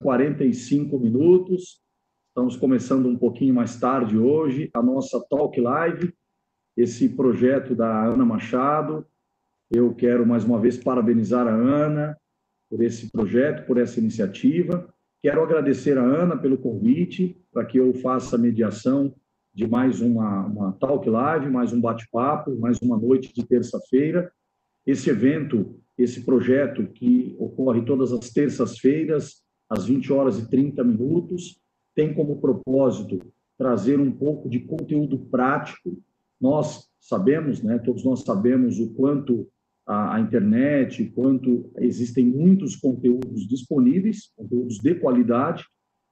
45 0.00 0.98
minutos. 0.98 1.80
Estamos 2.28 2.56
começando 2.56 3.06
um 3.06 3.16
pouquinho 3.16 3.54
mais 3.54 3.78
tarde 3.80 4.16
hoje 4.16 4.70
a 4.72 4.80
nossa 4.80 5.20
Talk 5.28 5.60
Live, 5.60 6.14
esse 6.76 7.08
projeto 7.08 7.74
da 7.74 8.04
Ana 8.04 8.24
Machado. 8.24 9.04
Eu 9.70 9.92
quero 9.94 10.24
mais 10.24 10.44
uma 10.44 10.60
vez 10.60 10.76
parabenizar 10.76 11.46
a 11.48 11.54
Ana 11.54 12.16
por 12.70 12.82
esse 12.82 13.10
projeto, 13.10 13.66
por 13.66 13.76
essa 13.76 13.98
iniciativa. 13.98 14.88
Quero 15.20 15.42
agradecer 15.42 15.98
a 15.98 16.02
Ana 16.02 16.38
pelo 16.38 16.56
convite 16.56 17.36
para 17.52 17.64
que 17.64 17.78
eu 17.78 17.92
faça 17.94 18.36
a 18.36 18.38
mediação 18.38 19.12
de 19.52 19.66
mais 19.66 20.00
uma, 20.00 20.46
uma 20.46 20.72
Talk 20.74 21.10
Live, 21.10 21.50
mais 21.50 21.72
um 21.72 21.80
bate-papo, 21.80 22.56
mais 22.56 22.78
uma 22.80 22.96
noite 22.96 23.34
de 23.34 23.44
terça-feira. 23.44 24.30
Esse 24.86 25.10
evento, 25.10 25.82
esse 25.98 26.24
projeto 26.24 26.86
que 26.86 27.34
ocorre 27.36 27.84
todas 27.84 28.12
as 28.12 28.30
terças-feiras, 28.30 29.42
às 29.68 29.86
20 29.86 30.12
horas 30.12 30.38
e 30.38 30.48
30 30.48 30.82
minutos, 30.82 31.60
tem 31.94 32.14
como 32.14 32.40
propósito 32.40 33.20
trazer 33.56 33.98
um 34.00 34.10
pouco 34.10 34.48
de 34.48 34.60
conteúdo 34.60 35.18
prático. 35.30 36.00
Nós 36.40 36.88
sabemos, 37.00 37.62
né, 37.62 37.78
todos 37.78 38.04
nós 38.04 38.22
sabemos 38.22 38.78
o 38.78 38.94
quanto 38.94 39.48
a, 39.86 40.16
a 40.16 40.20
internet, 40.20 41.04
quanto 41.14 41.70
existem 41.78 42.24
muitos 42.24 42.76
conteúdos 42.76 43.48
disponíveis, 43.48 44.30
conteúdos 44.36 44.78
de 44.78 44.94
qualidade. 44.94 45.64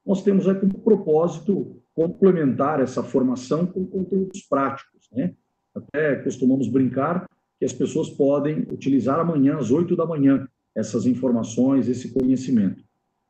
Nós 0.04 0.23
temos 0.23 0.48
aí 0.48 0.54
como 0.54 0.80
propósito 0.80 1.80
complementar 1.95 2.80
essa 2.80 3.02
formação 3.02 3.66
com 3.66 3.86
conteúdos 3.86 4.42
práticos, 4.42 5.09
né? 5.12 5.34
Até 5.74 6.16
costumamos 6.16 6.68
brincar 6.68 7.28
que 7.59 7.64
as 7.64 7.73
pessoas 7.73 8.10
podem 8.10 8.60
utilizar 8.70 9.20
amanhã 9.20 9.56
às 9.59 9.70
8 9.70 9.95
da 9.95 10.06
manhã 10.06 10.46
essas 10.74 11.06
informações, 11.06 11.88
esse 11.88 12.12
conhecimento. 12.12 12.85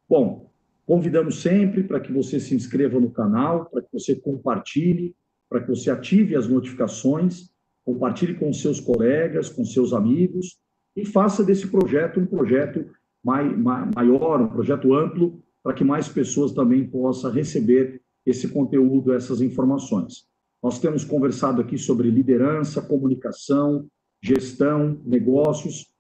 Bom, 0.09 0.51
convidamos 0.87 1.43
sempre 1.43 1.83
para 1.83 2.01
que 2.01 2.13
você 2.13 2.39
se 2.39 2.55
inscreva 2.55 3.01
no 3.01 3.11
canal, 3.11 3.67
para 3.67 3.83
que 3.83 3.89
você 3.93 4.15
compartilhe, 4.15 5.15
para 5.49 5.61
que 5.61 5.69
você 5.69 5.91
ative 5.91 6.37
as 6.37 6.47
notificações, 6.47 7.51
compartilhe 7.85 8.35
com 8.35 8.53
seus 8.53 8.81
colegas, 8.81 9.49
com 9.49 9.65
seus 9.65 9.93
amigos 9.93 10.59
e 10.97 11.05
faça 11.05 11.45
desse 11.45 11.69
projeto 11.69 12.19
um 12.19 12.27
projeto 12.27 12.87
maior, 13.23 14.41
um 14.41 14.49
projeto 14.49 14.95
amplo, 14.95 15.43
para 15.63 15.75
que 15.75 15.83
mais 15.83 16.09
pessoas 16.09 16.53
também 16.53 16.87
possam 16.87 17.31
receber 17.31 18.01
esse 18.25 18.49
conteúdo, 18.49 19.13
essas 19.13 19.41
informações. 19.41 20.29
Nós 20.63 20.79
temos 20.79 21.05
conversado 21.05 21.61
aqui 21.61 21.77
sobre 21.77 22.11
liderança, 22.11 22.81
comunicação, 22.81 23.87
gestão, 24.23 25.01
negócios, 25.05 25.93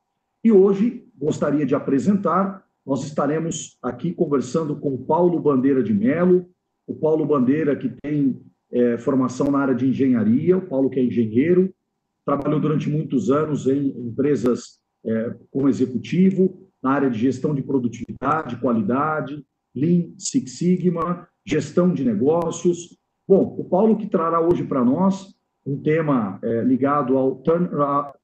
e 0.42 0.50
hoje 0.50 1.04
gostaria 1.16 1.66
de 1.66 1.74
apresentar 1.74 2.65
nós 2.86 3.02
estaremos 3.04 3.76
aqui 3.82 4.12
conversando 4.12 4.76
com 4.76 4.94
o 4.94 5.04
Paulo 5.04 5.40
Bandeira 5.40 5.82
de 5.82 5.92
Melo, 5.92 6.48
o 6.86 6.94
Paulo 6.94 7.26
Bandeira 7.26 7.74
que 7.74 7.88
tem 8.00 8.40
é, 8.70 8.96
formação 8.96 9.50
na 9.50 9.58
área 9.58 9.74
de 9.74 9.88
engenharia, 9.88 10.56
o 10.56 10.66
Paulo 10.66 10.88
que 10.88 11.00
é 11.00 11.04
engenheiro, 11.04 11.74
trabalhou 12.24 12.60
durante 12.60 12.88
muitos 12.88 13.30
anos 13.30 13.66
em 13.66 13.88
empresas 13.88 14.78
é, 15.04 15.34
como 15.50 15.68
executivo, 15.68 16.62
na 16.82 16.92
área 16.92 17.10
de 17.10 17.18
gestão 17.18 17.54
de 17.54 17.62
produtividade, 17.62 18.60
qualidade, 18.60 19.44
Lean 19.74 20.10
Six 20.16 20.58
Sigma, 20.58 21.28
gestão 21.44 21.92
de 21.92 22.04
negócios. 22.04 22.96
Bom, 23.26 23.56
o 23.58 23.64
Paulo 23.64 23.96
que 23.96 24.06
trará 24.06 24.40
hoje 24.40 24.64
para 24.64 24.84
nós 24.84 25.34
um 25.64 25.80
tema 25.80 26.38
é, 26.42 26.62
ligado 26.62 27.18
ao 27.18 27.36
turn, 27.36 27.68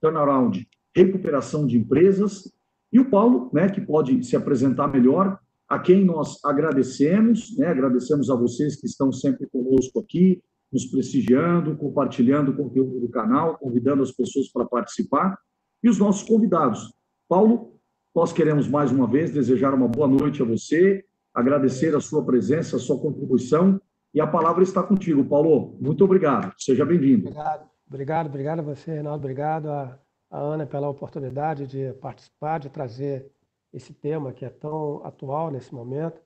turnaround, 0.00 0.68
recuperação 0.94 1.66
de 1.66 1.76
empresas, 1.76 2.52
e 2.92 3.00
o 3.00 3.08
Paulo, 3.08 3.50
né, 3.52 3.68
que 3.68 3.80
pode 3.80 4.22
se 4.24 4.36
apresentar 4.36 4.88
melhor, 4.88 5.38
a 5.68 5.78
quem 5.78 6.04
nós 6.04 6.44
agradecemos, 6.44 7.56
né, 7.56 7.68
agradecemos 7.68 8.28
a 8.28 8.36
vocês 8.36 8.76
que 8.76 8.86
estão 8.86 9.10
sempre 9.10 9.46
conosco 9.46 10.00
aqui, 10.00 10.42
nos 10.70 10.84
prestigiando, 10.86 11.76
compartilhando 11.76 12.50
o 12.50 12.56
conteúdo 12.56 13.00
do 13.00 13.08
canal, 13.08 13.56
convidando 13.58 14.02
as 14.02 14.12
pessoas 14.12 14.48
para 14.52 14.66
participar, 14.66 15.38
e 15.82 15.88
os 15.88 15.98
nossos 15.98 16.22
convidados. 16.22 16.92
Paulo, 17.28 17.78
nós 18.14 18.32
queremos 18.32 18.68
mais 18.68 18.92
uma 18.92 19.06
vez 19.06 19.32
desejar 19.32 19.72
uma 19.72 19.88
boa 19.88 20.06
noite 20.06 20.42
a 20.42 20.44
você, 20.44 21.02
agradecer 21.34 21.94
a 21.96 22.00
sua 22.00 22.22
presença, 22.24 22.76
a 22.76 22.78
sua 22.78 23.00
contribuição, 23.00 23.80
e 24.14 24.20
a 24.20 24.26
palavra 24.26 24.62
está 24.62 24.82
contigo, 24.82 25.24
Paulo. 25.24 25.78
Muito 25.80 26.04
obrigado, 26.04 26.52
seja 26.58 26.84
bem-vindo. 26.84 27.28
Obrigado, 27.28 27.70
obrigado, 27.86 28.26
obrigado 28.26 28.58
a 28.58 28.62
você, 28.62 28.92
Reinaldo, 28.92 29.24
obrigado 29.24 29.70
a 29.70 29.98
a 30.32 30.38
Ana 30.38 30.66
pela 30.66 30.88
oportunidade 30.88 31.66
de 31.66 31.92
participar, 32.00 32.58
de 32.58 32.70
trazer 32.70 33.30
esse 33.70 33.92
tema 33.92 34.32
que 34.32 34.46
é 34.46 34.48
tão 34.48 35.04
atual 35.04 35.50
nesse 35.50 35.74
momento. 35.74 36.18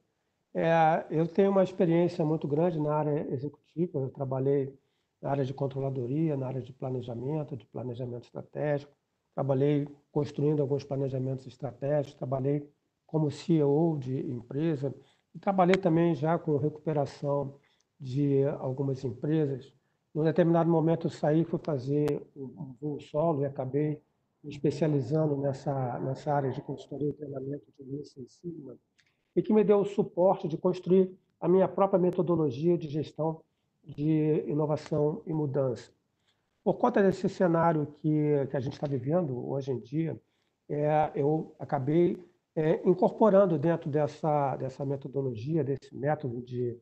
É, 0.55 1.05
eu 1.11 1.27
tenho 1.27 1.50
uma 1.50 1.65
experiência 1.65 2.25
muito 2.25 2.47
grande 2.47 2.78
na 2.78 2.94
área 2.94 3.27
executiva, 3.33 3.99
eu 3.99 4.09
trabalhei 4.09 4.72
na 5.21 5.31
área 5.31 5.44
de 5.44 5.53
controladoria, 5.53 6.37
na 6.37 6.47
área 6.47 6.62
de 6.62 6.72
planejamento, 6.72 7.56
de 7.56 7.67
planejamento 7.67 8.22
estratégico, 8.22 8.93
trabalhei 9.34 9.89
construindo 10.12 10.61
alguns 10.61 10.84
planejamentos 10.84 11.44
estratégicos, 11.47 12.15
trabalhei 12.15 12.71
como 13.06 13.28
CEO 13.31 13.99
de 13.99 14.21
empresa. 14.31 14.94
E 15.34 15.38
trabalhei 15.38 15.77
também 15.77 16.15
já 16.15 16.38
com 16.38 16.56
recuperação 16.56 17.59
de 17.99 18.44
algumas 18.61 19.05
empresas 19.05 19.75
num 20.16 20.25
determinado 20.25 20.71
momento 20.71 21.09
eu 21.09 21.10
saí, 21.10 21.44
fui 21.44 21.59
fazer 21.62 22.27
um 22.34 22.75
voo 22.81 22.99
solo 22.99 23.43
e 23.43 23.44
acabei 23.44 24.00
me 24.43 24.50
especializando 24.50 25.37
nessa, 25.37 25.99
nessa 25.99 26.32
área 26.32 26.50
de 26.50 26.62
consultoria 26.62 27.10
e 27.10 27.12
treinamento 27.12 27.66
de 27.78 27.84
Lean 27.84 28.03
Sigma, 28.03 28.78
e 29.37 29.43
que 29.43 29.53
me 29.53 29.62
deu 29.62 29.81
o 29.81 29.84
suporte 29.84 30.49
de 30.49 30.56
construir 30.56 31.15
a 31.38 31.47
minha 31.47 31.69
própria 31.69 32.00
metodologia 32.00 32.78
de 32.78 32.88
gestão 32.88 33.43
de 33.84 34.43
inovação 34.47 35.22
e 35.26 35.34
mudança. 35.34 35.93
Por 36.65 36.78
conta 36.78 37.03
desse 37.03 37.28
cenário 37.28 37.87
que, 38.00 38.47
que 38.50 38.56
a 38.56 38.60
gente 38.60 38.72
está 38.72 38.87
vivendo 38.87 39.47
hoje 39.47 39.71
em 39.71 39.78
dia, 39.81 40.19
é, 40.66 41.12
eu 41.15 41.55
acabei 41.59 42.19
é, 42.55 42.81
incorporando 42.88 43.59
dentro 43.59 43.91
dessa, 43.91 44.56
dessa 44.56 44.82
metodologia, 44.82 45.62
desse 45.62 45.94
método 45.94 46.41
de, 46.41 46.81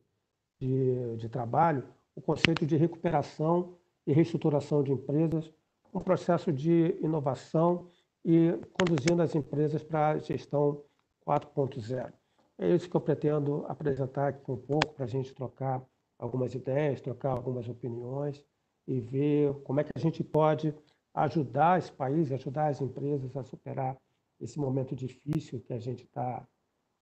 de, 0.61 1.17
de 1.17 1.29
trabalho, 1.29 1.85
o 2.15 2.21
conceito 2.21 2.65
de 2.67 2.77
recuperação 2.77 3.77
e 4.07 4.13
reestruturação 4.13 4.83
de 4.83 4.93
empresas, 4.93 5.51
um 5.93 6.01
processo 6.01 6.53
de 6.53 6.97
inovação 7.01 7.89
e 8.25 8.53
conduzindo 8.73 9.23
as 9.23 9.35
empresas 9.35 9.83
para 9.83 10.11
a 10.11 10.19
gestão 10.19 10.83
4.0. 11.27 12.13
É 12.59 12.75
isso 12.75 12.89
que 12.89 12.97
eu 12.97 13.01
pretendo 13.01 13.65
apresentar 13.69 14.29
aqui 14.29 14.51
um 14.51 14.57
pouco 14.57 14.95
para 14.95 15.05
a 15.05 15.09
gente 15.09 15.35
trocar 15.35 15.85
algumas 16.19 16.55
ideias, 16.55 17.01
trocar 17.01 17.31
algumas 17.31 17.69
opiniões 17.69 18.43
e 18.87 19.01
ver 19.01 19.53
como 19.65 19.81
é 19.81 19.85
que 19.85 19.91
a 19.95 20.01
gente 20.01 20.23
pode 20.23 20.75
ajudar 21.15 21.79
esse 21.79 21.93
país, 21.93 22.31
ajudar 22.31 22.69
as 22.69 22.81
empresas 22.81 23.37
a 23.37 23.45
superar 23.45 23.97
esse 24.41 24.59
momento 24.59 24.95
difícil 24.95 25.61
que 25.61 25.73
a 25.73 25.79
gente 25.79 26.05
está 26.05 26.47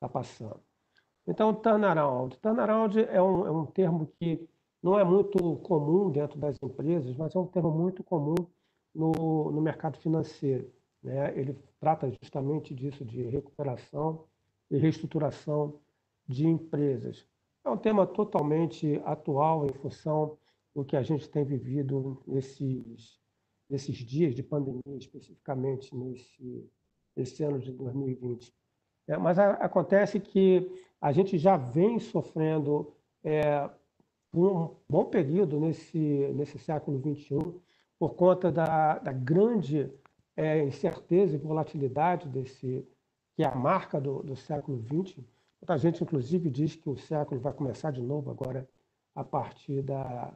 tá 0.00 0.08
passando. 0.08 0.60
Então, 1.26 1.54
turnaround. 1.54 2.36
Turnaround 2.38 2.98
é 2.98 3.22
um, 3.22 3.46
é 3.46 3.50
um 3.50 3.66
termo 3.66 4.06
que 4.18 4.48
não 4.82 4.98
é 4.98 5.04
muito 5.04 5.56
comum 5.58 6.10
dentro 6.10 6.38
das 6.38 6.56
empresas, 6.62 7.16
mas 7.16 7.34
é 7.34 7.38
um 7.38 7.46
termo 7.46 7.70
muito 7.70 8.02
comum 8.02 8.34
no, 8.94 9.50
no 9.52 9.60
mercado 9.60 9.96
financeiro. 9.98 10.70
Né? 11.02 11.38
Ele 11.38 11.56
trata 11.78 12.10
justamente 12.10 12.74
disso, 12.74 13.04
de 13.04 13.22
recuperação 13.22 14.24
e 14.70 14.76
reestruturação 14.76 15.80
de 16.26 16.46
empresas. 16.46 17.26
É 17.64 17.70
um 17.70 17.76
tema 17.76 18.06
totalmente 18.06 19.00
atual 19.04 19.66
em 19.66 19.72
função 19.74 20.36
do 20.74 20.84
que 20.84 20.96
a 20.96 21.02
gente 21.02 21.28
tem 21.28 21.44
vivido 21.44 22.20
nesses, 22.26 23.20
nesses 23.68 23.96
dias 23.96 24.34
de 24.34 24.42
pandemia, 24.42 24.96
especificamente 24.98 25.94
nesse, 25.94 26.68
nesse 27.14 27.44
ano 27.44 27.60
de 27.60 27.70
2020. 27.72 28.52
É, 29.06 29.16
mas 29.16 29.38
a, 29.38 29.50
acontece 29.52 30.18
que 30.18 30.72
a 31.00 31.12
gente 31.12 31.38
já 31.38 31.56
vem 31.56 31.98
sofrendo 31.98 32.92
é, 33.22 33.68
um 34.34 34.74
bom 34.88 35.04
período 35.04 35.60
nesse, 35.60 35.98
nesse 36.34 36.58
século 36.58 36.98
XXI, 36.98 37.60
por 37.98 38.14
conta 38.14 38.50
da, 38.50 38.98
da 38.98 39.12
grande 39.12 39.92
é, 40.36 40.62
incerteza 40.64 41.36
e 41.36 41.38
volatilidade 41.38 42.28
desse, 42.28 42.86
que 43.34 43.42
é 43.42 43.46
a 43.46 43.54
marca 43.54 44.00
do, 44.00 44.22
do 44.22 44.34
século 44.34 44.82
XX. 44.82 45.18
Muita 45.60 45.78
gente, 45.78 46.02
inclusive, 46.02 46.50
diz 46.50 46.74
que 46.74 46.88
o 46.88 46.96
século 46.96 47.40
vai 47.40 47.52
começar 47.52 47.90
de 47.90 48.00
novo 48.00 48.30
agora 48.30 48.68
a 49.14 49.22
partir 49.22 49.82
da, 49.82 50.32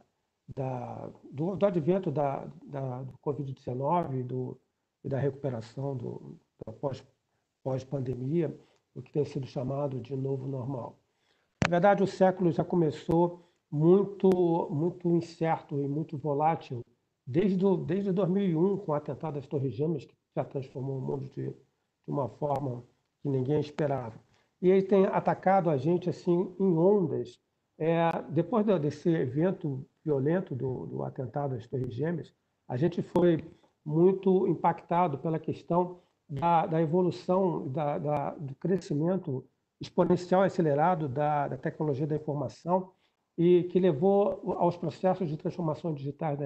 da, 0.55 1.11
do, 1.33 1.57
do 1.57 1.67
advento 1.67 2.11
da, 2.11 2.47
da, 2.65 3.03
do 3.03 3.15
Covid-19 3.19 4.23
do, 4.23 4.61
e 5.03 5.09
da 5.09 5.19
recuperação 5.19 5.97
do, 5.97 6.39
do 6.65 6.73
pós, 6.75 7.05
pós-pandemia, 7.63 8.57
o 8.95 9.03
que 9.03 9.13
tem 9.13 9.25
sido 9.25 9.47
chamado 9.47 10.01
de 10.01 10.15
novo 10.15 10.47
normal. 10.47 10.99
Na 11.65 11.71
verdade, 11.71 12.03
o 12.03 12.07
século 12.07 12.53
já 12.53 12.65
começou 12.65 13.46
muito, 13.71 14.69
muito 14.71 15.09
incerto 15.09 15.81
e 15.81 15.89
muito 15.89 16.17
volátil 16.17 16.83
desde, 17.27 17.57
do, 17.57 17.77
desde 17.77 18.13
2001, 18.13 18.79
com 18.79 18.93
o 18.93 18.95
atentado 18.95 19.35
das 19.35 19.47
Torres 19.47 19.75
Gêmeas, 19.75 20.05
que 20.05 20.15
já 20.35 20.45
transformou 20.45 20.99
o 20.99 21.01
mundo 21.01 21.29
de, 21.31 21.51
de 21.51 21.55
uma 22.07 22.29
forma 22.29 22.85
que 23.23 23.29
ninguém 23.29 23.59
esperava. 23.59 24.15
e 24.63 24.71
ele 24.71 24.83
tem 24.83 25.07
atacado 25.07 25.69
a 25.69 25.77
gente 25.77 26.09
assim 26.09 26.55
em 26.59 26.79
ondas. 26.79 27.39
É, 27.79 28.23
depois 28.31 28.65
desse 28.81 29.11
evento 29.11 29.85
violento 30.03 30.55
do, 30.55 30.87
do 30.87 31.03
atentado 31.03 31.55
às 31.55 31.67
Torres 31.67 31.93
Gêmeas, 31.93 32.33
a 32.69 32.77
gente 32.77 33.03
foi 33.03 33.45
muito 33.85 34.47
impactado 34.47 35.19
pela 35.19 35.39
questão 35.39 36.01
da, 36.29 36.67
da 36.67 36.81
evolução, 36.81 37.69
da, 37.69 37.99
da, 37.99 38.31
do 38.31 38.55
crescimento 38.57 39.45
exponencial 39.81 40.43
e 40.43 40.47
acelerado 40.47 41.09
da, 41.09 41.49
da, 41.49 41.57
tecnologia 41.57 42.07
da 42.07 42.17
informação 42.17 42.93
e 43.37 43.65
que 43.65 43.79
levou 43.79 44.55
aos 44.57 44.77
processos 44.77 45.29
de 45.29 45.37
transformação 45.37 45.93
digitais 45.93 46.39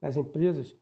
das 0.00 0.16
empresas, 0.16 0.74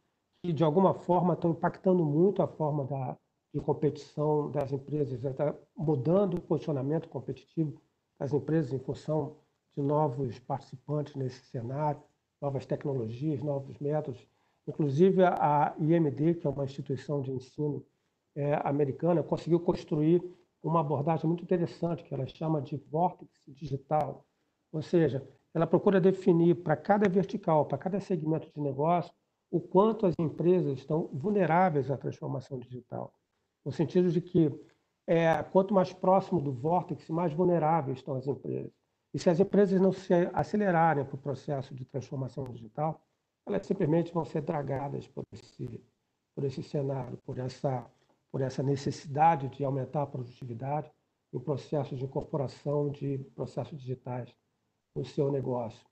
que 0.43 0.52
de 0.52 0.64
alguma 0.64 0.94
forma 0.94 1.35
estão 1.35 1.50
impactando 1.50 2.05
muito 2.05 2.43
a 2.43 2.47
forma 2.47 2.85
da, 2.85 3.17
de 3.52 3.61
competição 3.61 4.50
das 4.50 4.73
empresas, 4.73 5.23
está 5.23 5.55
mudando 5.76 6.35
o 6.35 6.41
posicionamento 6.41 7.08
competitivo 7.08 7.81
das 8.19 8.32
empresas 8.32 8.73
em 8.73 8.79
função 8.79 9.37
de 9.75 9.82
novos 9.82 10.38
participantes 10.38 11.14
nesse 11.14 11.44
cenário, 11.47 12.00
novas 12.41 12.64
tecnologias, 12.64 13.43
novos 13.43 13.79
métodos. 13.79 14.26
Inclusive, 14.67 15.25
a 15.25 15.75
IMD, 15.79 16.35
que 16.35 16.47
é 16.47 16.50
uma 16.50 16.64
instituição 16.64 17.20
de 17.20 17.32
ensino 17.32 17.85
é, 18.37 18.55
americana, 18.67 19.23
conseguiu 19.23 19.61
construir 19.61 20.23
uma 20.62 20.81
abordagem 20.81 21.26
muito 21.26 21.43
interessante, 21.43 22.05
que 22.05 22.12
ela 22.14 22.26
chama 22.26 22.61
de 22.61 22.76
vórtice 22.76 23.29
digital. 23.49 24.25
Ou 24.73 24.82
seja, 24.82 25.26
ela 25.55 25.67
procura 25.67 26.00
definir 26.00 26.62
para 26.62 26.76
cada 26.76 27.08
vertical, 27.08 27.67
para 27.67 27.79
cada 27.79 28.00
segmento 28.00 28.50
de 28.55 28.61
negócio, 28.61 29.12
o 29.50 29.61
quanto 29.61 30.06
as 30.06 30.14
empresas 30.19 30.79
estão 30.79 31.08
vulneráveis 31.12 31.91
à 31.91 31.97
transformação 31.97 32.58
digital 32.58 33.12
no 33.64 33.73
sentido 33.73 34.11
de 34.11 34.20
que 34.20 34.50
é, 35.06 35.43
quanto 35.43 35.75
mais 35.75 35.93
próximo 35.93 36.41
do 36.41 36.52
vórtice, 36.52 37.12
mais 37.12 37.32
vulneráveis 37.32 37.99
estão 37.99 38.14
as 38.14 38.26
empresas. 38.26 38.73
E 39.12 39.19
se 39.19 39.29
as 39.29 39.41
empresas 39.41 39.81
não 39.81 39.93
se 39.93 40.12
acelerarem 40.32 41.05
para 41.05 41.17
o 41.17 41.19
processo 41.19 41.75
de 41.75 41.85
transformação 41.85 42.44
digital, 42.44 43.00
elas 43.47 43.67
simplesmente 43.67 44.12
vão 44.12 44.25
ser 44.25 44.43
dragadas 44.43 45.08
por 45.08 45.25
esse, 45.32 45.82
por 46.35 46.44
esse 46.44 46.62
cenário, 46.62 47.19
por 47.25 47.38
essa, 47.38 47.91
por 48.31 48.41
essa 48.41 48.62
necessidade 48.62 49.49
de 49.49 49.64
aumentar 49.64 50.02
a 50.02 50.06
produtividade 50.06 50.91
em 51.32 51.41
processos 51.41 51.99
de 51.99 52.05
incorporação 52.05 52.91
de 52.91 53.19
processos 53.35 53.79
digitais 53.79 54.35
no 54.94 55.04
seu 55.04 55.31
negócio. 55.31 55.84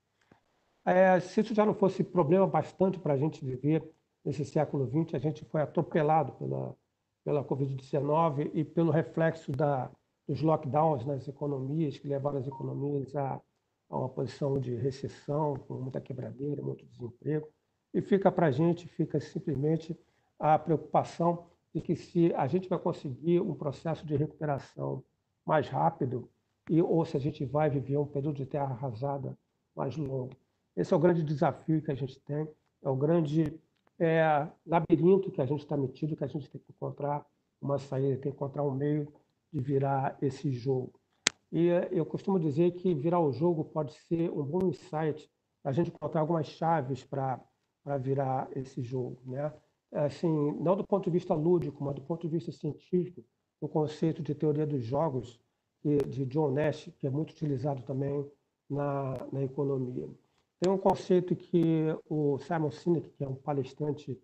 É, 0.85 1.19
se 1.19 1.41
isso 1.41 1.53
já 1.53 1.65
não 1.65 1.73
fosse 1.73 2.03
problema 2.03 2.47
bastante 2.47 2.99
para 2.99 3.13
a 3.13 3.17
gente 3.17 3.43
viver 3.43 3.87
nesse 4.23 4.45
século 4.45 4.87
XX, 4.87 5.15
a 5.15 5.19
gente 5.19 5.45
foi 5.45 5.61
atropelado 5.61 6.33
pela, 6.33 6.75
pela 7.23 7.43
Covid-19 7.43 8.51
e 8.53 8.63
pelo 8.63 8.91
reflexo 8.91 9.51
da, 9.51 9.91
dos 10.27 10.41
lockdowns 10.41 11.05
nas 11.05 11.27
economias, 11.27 11.97
que 11.97 12.07
levaram 12.07 12.39
as 12.39 12.47
economias 12.47 13.15
a, 13.15 13.41
a 13.89 13.97
uma 13.97 14.09
posição 14.09 14.59
de 14.59 14.75
recessão, 14.75 15.55
com 15.55 15.75
muita 15.75 16.01
quebradeira, 16.01 16.61
muito 16.61 16.85
desemprego. 16.85 17.47
E 17.93 18.01
fica 18.01 18.31
para 18.31 18.47
a 18.47 18.51
gente, 18.51 18.87
fica 18.87 19.19
simplesmente 19.19 19.99
a 20.37 20.57
preocupação 20.57 21.47
de 21.73 21.81
que 21.81 21.95
se 21.95 22.33
a 22.35 22.47
gente 22.47 22.69
vai 22.69 22.79
conseguir 22.79 23.41
um 23.41 23.53
processo 23.53 24.05
de 24.05 24.15
recuperação 24.15 25.03
mais 25.45 25.67
rápido 25.67 26.29
e 26.69 26.81
ou 26.81 27.03
se 27.03 27.17
a 27.17 27.19
gente 27.19 27.43
vai 27.43 27.69
viver 27.69 27.97
um 27.97 28.05
período 28.05 28.37
de 28.37 28.45
terra 28.45 28.71
arrasada 28.71 29.35
mais 29.75 29.97
longo. 29.97 30.29
Esse 30.75 30.93
é 30.93 30.97
o 30.97 30.99
grande 30.99 31.23
desafio 31.23 31.81
que 31.81 31.91
a 31.91 31.95
gente 31.95 32.19
tem, 32.21 32.47
é 32.83 32.89
o 32.89 32.95
grande 32.95 33.59
é, 33.99 34.47
labirinto 34.65 35.31
que 35.31 35.41
a 35.41 35.45
gente 35.45 35.61
está 35.61 35.75
metido, 35.75 36.15
que 36.15 36.23
a 36.23 36.27
gente 36.27 36.49
tem 36.49 36.61
que 36.61 36.71
encontrar 36.71 37.25
uma 37.59 37.79
saída, 37.79 38.21
tem 38.21 38.31
que 38.31 38.37
encontrar 38.37 38.63
um 38.63 38.71
meio 38.71 39.11
de 39.51 39.59
virar 39.59 40.15
esse 40.21 40.51
jogo. 40.51 40.93
E 41.51 41.67
eu 41.91 42.05
costumo 42.05 42.39
dizer 42.39 42.71
que 42.73 42.93
virar 42.93 43.19
o 43.19 43.33
jogo 43.33 43.65
pode 43.65 43.93
ser 43.93 44.29
um 44.29 44.43
bom 44.43 44.67
insight 44.67 45.29
a 45.63 45.71
gente 45.71 45.89
encontrar 45.89 46.21
algumas 46.21 46.47
chaves 46.47 47.03
para 47.03 47.43
virar 47.99 48.47
esse 48.55 48.83
jogo. 48.83 49.19
Né? 49.25 49.51
Assim, 49.91 50.29
não 50.61 50.77
do 50.77 50.85
ponto 50.85 51.05
de 51.05 51.09
vista 51.09 51.33
lúdico, 51.33 51.83
mas 51.83 51.95
do 51.95 52.01
ponto 52.01 52.21
de 52.21 52.27
vista 52.27 52.51
científico, 52.51 53.25
o 53.59 53.67
conceito 53.67 54.21
de 54.21 54.35
teoria 54.35 54.65
dos 54.65 54.83
jogos 54.83 55.41
de 55.83 56.25
John 56.25 56.51
Nash, 56.51 56.91
que 56.97 57.07
é 57.07 57.09
muito 57.09 57.31
utilizado 57.31 57.81
também 57.83 58.29
na, 58.69 59.27
na 59.31 59.43
economia. 59.43 60.09
Tem 60.59 60.71
um 60.71 60.77
conceito 60.77 61.35
que 61.35 61.85
o 62.09 62.37
Simon 62.39 62.71
Sinek, 62.71 63.09
que 63.11 63.23
é 63.23 63.27
um 63.27 63.35
palestrante 63.35 64.19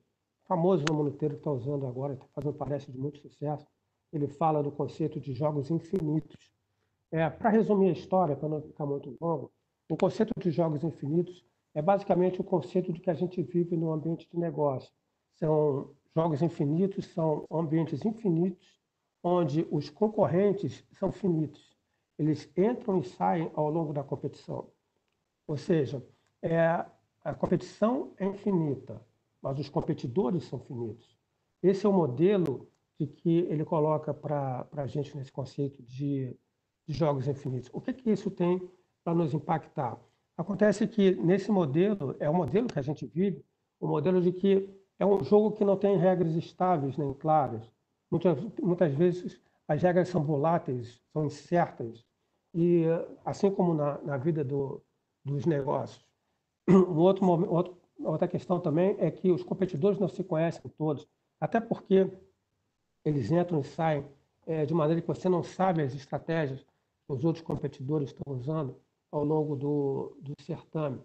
famoso 0.48 0.84
no 0.90 0.96
mundo 0.96 1.12
inteiro, 1.12 1.36
está 1.36 1.52
usando 1.52 1.88
agora, 1.88 2.14
está 2.14 2.28
fazendo 2.34 2.54
palestra 2.54 2.92
de 2.92 3.00
muito 3.00 3.20
sucesso. 3.20 3.66
Ele 4.12 4.28
fala 4.28 4.62
do 4.62 4.72
conceito 4.72 5.20
de 5.20 5.34
jogos 5.34 5.72
infinitos. 5.72 6.54
É, 7.12 7.30
para 7.30 7.50
resumir 7.50 7.90
a 7.90 7.94
história, 7.94 8.36
para 8.36 8.50
não 8.50 8.62
ficar 8.62 8.86
muito 8.86 9.16
longo, 9.22 9.52
o 9.90 9.96
conceito 9.96 10.34
de 10.38 10.52
jogos 10.52 10.84
infinitos 10.84 11.46
é 11.74 11.82
basicamente 11.82 12.42
o 12.42 12.44
conceito 12.44 12.92
de 12.92 13.00
que 13.00 13.10
a 13.10 13.14
gente 13.14 13.42
vive 13.42 13.78
no 13.78 13.92
ambiente 13.92 14.28
de 14.30 14.38
negócio. 14.38 14.92
São 15.36 15.92
jogos 16.16 16.42
infinitos, 16.42 17.06
são 17.08 17.46
ambientes 17.52 18.04
infinitos, 18.04 18.80
onde 19.28 19.68
os 19.72 19.90
concorrentes 19.90 20.86
são 20.92 21.12
finitos. 21.12 21.76
Eles 22.16 22.48
entram 22.56 23.00
e 23.00 23.04
saem 23.04 23.50
ao 23.56 23.72
longo 23.72 23.92
da 23.92 24.04
competição. 24.04 24.70
Ou 25.48 25.58
seja, 25.58 26.06
é, 26.44 26.86
a 27.24 27.34
competição 27.34 28.14
é 28.18 28.26
infinita, 28.28 29.02
mas 29.42 29.58
os 29.58 29.68
competidores 29.68 30.44
são 30.44 30.60
finitos. 30.60 31.18
Esse 31.64 31.88
é 31.88 31.90
o 31.90 31.94
modelo 31.94 32.70
de 33.00 33.08
que 33.08 33.40
ele 33.50 33.66
coloca 33.66 34.14
para 34.14 34.68
a 34.72 34.86
gente 34.86 35.18
nesse 35.18 35.32
conceito 35.32 35.82
de, 35.82 36.38
de, 36.88 36.94
jogos 36.94 37.28
infinitos. 37.28 37.72
O 37.74 37.82
que, 37.82 37.94
que 37.94 38.12
isso 38.12 38.30
tem 38.30 38.62
para 39.04 39.16
nos 39.16 39.34
impactar? 39.34 40.00
Acontece 40.38 40.88
que 40.88 41.16
nesse 41.16 41.52
modelo, 41.52 42.16
é 42.20 42.30
o 42.30 42.34
modelo 42.34 42.68
que 42.68 42.78
a 42.78 42.84
gente 42.84 43.08
vive, 43.08 43.44
o 43.80 43.88
modelo 43.88 44.22
de 44.22 44.32
que 44.32 44.70
é 45.00 45.06
um 45.06 45.24
jogo 45.24 45.52
que 45.54 45.66
não 45.66 45.76
tem 45.76 45.98
regras 45.98 46.36
estáveis 46.36 46.96
nem 46.96 47.12
claras. 47.12 47.75
Muitas, 48.12 48.38
muitas 48.62 48.94
vezes 48.94 49.42
as 49.68 49.82
regras 49.82 50.10
são 50.10 50.24
voláteis, 50.24 51.02
são 51.12 51.26
incertas. 51.26 52.06
E 52.54 52.84
assim 53.26 53.52
como 53.52 53.74
na, 53.74 53.98
na 54.00 54.18
vida 54.18 54.44
do, 54.44 54.82
dos 55.24 55.46
negócios, 55.46 56.06
um 56.70 56.98
outro, 56.98 57.26
outro, 57.52 57.78
outra 58.00 58.28
questão 58.28 58.60
também 58.60 58.96
é 59.00 59.12
que 59.12 59.32
os 59.32 59.44
competidores 59.44 60.00
não 60.00 60.08
se 60.08 60.24
conhecem 60.24 60.72
todos, 60.78 61.08
até 61.40 61.60
porque 61.60 62.10
eles 63.04 63.32
entram 63.32 63.60
e 63.60 63.64
saem 63.64 64.06
é, 64.48 64.66
de 64.66 64.74
maneira 64.74 65.02
que 65.02 65.08
você 65.08 65.28
não 65.28 65.44
sabe 65.44 65.82
as 65.82 65.94
estratégias 65.94 66.62
que 66.62 67.14
os 67.14 67.24
outros 67.24 67.44
competidores 67.44 68.10
estão 68.10 68.34
usando 68.34 68.76
ao 69.12 69.24
longo 69.24 69.56
do, 69.56 70.18
do 70.22 70.34
certame. 70.42 71.02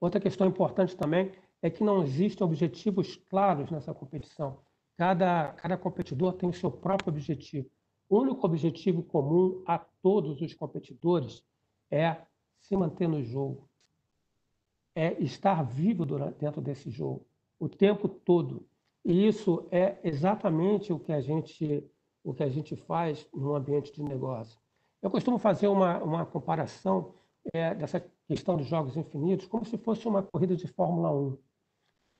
Outra 0.00 0.20
questão 0.20 0.46
importante 0.46 0.96
também 0.96 1.32
é 1.62 1.70
que 1.70 1.82
não 1.82 2.02
existem 2.02 2.44
objetivos 2.46 3.16
claros 3.16 3.70
nessa 3.70 3.94
competição. 3.94 4.58
Cada, 4.96 5.52
cada 5.54 5.76
competidor 5.76 6.34
tem 6.34 6.48
o 6.48 6.52
seu 6.52 6.70
próprio 6.70 7.10
objetivo. 7.10 7.68
O 8.08 8.20
único 8.20 8.46
objetivo 8.46 9.02
comum 9.02 9.62
a 9.66 9.78
todos 9.78 10.40
os 10.40 10.54
competidores 10.54 11.44
é 11.90 12.16
se 12.60 12.76
manter 12.76 13.08
no 13.08 13.22
jogo, 13.22 13.68
é 14.94 15.12
estar 15.22 15.62
vivo 15.62 16.04
dentro 16.38 16.60
desse 16.60 16.90
jogo 16.90 17.26
o 17.58 17.68
tempo 17.68 18.08
todo. 18.08 18.66
E 19.04 19.26
isso 19.26 19.66
é 19.70 19.98
exatamente 20.02 20.92
o 20.92 20.98
que 20.98 21.12
a 21.12 21.20
gente 21.20 21.84
o 22.22 22.32
que 22.32 22.42
a 22.42 22.48
gente 22.48 22.74
faz 22.74 23.28
no 23.34 23.54
ambiente 23.54 23.92
de 23.92 24.02
negócio. 24.02 24.58
Eu 25.02 25.10
costumo 25.10 25.38
fazer 25.38 25.68
uma, 25.68 26.02
uma 26.02 26.24
comparação 26.24 27.12
é, 27.52 27.74
dessa 27.74 28.02
questão 28.26 28.56
dos 28.56 28.66
jogos 28.66 28.96
infinitos 28.96 29.46
como 29.46 29.66
se 29.66 29.76
fosse 29.76 30.08
uma 30.08 30.22
corrida 30.22 30.56
de 30.56 30.66
Fórmula 30.66 31.12
1. 31.12 31.38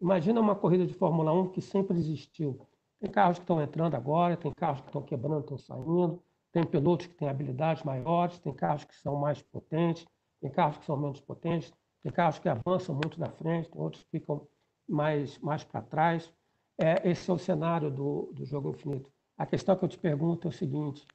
Imagina 0.04 0.38
uma 0.38 0.54
corrida 0.54 0.86
de 0.86 0.92
Fórmula 0.92 1.32
1 1.32 1.48
que 1.48 1.62
sempre 1.62 1.96
existiu. 1.96 2.60
Tem 3.00 3.10
carros 3.10 3.38
que 3.38 3.44
estão 3.44 3.62
entrando 3.62 3.94
agora, 3.94 4.36
tem 4.36 4.52
carros 4.54 4.82
que 4.82 4.88
estão 4.88 5.00
quebrando, 5.00 5.40
estão 5.40 5.56
saindo, 5.56 6.22
tem 6.52 6.62
pilotos 6.62 7.06
que 7.06 7.14
têm 7.14 7.26
habilidades 7.26 7.82
maiores, 7.84 8.38
tem 8.38 8.52
carros 8.52 8.84
que 8.84 8.94
são 8.96 9.16
mais 9.16 9.40
potentes, 9.40 10.04
tem 10.42 10.50
carros 10.50 10.76
que 10.76 10.84
são 10.84 10.94
menos 10.94 11.22
potentes, 11.22 11.72
tem 12.02 12.12
carros 12.12 12.38
que 12.38 12.46
avançam 12.50 12.94
muito 12.94 13.18
na 13.18 13.30
frente, 13.30 13.70
tem 13.70 13.80
outros 13.80 14.02
que 14.02 14.10
ficam 14.10 14.46
mais, 14.86 15.38
mais 15.38 15.64
para 15.64 15.80
trás. 15.80 16.30
É, 16.76 17.10
esse 17.10 17.30
é 17.30 17.32
o 17.32 17.38
cenário 17.38 17.90
do, 17.90 18.30
do 18.34 18.44
jogo 18.44 18.72
infinito. 18.72 19.10
A 19.38 19.46
questão 19.46 19.74
que 19.74 19.86
eu 19.86 19.88
te 19.88 19.96
pergunto 19.96 20.46
é 20.46 20.50
o 20.50 20.52
seguinte: 20.52 21.06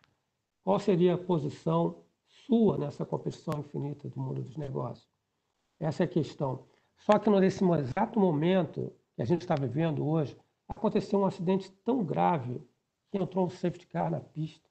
qual 0.63 0.79
seria 0.79 1.13
a 1.13 1.17
posição 1.19 2.05
sua 2.25 2.75
nessa 2.75 3.05
competição 3.05 3.59
infinita 3.59 4.09
do 4.09 4.19
mundo 4.19 4.41
dos 4.41 4.57
negócios? 4.57 5.07
Essa 5.79 6.01
é 6.01 6.05
a 6.05 6.09
questão. 6.09 6.65
Só 6.99 7.17
que 7.17 7.29
nesse 7.29 7.63
exato 7.63 8.19
momento 8.19 8.93
que 9.15 9.21
a 9.21 9.25
gente 9.25 9.41
está 9.41 9.55
vivendo 9.55 10.05
hoje, 10.05 10.37
aconteceu 10.67 11.19
um 11.19 11.25
acidente 11.25 11.71
tão 11.83 12.03
grave 12.03 12.61
que 13.11 13.17
entrou 13.17 13.45
um 13.45 13.49
safety 13.49 13.87
car 13.87 14.11
na 14.11 14.19
pista. 14.19 14.67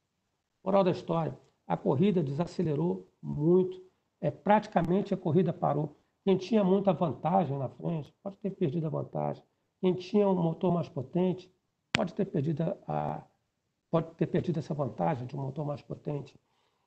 Moral 0.64 0.84
da 0.84 0.90
história: 0.90 1.38
a 1.66 1.76
corrida 1.76 2.22
desacelerou 2.22 3.08
muito, 3.22 3.82
é, 4.20 4.30
praticamente 4.30 5.12
a 5.12 5.16
corrida 5.16 5.52
parou. 5.52 5.96
Quem 6.24 6.36
tinha 6.36 6.62
muita 6.62 6.92
vantagem 6.92 7.58
na 7.58 7.68
frente 7.68 8.12
pode 8.22 8.36
ter 8.36 8.50
perdido 8.50 8.86
a 8.86 8.90
vantagem. 8.90 9.42
Quem 9.80 9.94
tinha 9.94 10.28
um 10.28 10.34
motor 10.34 10.72
mais 10.72 10.88
potente 10.88 11.50
pode 11.92 12.12
ter 12.14 12.26
perdido 12.26 12.62
a, 12.86 13.22
pode 13.90 14.14
ter 14.14 14.26
perdido 14.26 14.58
essa 14.58 14.74
vantagem 14.74 15.26
de 15.26 15.36
um 15.36 15.40
motor 15.40 15.64
mais 15.64 15.80
potente. 15.80 16.38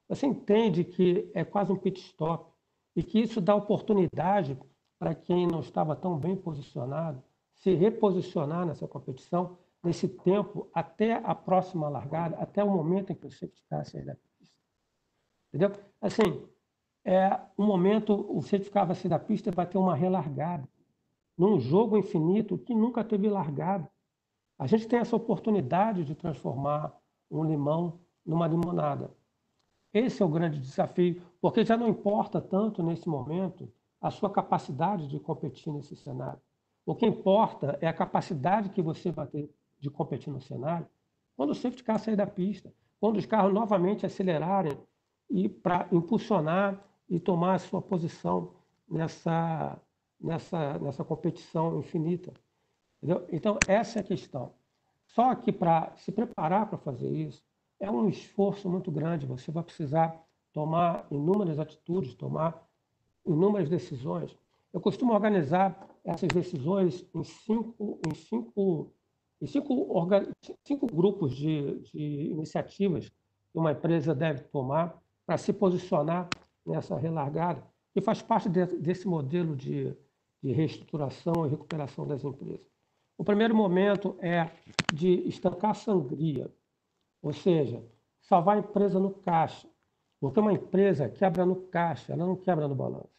você 0.07 0.27
entende 0.27 0.83
que 0.83 1.29
é 1.33 1.43
quase 1.43 1.71
um 1.71 1.77
pit 1.77 2.00
stop 2.00 2.51
e 2.95 3.01
que 3.01 3.19
isso 3.19 3.41
dá 3.41 3.55
oportunidade 3.55 4.57
para 5.01 5.15
quem 5.15 5.48
não 5.48 5.62
estava 5.62 5.96
tão 5.96 6.15
bem 6.15 6.36
posicionado 6.36 7.24
se 7.55 7.74
reposicionar 7.74 8.67
nessa 8.67 8.88
competição 8.88 9.58
nesse 9.84 10.08
tempo 10.08 10.70
até 10.72 11.13
a 11.13 11.34
próxima 11.34 11.89
largada, 11.89 12.38
até 12.38 12.63
o 12.63 12.70
momento 12.70 13.12
em 13.12 13.15
que 13.15 13.25
o 13.25 13.31
safety 13.31 13.63
car 13.67 13.84
sair 13.84 14.05
da 14.05 14.15
pista. 14.15 14.55
Entendeu? 15.48 15.72
Assim, 16.00 16.48
é 17.03 17.31
um 17.58 17.65
momento, 17.65 18.13
o 18.29 18.43
safety 18.43 18.70
car 18.70 18.86
vai 18.86 18.96
sair 18.96 19.10
da 19.10 19.17
pista 19.17 19.50
e 19.50 19.51
vai 19.51 19.65
ter 19.65 19.79
uma 19.79 19.96
relargada. 19.96 20.70
Num 21.36 21.60
jogo 21.60 21.98
infinito 21.98 22.55
que 22.60 22.75
nunca 22.75 23.03
teve 23.03 23.27
largada. 23.27 23.89
A 24.60 24.67
gente 24.67 24.88
tem 24.88 25.00
essa 25.00 25.15
oportunidade 25.15 26.05
de 26.05 26.13
transformar 26.13 26.96
um 27.31 27.43
limão 27.43 28.00
numa 28.24 28.46
limonada. 28.46 29.10
Esse 29.91 30.22
é 30.22 30.25
o 30.27 30.29
grande 30.29 30.60
desafio, 30.60 31.20
porque 31.41 31.65
já 31.65 31.75
não 31.75 31.88
importa 31.88 32.39
tanto 32.39 32.84
nesse 32.84 33.10
momento 33.10 33.67
a 34.01 34.10
sua 34.10 34.29
capacidade 34.29 35.08
de 35.08 35.20
competir 35.20 35.72
nesse 35.72 35.96
cenário. 35.96 36.41
O 36.86 36.96
que 36.96 37.05
importa 37.05 37.77
é 37.79 37.88
a 37.88 37.93
capacidade 37.93 38.70
que 38.70 38.81
você 38.81 39.12
vai 39.12 39.27
ter 39.27 39.50
de 39.79 39.89
competir 39.89 40.34
no 40.34 40.41
cenário, 40.41 40.88
quando 41.38 41.51
o 41.51 41.55
safety 41.55 41.84
car 41.84 42.00
sair 42.00 42.15
da 42.15 42.27
pista, 42.27 42.74
quando 43.00 43.17
os 43.17 43.25
carros 43.25 43.53
novamente 43.53 44.05
acelerarem 44.05 44.77
e 45.29 45.48
para 45.48 45.88
impulsionar 45.91 46.84
e 47.10 47.20
tomar 47.20 47.55
a 47.55 47.60
sua 47.60 47.81
posição 47.81 48.53
nessa, 48.89 49.79
nessa, 50.20 50.77
nessa 50.79 51.03
competição 51.03 51.79
infinita. 51.79 52.34
Entendeu? 52.98 53.27
Então, 53.31 53.63
essa 53.67 54.00
é 54.00 54.01
a 54.01 54.05
questão. 54.05 54.53
Só 55.08 55.34
que 55.36 55.51
para 55.51 55.96
se 55.98 56.12
preparar 56.12 56.70
para 56.70 56.77
fazer 56.77 57.10
isso, 57.10 57.43
é 57.79 57.89
um 57.89 58.08
esforço 58.08 58.70
muito 58.70 58.91
grande. 58.91 59.25
Você 59.25 59.51
vai 59.51 59.63
precisar 59.63 60.24
tomar 60.53 61.08
inúmeras 61.10 61.60
atitudes, 61.60 62.13
tomar 62.13 62.67
inúmeras 63.25 63.69
decisões. 63.69 64.35
Eu 64.73 64.79
costumo 64.79 65.13
organizar 65.13 65.87
essas 66.03 66.29
decisões 66.29 67.05
em 67.13 67.23
cinco, 67.23 67.99
em 68.07 68.15
cinco 68.15 68.91
e 69.41 69.47
cinco, 69.47 70.07
cinco 70.63 70.87
grupos 70.87 71.35
de, 71.35 71.79
de 71.91 72.29
iniciativas 72.31 73.09
que 73.09 73.57
uma 73.57 73.71
empresa 73.71 74.13
deve 74.13 74.43
tomar 74.43 75.01
para 75.25 75.37
se 75.37 75.51
posicionar 75.51 76.29
nessa 76.65 76.95
relargada, 76.95 77.63
que 77.93 78.01
faz 78.01 78.21
parte 78.21 78.47
de, 78.47 78.65
desse 78.77 79.07
modelo 79.07 79.55
de, 79.55 79.95
de 80.41 80.51
reestruturação 80.51 81.45
e 81.45 81.49
recuperação 81.49 82.07
das 82.07 82.23
empresas. 82.23 82.65
O 83.17 83.23
primeiro 83.23 83.55
momento 83.55 84.15
é 84.19 84.49
de 84.93 85.27
estancar 85.27 85.71
a 85.71 85.75
sangria, 85.75 86.51
ou 87.21 87.33
seja, 87.33 87.83
salvar 88.21 88.57
a 88.57 88.59
empresa 88.59 88.99
no 88.99 89.11
caixa. 89.11 89.67
Porque 90.21 90.39
uma 90.39 90.53
empresa 90.53 91.09
quebra 91.09 91.45
no 91.45 91.55
caixa, 91.55 92.13
ela 92.13 92.25
não 92.25 92.35
quebra 92.35 92.67
no 92.67 92.75
balanço. 92.75 93.09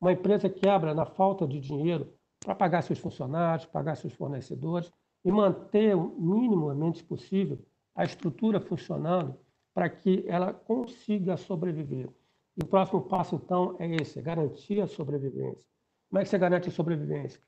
Uma 0.00 0.12
empresa 0.12 0.50
quebra 0.50 0.92
na 0.92 1.06
falta 1.06 1.46
de 1.46 1.60
dinheiro 1.60 2.12
para 2.40 2.56
pagar 2.56 2.82
seus 2.82 2.98
funcionários, 2.98 3.64
pagar 3.64 3.94
seus 3.94 4.12
fornecedores 4.12 4.92
e 5.24 5.30
manter 5.30 5.94
o 5.94 6.20
minimamente 6.20 7.04
possível 7.04 7.64
a 7.94 8.02
estrutura 8.02 8.60
funcionando 8.60 9.38
para 9.72 9.88
que 9.88 10.24
ela 10.26 10.52
consiga 10.52 11.36
sobreviver. 11.36 12.08
E 12.56 12.64
o 12.64 12.66
próximo 12.66 13.02
passo, 13.02 13.36
então, 13.36 13.76
é 13.78 13.86
esse, 13.94 14.18
é 14.18 14.22
garantir 14.22 14.80
a 14.80 14.88
sobrevivência. 14.88 15.64
Como 16.10 16.20
é 16.20 16.24
que 16.24 16.28
você 16.28 16.38
garante 16.38 16.68
a 16.68 16.72
sobrevivência? 16.72 17.40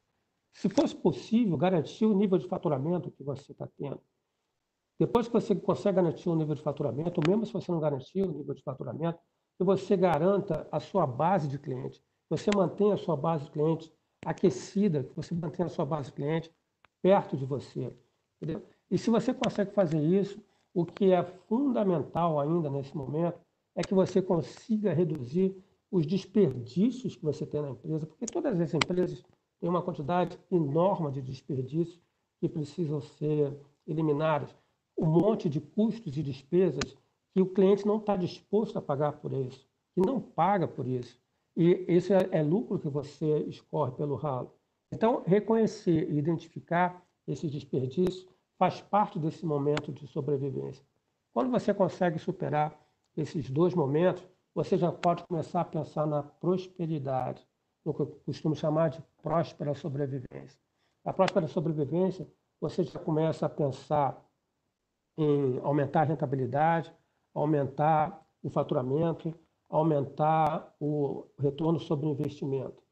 Se 0.53 0.69
fosse 0.69 0.95
possível, 0.95 1.57
garantir 1.57 2.07
o 2.07 2.17
nível 2.17 2.39
de 2.39 2.47
faturamento 2.47 3.11
que 3.11 3.25
você 3.25 3.51
está 3.51 3.69
tendo. 3.77 4.01
Depois 5.05 5.27
que 5.27 5.35
você 5.35 5.55
consegue 5.55 5.97
garantir 5.97 6.31
o 6.31 6.35
nível 6.35 6.55
de 6.55 6.63
faturamento, 6.63 7.21
mesmo 7.29 7.45
se 7.45 7.53
você 7.53 7.71
não 7.71 7.79
garantir 7.79 8.23
o 8.23 8.33
nível 8.33 8.55
de 8.55 8.63
faturamento, 8.63 9.19
que 9.59 9.63
você 9.63 9.99
garanta 9.99 10.67
a 10.73 10.81
sua 10.81 11.07
base 11.07 11.47
de 11.47 11.59
clientes, 11.59 12.01
você 12.31 12.51
mantenha 12.57 12.95
a 12.95 12.97
sua 12.97 13.15
base 13.15 13.45
de 13.45 13.51
clientes 13.51 13.93
aquecida, 14.25 15.05
que 15.05 15.15
você 15.15 15.35
mantenha 15.35 15.67
a 15.67 15.69
sua 15.69 15.85
base 15.85 16.09
de 16.09 16.15
clientes 16.15 16.51
perto 17.03 17.37
de 17.37 17.45
você. 17.45 17.95
Entendeu? 18.41 18.63
E 18.91 18.97
se 18.97 19.11
você 19.11 19.35
consegue 19.35 19.73
fazer 19.73 20.01
isso, 20.01 20.43
o 20.73 20.87
que 20.87 21.13
é 21.13 21.23
fundamental 21.23 22.41
ainda 22.41 22.71
nesse 22.71 22.97
momento 22.97 23.39
é 23.77 23.83
que 23.83 23.93
você 23.93 24.23
consiga 24.23 24.95
reduzir 24.95 25.55
os 25.91 26.07
desperdícios 26.07 27.15
que 27.15 27.23
você 27.23 27.45
tem 27.45 27.61
na 27.61 27.69
empresa, 27.69 28.07
porque 28.07 28.25
todas 28.25 28.59
as 28.59 28.73
empresas 28.73 29.23
têm 29.61 29.69
uma 29.69 29.83
quantidade 29.83 30.39
enorme 30.51 31.13
de 31.13 31.21
desperdícios 31.21 32.01
que 32.41 32.49
precisam 32.49 33.03
ser 33.03 33.55
eliminados, 33.87 34.57
um 34.97 35.07
monte 35.07 35.49
de 35.49 35.61
custos 35.61 36.17
e 36.17 36.23
despesas 36.23 36.97
que 37.35 37.43
o 37.43 37.47
cliente 37.47 37.87
não 37.87 37.99
está 37.99 38.17
disposto 38.17 38.79
a 38.79 38.83
pagar 38.83 39.13
por 39.15 39.33
isso, 39.33 39.69
que 39.95 40.01
não 40.01 40.21
paga 40.21 40.69
por 40.69 40.87
isso. 40.87 41.21
E 41.57 41.85
esse 41.89 42.13
é, 42.13 42.29
é 42.31 42.43
lucro 42.43 42.79
que 42.79 42.89
você 42.89 43.39
escorre 43.41 43.93
pelo 43.93 44.15
ralo. 44.15 44.53
Então, 44.93 45.23
reconhecer 45.27 46.11
e 46.11 46.19
identificar 46.19 47.05
esses 47.27 47.51
desperdícios 47.51 48.27
faz 48.59 48.81
parte 48.81 49.19
desse 49.19 49.45
momento 49.45 49.93
de 49.93 50.07
sobrevivência. 50.07 50.85
Quando 51.33 51.51
você 51.51 51.75
consegue 51.75 52.19
superar 52.19 52.79
esses 53.17 53.51
dois 53.51 53.75
momentos, 53.75 54.25
você 54.55 54.77
já 54.79 54.93
pode 54.93 55.25
começar 55.25 55.63
a 55.63 55.65
pensar 55.65 56.07
na 56.07 56.23
prosperidade, 56.23 57.45
no 57.85 57.93
que 57.93 58.01
eu 58.01 58.07
costumo 58.25 58.55
chamar 58.55 58.91
de 58.91 59.03
próspera 59.21 59.75
sobrevivência. 59.75 60.59
A 61.05 61.13
próspera 61.13 61.49
sobrevivência, 61.49 62.27
você 62.61 62.85
já 62.85 62.99
começa 63.01 63.47
a 63.47 63.49
pensar 63.49 64.24
em 65.17 65.59
aumentar 65.63 66.03
a 66.03 66.05
rentabilidade, 66.05 66.93
aumentar 67.33 68.25
o 68.43 68.51
faturamento, 68.51 69.35
aumentar 69.69 70.75
o 70.79 71.27
retorno 71.39 71.79
sobre 71.79 72.07
o 72.07 72.11
investimento. 72.11 72.83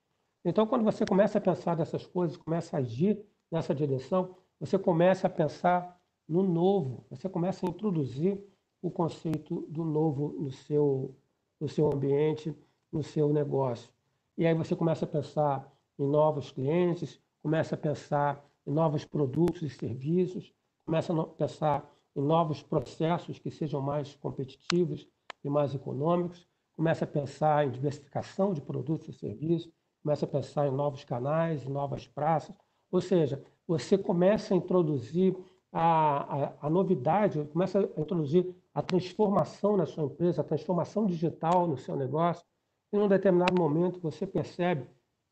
Então, 0.44 0.66
quando 0.66 0.84
você 0.84 1.04
começa 1.06 1.38
a 1.38 1.40
pensar 1.40 1.76
dessas 1.76 2.06
coisas, 2.06 2.36
começa 2.36 2.76
a 2.76 2.80
agir 2.80 3.24
nessa 3.50 3.74
direção, 3.74 4.34
você 4.58 4.78
começa 4.78 5.26
a 5.26 5.30
pensar 5.30 6.00
no 6.28 6.42
novo, 6.42 7.04
você 7.10 7.28
começa 7.28 7.66
a 7.66 7.68
introduzir 7.68 8.42
o 8.80 8.90
conceito 8.90 9.66
do 9.68 9.84
novo 9.84 10.34
no 10.40 10.50
seu, 10.50 11.14
no 11.60 11.68
seu 11.68 11.92
ambiente, 11.92 12.56
no 12.90 13.02
seu 13.02 13.32
negócio. 13.32 13.92
E 14.36 14.46
aí 14.46 14.54
você 14.54 14.74
começa 14.74 15.04
a 15.04 15.08
pensar 15.08 15.72
em 15.98 16.06
novos 16.06 16.50
clientes, 16.50 17.20
começa 17.42 17.74
a 17.74 17.78
pensar 17.78 18.44
em 18.66 18.72
novos 18.72 19.04
produtos 19.04 19.62
e 19.62 19.70
serviços, 19.70 20.52
começa 20.84 21.12
a 21.12 21.24
pensar 21.26 21.91
em 22.14 22.22
novos 22.22 22.62
processos 22.62 23.38
que 23.38 23.50
sejam 23.50 23.80
mais 23.80 24.14
competitivos 24.16 25.08
e 25.42 25.48
mais 25.48 25.74
econômicos, 25.74 26.46
começa 26.76 27.04
a 27.04 27.08
pensar 27.08 27.66
em 27.66 27.70
diversificação 27.70 28.52
de 28.52 28.60
produtos 28.60 29.08
e 29.08 29.12
serviços, 29.12 29.72
começa 30.02 30.24
a 30.24 30.28
pensar 30.28 30.66
em 30.66 30.70
novos 30.70 31.04
canais, 31.04 31.64
em 31.64 31.70
novas 31.70 32.06
praças. 32.06 32.56
Ou 32.90 33.00
seja, 33.00 33.42
você 33.66 33.96
começa 33.96 34.52
a 34.52 34.56
introduzir 34.56 35.36
a, 35.72 36.44
a, 36.44 36.66
a, 36.66 36.70
novidade, 36.70 37.42
começa 37.52 37.78
a 37.78 38.00
introduzir 38.00 38.54
a 38.74 38.82
transformação 38.82 39.76
na 39.76 39.86
sua 39.86 40.04
empresa, 40.04 40.42
a 40.42 40.44
transformação 40.44 41.06
digital 41.06 41.66
no 41.66 41.78
seu 41.78 41.96
negócio. 41.96 42.44
E 42.92 42.96
num 42.96 43.08
determinado 43.08 43.54
momento 43.58 44.00
você 44.00 44.26
percebe 44.26 44.86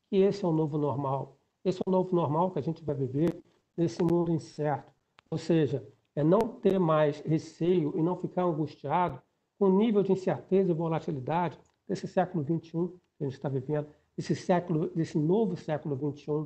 que 0.09 0.17
esse 0.17 0.43
é 0.43 0.47
o 0.47 0.51
novo 0.51 0.77
normal. 0.77 1.37
Esse 1.63 1.79
é 1.79 1.83
o 1.85 1.91
novo 1.91 2.15
normal 2.15 2.49
que 2.51 2.59
a 2.59 2.61
gente 2.61 2.83
vai 2.83 2.95
viver 2.95 3.43
nesse 3.77 4.01
mundo 4.01 4.31
incerto. 4.31 4.91
Ou 5.29 5.37
seja, 5.37 5.87
é 6.15 6.23
não 6.23 6.39
ter 6.39 6.79
mais 6.79 7.19
receio 7.21 7.93
e 7.97 8.01
não 8.01 8.15
ficar 8.15 8.43
angustiado 8.43 9.21
com 9.57 9.65
o 9.65 9.77
nível 9.77 10.03
de 10.03 10.11
incerteza 10.11 10.71
e 10.71 10.75
volatilidade 10.75 11.57
desse 11.87 12.07
século 12.07 12.43
XXI 12.43 12.71
que 13.17 13.23
a 13.23 13.23
gente 13.25 13.33
está 13.33 13.49
vivendo 13.49 13.87
desse 14.15 14.35
século, 14.35 14.89
desse 14.89 15.17
novo 15.17 15.55
século 15.55 15.95
21 15.95 16.45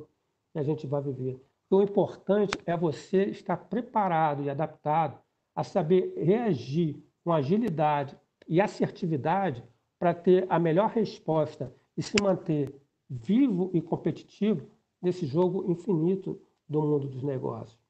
que 0.52 0.58
a 0.58 0.62
gente 0.62 0.86
vai 0.86 1.02
viver. 1.02 1.40
O 1.70 1.82
importante 1.82 2.56
é 2.64 2.76
você 2.76 3.24
estar 3.24 3.56
preparado 3.56 4.42
e 4.42 4.50
adaptado 4.50 5.18
a 5.54 5.64
saber 5.64 6.14
reagir 6.16 7.02
com 7.24 7.32
agilidade 7.32 8.16
e 8.46 8.60
assertividade 8.60 9.64
para 9.98 10.14
ter 10.14 10.46
a 10.48 10.58
melhor 10.58 10.90
resposta 10.90 11.74
e 11.96 12.02
se 12.02 12.14
manter 12.22 12.72
vivo 13.08 13.70
e 13.72 13.80
competitivo 13.80 14.68
nesse 15.00 15.26
jogo 15.26 15.70
infinito 15.70 16.40
do 16.68 16.82
mundo 16.82 17.08
dos 17.08 17.22
negócios. 17.22 17.85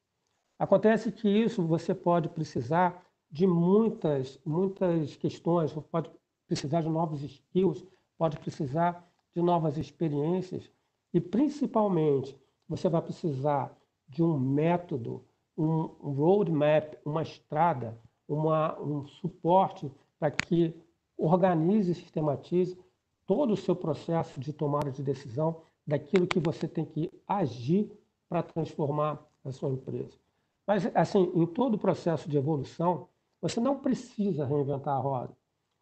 Acontece 0.58 1.12
que 1.12 1.28
isso 1.28 1.62
você 1.62 1.94
pode 1.94 2.28
precisar 2.30 3.04
de 3.30 3.46
muitas, 3.46 4.40
muitas 4.44 5.14
questões, 5.16 5.72
pode 5.90 6.10
precisar 6.46 6.80
de 6.80 6.88
novos 6.88 7.22
skills, 7.22 7.84
pode 8.16 8.38
precisar 8.38 9.06
de 9.34 9.42
novas 9.42 9.76
experiências 9.76 10.70
e, 11.12 11.20
principalmente, 11.20 12.38
você 12.68 12.88
vai 12.88 13.02
precisar 13.02 13.76
de 14.08 14.22
um 14.22 14.38
método, 14.38 15.22
um 15.58 15.82
roadmap, 15.82 16.96
uma 17.04 17.22
estrada, 17.22 17.98
uma, 18.26 18.80
um 18.80 19.06
suporte 19.06 19.92
para 20.18 20.30
que 20.30 20.74
organize 21.18 21.92
e 21.92 21.94
sistematize 21.94 22.78
todo 23.26 23.52
o 23.52 23.56
seu 23.56 23.74
processo 23.74 24.40
de 24.40 24.52
tomada 24.52 24.90
de 24.90 25.02
decisão 25.02 25.62
daquilo 25.86 26.26
que 26.26 26.40
você 26.40 26.66
tem 26.66 26.84
que 26.84 27.10
agir 27.26 27.90
para 28.28 28.42
transformar 28.42 29.24
a 29.44 29.52
sua 29.52 29.70
empresa. 29.70 30.25
Mas, 30.66 30.90
assim, 30.94 31.30
em 31.34 31.46
todo 31.46 31.74
o 31.74 31.78
processo 31.78 32.28
de 32.28 32.36
evolução, 32.36 33.08
você 33.40 33.60
não 33.60 33.78
precisa 33.78 34.44
reinventar 34.44 34.96
a 34.96 35.00
roda. 35.00 35.36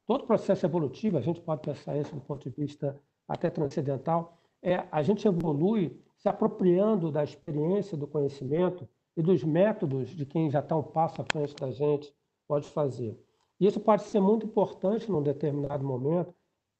todo 0.06 0.26
processo 0.26 0.66
evolutivo, 0.66 1.16
a 1.16 1.20
gente 1.20 1.40
pode 1.40 1.62
pensar 1.62 1.96
isso 1.96 2.14
do 2.14 2.20
ponto 2.20 2.48
de 2.48 2.54
vista 2.54 3.00
até 3.26 3.48
transcendental, 3.48 4.38
é 4.62 4.86
a 4.92 5.02
gente 5.02 5.26
evolui 5.26 5.98
se 6.18 6.28
apropriando 6.28 7.10
da 7.10 7.24
experiência, 7.24 7.96
do 7.96 8.06
conhecimento 8.06 8.86
e 9.16 9.22
dos 9.22 9.42
métodos 9.42 10.10
de 10.10 10.26
quem 10.26 10.50
já 10.50 10.60
está 10.60 10.76
um 10.76 10.82
passo 10.82 11.22
à 11.22 11.24
frente 11.24 11.54
da 11.56 11.70
gente 11.70 12.14
pode 12.46 12.68
fazer. 12.68 13.18
E 13.58 13.66
isso 13.66 13.80
pode 13.80 14.02
ser 14.02 14.20
muito 14.20 14.44
importante 14.46 15.10
num 15.10 15.22
determinado 15.22 15.84
momento, 15.84 16.34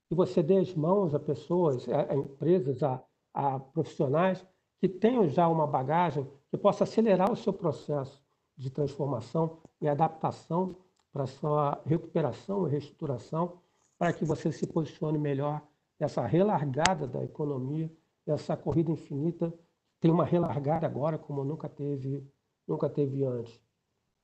que 0.08 0.14
você 0.14 0.42
dê 0.42 0.58
as 0.58 0.75
mãos 0.75 1.14
a 1.14 1.18
pessoas, 1.18 1.87
a, 1.88 2.14
empresas, 2.14 2.82
a, 2.82 3.02
a 3.32 3.58
profissionais 3.58 4.44
que 4.80 4.88
tenham 4.88 5.26
já 5.28 5.49
uma 5.49 5.66
bagagem 5.66 6.26
que 6.54 6.58
possa 6.58 6.84
acelerar 6.84 7.32
o 7.32 7.37
seu 7.37 7.52
processo 7.52 8.25
de 8.56 8.70
transformação 8.70 9.58
e 9.80 9.88
adaptação 9.88 10.76
para 11.12 11.26
sua 11.26 11.82
recuperação 11.84 12.68
e 12.68 12.70
reestruturação, 12.70 13.61
para 13.99 14.12
que 14.12 14.25
você 14.25 14.52
se 14.52 14.64
posicione 14.64 15.18
melhor 15.18 15.66
nessa 15.99 16.25
relargada 16.25 17.08
da 17.08 17.25
economia, 17.25 17.92
nessa 18.25 18.56
corrida 18.56 18.92
infinita, 18.92 19.52
tem 19.99 20.12
uma 20.12 20.25
relargada 20.25 20.87
agora 20.87 21.18
como 21.18 21.42
nunca 21.42 21.68
teve, 21.68 22.25
nunca 22.68 22.88
teve 22.88 23.25
antes. 23.25 23.61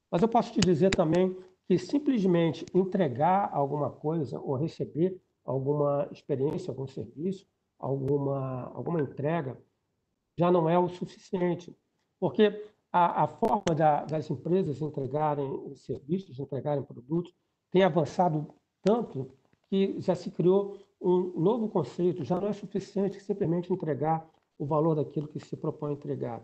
Mas 0.08 0.22
eu 0.22 0.28
posso 0.28 0.52
te 0.52 0.62
dizer 0.62 0.90
também 0.90 1.36
que 1.66 1.76
simplesmente 1.78 2.64
entregar 2.72 3.50
alguma 3.52 3.90
coisa 3.90 4.38
ou 4.38 4.54
receber 4.54 5.20
alguma 5.44 6.08
experiência, 6.12 6.70
algum 6.70 6.86
serviço, 6.86 7.44
alguma, 7.76 8.70
alguma 8.72 9.00
entrega, 9.00 9.60
já 10.38 10.48
não 10.48 10.70
é 10.70 10.78
o 10.78 10.88
suficiente. 10.88 11.76
Porque 12.20 12.70
a, 12.92 13.24
a 13.24 13.26
forma 13.26 13.74
da, 13.74 14.04
das 14.04 14.30
empresas 14.30 14.82
entregarem 14.82 15.74
serviços, 15.74 16.38
entregarem 16.38 16.84
produtos, 16.84 17.34
tem 17.70 17.82
avançado 17.82 18.46
tanto 18.82 19.30
que 19.68 20.00
já 20.00 20.14
se 20.14 20.30
criou 20.30 20.78
um 21.00 21.40
novo 21.40 21.68
conceito, 21.68 22.24
já 22.24 22.38
não 22.38 22.48
é 22.48 22.52
suficiente 22.52 23.20
simplesmente 23.20 23.72
entregar 23.72 24.28
o 24.58 24.66
valor 24.66 24.94
daquilo 24.94 25.28
que 25.28 25.40
se 25.40 25.56
propõe 25.56 25.94
entregar. 25.94 26.42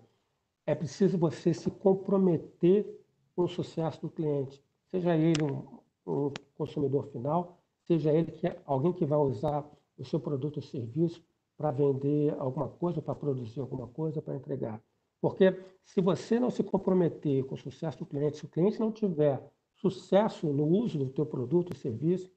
É 0.65 0.75
preciso 0.75 1.19
você 1.19 1.53
se 1.53 1.71
comprometer 1.71 3.05
com 3.35 3.43
o 3.43 3.49
sucesso 3.49 4.01
do 4.01 4.09
cliente, 4.09 4.63
seja 4.87 5.15
ele 5.15 5.43
um, 5.43 5.81
um 6.07 6.33
consumidor 6.57 7.07
final, 7.09 7.59
seja 7.87 8.13
ele 8.13 8.33
que 8.33 8.47
é 8.47 8.59
alguém 8.65 8.93
que 8.93 9.05
vai 9.05 9.19
usar 9.19 9.69
o 9.99 10.05
seu 10.05 10.19
produto 10.19 10.57
ou 10.57 10.63
serviço 10.63 11.23
para 11.57 11.71
vender 11.71 12.35
alguma 12.39 12.69
coisa, 12.69 13.03
para 13.03 13.15
produzir 13.15 13.61
alguma 13.61 13.87
coisa, 13.89 14.23
para 14.23 14.37
entregar. 14.37 14.81
Porque 15.27 15.61
se 15.85 16.01
você 16.01 16.39
não 16.39 16.51
se 16.51 16.63
comprometer 16.63 17.45
com 17.47 17.57
o 17.57 17.59
sucesso 17.59 17.99
do 17.99 18.07
cliente, 18.07 18.37
se 18.37 18.45
o 18.45 18.49
cliente 18.49 18.79
não 18.79 18.93
tiver 18.93 19.43
sucesso 19.75 20.47
no 20.53 20.65
uso 20.65 20.99
do 20.99 21.11
teu 21.11 21.27
produto 21.27 21.71
ou 21.71 21.77
serviço, 21.77 22.31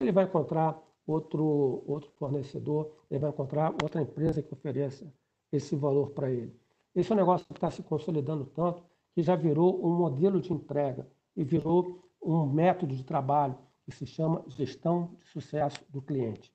ele 0.00 0.10
vai 0.10 0.24
encontrar 0.24 0.76
outro, 1.06 1.84
outro 1.86 2.10
fornecedor, 2.18 2.90
ele 3.08 3.20
vai 3.20 3.30
encontrar 3.30 3.72
outra 3.80 4.02
empresa 4.02 4.42
que 4.42 4.52
ofereça 4.52 5.06
esse 5.52 5.76
valor 5.76 6.10
para 6.10 6.32
ele. 6.32 6.52
Esse 6.96 7.12
é 7.12 7.14
um 7.14 7.18
negócio 7.18 7.46
que 7.46 7.52
está 7.52 7.70
se 7.70 7.80
consolidando 7.80 8.44
tanto 8.46 8.82
que 9.14 9.22
já 9.22 9.36
virou 9.36 9.80
um 9.86 9.94
modelo 9.94 10.40
de 10.40 10.52
entrega 10.52 11.08
e 11.36 11.44
virou 11.44 12.02
um 12.20 12.44
método 12.44 12.96
de 12.96 13.04
trabalho 13.04 13.56
que 13.84 13.92
se 13.92 14.04
chama 14.04 14.42
gestão 14.48 15.16
de 15.20 15.28
sucesso 15.28 15.78
do 15.88 16.02
cliente. 16.02 16.52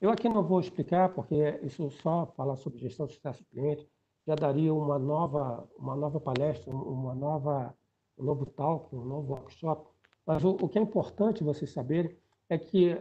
Eu 0.00 0.10
aqui 0.10 0.28
não 0.28 0.42
vou 0.42 0.58
explicar, 0.58 1.14
porque 1.14 1.60
isso 1.62 1.88
só 1.92 2.26
falar 2.36 2.56
sobre 2.56 2.80
gestão 2.80 3.06
de 3.06 3.14
sucesso 3.14 3.44
do 3.44 3.48
cliente 3.50 3.88
já 4.26 4.34
daria 4.34 4.72
uma 4.72 4.98
nova, 4.98 5.68
uma 5.76 5.96
nova 5.96 6.20
palestra, 6.20 6.72
uma 6.72 7.14
nova, 7.14 7.74
um 8.18 8.24
novo 8.24 8.46
talk, 8.46 8.94
um 8.94 9.04
novo 9.04 9.32
workshop. 9.32 9.88
Mas 10.26 10.44
o, 10.44 10.50
o 10.50 10.68
que 10.68 10.78
é 10.78 10.82
importante 10.82 11.42
você 11.42 11.66
saber 11.66 12.18
é 12.48 12.56
que 12.56 12.96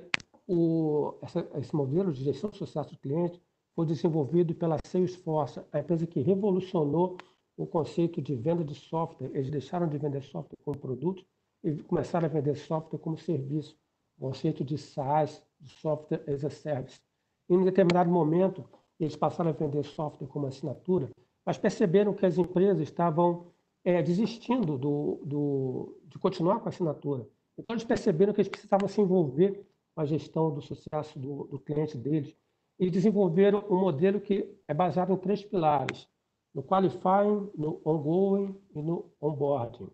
o, 0.47 1.13
essa, 1.21 1.47
esse 1.55 1.75
modelo 1.75 2.11
de 2.11 2.23
gestão 2.23 2.49
de 2.49 2.57
sucesso 2.57 2.91
do 2.91 2.99
cliente 2.99 3.41
foi 3.75 3.85
desenvolvido 3.85 4.53
pela 4.53 4.77
Salesforce, 4.85 5.61
a 5.71 5.79
empresa 5.79 6.05
que 6.07 6.19
revolucionou 6.19 7.17
o 7.55 7.65
conceito 7.65 8.21
de 8.21 8.35
venda 8.35 8.63
de 8.63 8.75
software. 8.75 9.31
Eles 9.33 9.49
deixaram 9.49 9.87
de 9.87 9.97
vender 9.97 10.23
software 10.23 10.57
como 10.63 10.77
produto 10.77 11.25
e 11.63 11.75
começaram 11.83 12.25
a 12.25 12.29
vender 12.29 12.55
software 12.55 12.99
como 12.99 13.17
serviço, 13.17 13.77
o 14.17 14.27
conceito 14.27 14.63
de 14.63 14.77
SaaS, 14.77 15.43
de 15.59 15.69
Software 15.69 16.23
as 16.27 16.43
a 16.43 16.49
Service. 16.49 16.99
Em 17.47 17.57
um 17.57 17.63
determinado 17.63 18.09
momento, 18.09 18.67
eles 19.03 19.15
passaram 19.15 19.49
a 19.49 19.53
vender 19.53 19.83
software 19.83 20.27
como 20.27 20.47
assinatura, 20.47 21.09
mas 21.45 21.57
perceberam 21.57 22.13
que 22.13 22.25
as 22.25 22.37
empresas 22.37 22.81
estavam 22.81 23.47
é, 23.83 24.01
desistindo 24.01 24.77
do, 24.77 25.21
do, 25.25 25.97
de 26.05 26.19
continuar 26.19 26.59
com 26.59 26.67
a 26.67 26.69
assinatura. 26.69 27.27
Então, 27.57 27.73
eles 27.73 27.83
perceberam 27.83 28.33
que 28.33 28.41
eles 28.41 28.49
precisavam 28.49 28.87
se 28.87 29.01
envolver 29.01 29.65
com 29.95 30.01
a 30.01 30.05
gestão 30.05 30.53
do 30.53 30.61
sucesso 30.61 31.19
do, 31.19 31.45
do 31.45 31.59
cliente 31.59 31.97
deles 31.97 32.35
e 32.79 32.89
desenvolveram 32.89 33.63
um 33.69 33.79
modelo 33.79 34.19
que 34.19 34.47
é 34.67 34.73
baseado 34.73 35.13
em 35.13 35.17
três 35.17 35.43
pilares: 35.43 36.07
no 36.53 36.63
qualifying, 36.63 37.49
no 37.55 37.81
ongoing 37.83 38.55
e 38.73 38.81
no 38.81 39.11
onboarding. 39.19 39.89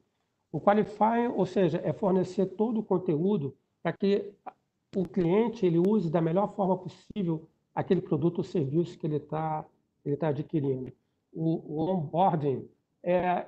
O 0.52 0.60
qualifying, 0.62 1.28
ou 1.36 1.46
seja, 1.46 1.82
é 1.84 1.92
fornecer 1.92 2.46
todo 2.46 2.80
o 2.80 2.84
conteúdo 2.84 3.56
para 3.82 3.94
que 3.94 4.34
o 4.96 5.08
cliente 5.08 5.66
ele 5.66 5.78
use 5.78 6.10
da 6.10 6.22
melhor 6.22 6.54
forma 6.56 6.78
possível 6.78 7.48
aquele 7.78 8.02
produto 8.02 8.40
ou 8.40 8.44
serviço 8.44 8.98
que 8.98 9.06
ele 9.06 9.18
está 9.18 9.64
ele 10.04 10.18
tá 10.18 10.30
adquirindo. 10.30 10.92
O, 11.32 11.76
o 11.76 11.92
onboarding 11.92 12.68
é 13.04 13.46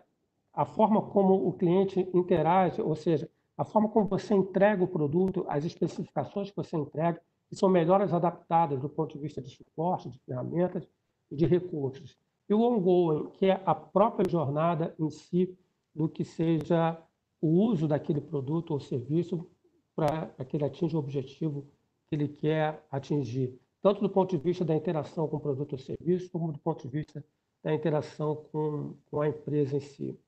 a 0.53 0.65
forma 0.65 1.01
como 1.01 1.47
o 1.47 1.53
cliente 1.53 2.07
interage, 2.13 2.79
ou 2.79 2.95
seja, 2.95 3.27
a 3.57 3.65
forma 3.65 3.89
como 3.89 4.07
você 4.07 4.35
entrega 4.35 4.83
o 4.83 4.87
produto, 4.87 5.45
as 5.47 5.65
especificações 5.65 6.51
que 6.51 6.55
você 6.55 6.77
entrega, 6.77 7.19
que 7.49 7.55
são 7.55 7.69
melhores 7.69 8.13
adaptadas 8.13 8.79
do 8.79 8.87
ponto 8.87 9.15
de 9.15 9.19
vista 9.19 9.41
de 9.41 9.49
suporte, 9.49 10.09
de 10.11 10.19
ferramentas 10.19 10.87
e 11.31 11.35
de 11.35 11.47
recursos. 11.47 12.15
E 12.47 12.53
o 12.53 12.61
ongoing, 12.61 13.31
que 13.31 13.47
é 13.47 13.59
a 13.65 13.73
própria 13.73 14.29
jornada 14.29 14.93
em 14.99 15.09
si 15.09 15.57
do 15.95 16.07
que 16.07 16.23
seja 16.23 17.01
o 17.41 17.47
uso 17.47 17.87
daquele 17.87 18.21
produto 18.21 18.71
ou 18.71 18.79
serviço 18.79 19.49
para 19.95 20.27
que 20.45 20.55
ele 20.55 20.65
atinja 20.65 20.97
o 20.97 20.99
objetivo 20.99 21.65
que 22.07 22.15
ele 22.15 22.27
quer 22.27 22.85
atingir, 22.91 23.59
tanto 23.81 24.01
do 24.01 24.09
ponto 24.09 24.35
de 24.35 24.37
vista 24.41 24.65
da 24.65 24.75
interação 24.75 25.27
com 25.27 25.37
o 25.37 25.39
produto 25.39 25.73
ou 25.73 25.79
serviço, 25.79 26.29
como 26.31 26.51
do 26.51 26.59
ponto 26.59 26.87
de 26.87 26.89
vista 26.89 27.23
da 27.63 27.73
interação 27.73 28.35
com, 28.51 28.95
com 29.09 29.21
a 29.21 29.27
empresa 29.27 29.77
em 29.77 29.79
si. 29.79 30.19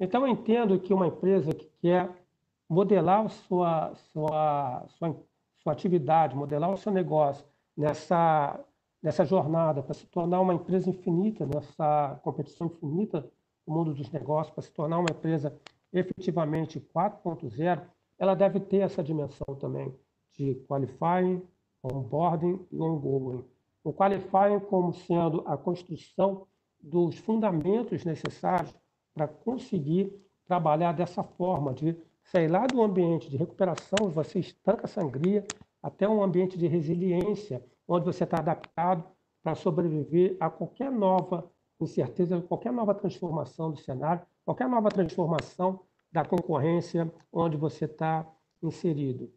Então, 0.00 0.26
eu 0.26 0.28
entendo 0.28 0.78
que 0.78 0.94
uma 0.94 1.06
empresa 1.06 1.52
que 1.52 1.68
quer 1.80 2.10
modelar 2.68 3.28
sua, 3.30 3.94
sua, 4.12 4.86
sua, 4.88 5.16
sua 5.62 5.72
atividade, 5.72 6.36
modelar 6.36 6.72
o 6.72 6.76
seu 6.76 6.92
negócio 6.92 7.44
nessa, 7.76 8.60
nessa 9.02 9.24
jornada 9.24 9.82
para 9.82 9.94
se 9.94 10.06
tornar 10.06 10.40
uma 10.40 10.54
empresa 10.54 10.90
infinita, 10.90 11.46
nessa 11.46 12.20
competição 12.22 12.66
infinita 12.66 13.28
no 13.66 13.74
mundo 13.74 13.94
dos 13.94 14.10
negócios, 14.10 14.54
para 14.54 14.62
se 14.62 14.70
tornar 14.70 14.98
uma 14.98 15.10
empresa 15.10 15.58
efetivamente 15.92 16.78
4.0, 16.94 17.82
ela 18.18 18.34
deve 18.34 18.60
ter 18.60 18.78
essa 18.78 19.02
dimensão 19.02 19.54
também 19.56 19.94
de 20.32 20.54
qualifying, 20.68 21.42
onboarding 21.82 22.66
e 22.70 22.80
ongoing. 22.80 23.44
O 23.84 23.92
qualifying 23.92 24.60
como 24.60 24.92
sendo 24.92 25.42
a 25.46 25.56
construção 25.56 26.46
dos 26.80 27.16
fundamentos 27.18 28.04
necessários 28.04 28.74
para 29.14 29.28
conseguir 29.28 30.12
trabalhar 30.46 30.92
dessa 30.92 31.22
forma, 31.22 31.74
de 31.74 31.96
sair 32.22 32.48
lá 32.48 32.66
do 32.66 32.82
ambiente 32.82 33.30
de 33.30 33.36
recuperação, 33.36 34.10
você 34.10 34.38
estanca 34.38 34.84
a 34.84 34.88
sangria, 34.88 35.46
até 35.82 36.08
um 36.08 36.22
ambiente 36.22 36.58
de 36.58 36.66
resiliência, 36.66 37.64
onde 37.86 38.04
você 38.04 38.24
está 38.24 38.38
adaptado 38.38 39.04
para 39.42 39.54
sobreviver 39.54 40.36
a 40.40 40.50
qualquer 40.50 40.90
nova 40.90 41.50
incerteza, 41.80 42.40
qualquer 42.42 42.72
nova 42.72 42.94
transformação 42.94 43.70
do 43.70 43.78
cenário, 43.78 44.26
qualquer 44.44 44.68
nova 44.68 44.88
transformação 44.88 45.80
da 46.10 46.24
concorrência 46.24 47.12
onde 47.32 47.56
você 47.56 47.84
está 47.84 48.26
inserido. 48.62 49.32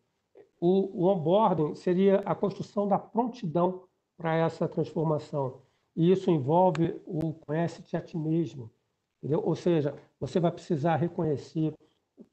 O, 0.61 1.03
o 1.03 1.07
onboarding 1.07 1.73
seria 1.73 2.19
a 2.19 2.35
construção 2.35 2.87
da 2.87 2.99
prontidão 2.99 3.83
para 4.15 4.35
essa 4.35 4.67
transformação. 4.67 5.61
E 5.95 6.11
isso 6.11 6.29
envolve 6.29 7.01
o 7.05 7.33
conhece-te 7.33 7.97
a 7.97 8.01
ti 8.01 8.17
mesmo. 8.17 8.71
Entendeu? 9.17 9.43
Ou 9.43 9.55
seja, 9.55 9.95
você 10.19 10.39
vai 10.39 10.51
precisar 10.51 10.95
reconhecer 10.95 11.73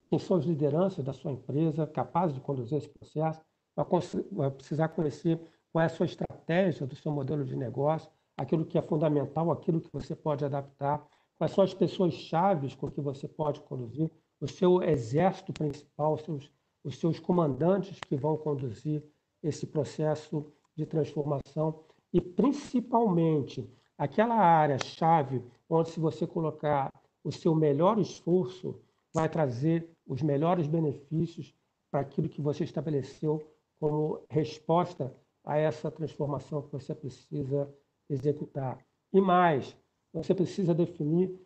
quem 0.08 0.18
são 0.18 0.36
as 0.36 0.44
lideranças 0.44 1.04
da 1.04 1.12
sua 1.12 1.32
empresa, 1.32 1.86
capazes 1.86 2.34
de 2.34 2.40
conduzir 2.40 2.78
esse 2.78 2.88
processo, 2.88 3.40
vai, 3.74 3.86
vai 4.30 4.50
precisar 4.50 4.88
conhecer 4.88 5.40
qual 5.72 5.82
é 5.82 5.86
a 5.86 5.90
sua 5.90 6.06
estratégia 6.06 6.86
do 6.86 6.96
seu 6.96 7.10
modelo 7.10 7.44
de 7.44 7.56
negócio, 7.56 8.10
aquilo 8.36 8.64
que 8.64 8.78
é 8.78 8.82
fundamental, 8.82 9.50
aquilo 9.50 9.80
que 9.80 9.90
você 9.92 10.14
pode 10.14 10.44
adaptar, 10.44 11.06
quais 11.36 11.52
são 11.52 11.64
as 11.64 11.74
pessoas 11.74 12.14
chaves 12.14 12.74
com 12.74 12.90
que 12.90 13.00
você 13.00 13.26
pode 13.26 13.60
conduzir, 13.62 14.10
o 14.40 14.48
seu 14.48 14.82
exército 14.82 15.52
principal, 15.52 16.14
os 16.14 16.22
seus, 16.22 16.50
os 16.84 16.98
seus 16.98 17.18
comandantes 17.18 17.98
que 18.00 18.16
vão 18.16 18.36
conduzir 18.36 19.02
esse 19.42 19.66
processo 19.66 20.52
de 20.74 20.86
transformação 20.86 21.84
e 22.12 22.20
principalmente 22.20 23.68
aquela 23.96 24.36
área 24.36 24.78
chave 24.78 25.42
onde 25.68 25.90
se 25.90 26.00
você 26.00 26.26
colocar 26.26 26.92
o 27.22 27.32
seu 27.32 27.54
melhor 27.54 27.98
esforço 27.98 28.80
vai 29.12 29.28
trazer 29.28 29.90
os 30.06 30.22
melhores 30.22 30.66
benefícios 30.66 31.54
para 31.90 32.00
aquilo 32.00 32.28
que 32.28 32.40
você 32.40 32.64
estabeleceu 32.64 33.42
como 33.80 34.20
resposta 34.30 35.14
a 35.44 35.56
essa 35.56 35.90
transformação 35.90 36.62
que 36.62 36.72
você 36.72 36.94
precisa 36.94 37.72
executar. 38.08 38.78
E 39.12 39.20
mais, 39.20 39.76
você 40.12 40.34
precisa 40.34 40.74
definir 40.74 41.38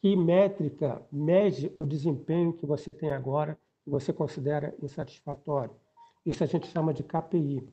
que 0.00 0.14
métrica 0.14 1.04
mede 1.10 1.72
o 1.80 1.86
desempenho 1.86 2.52
que 2.52 2.66
você 2.66 2.88
tem 2.90 3.10
agora, 3.10 3.58
que 3.88 3.90
você 3.90 4.12
considera 4.12 4.74
insatisfatório. 4.82 5.74
Isso 6.24 6.44
a 6.44 6.46
gente 6.46 6.66
chama 6.66 6.92
de 6.92 7.02
KPI. 7.02 7.66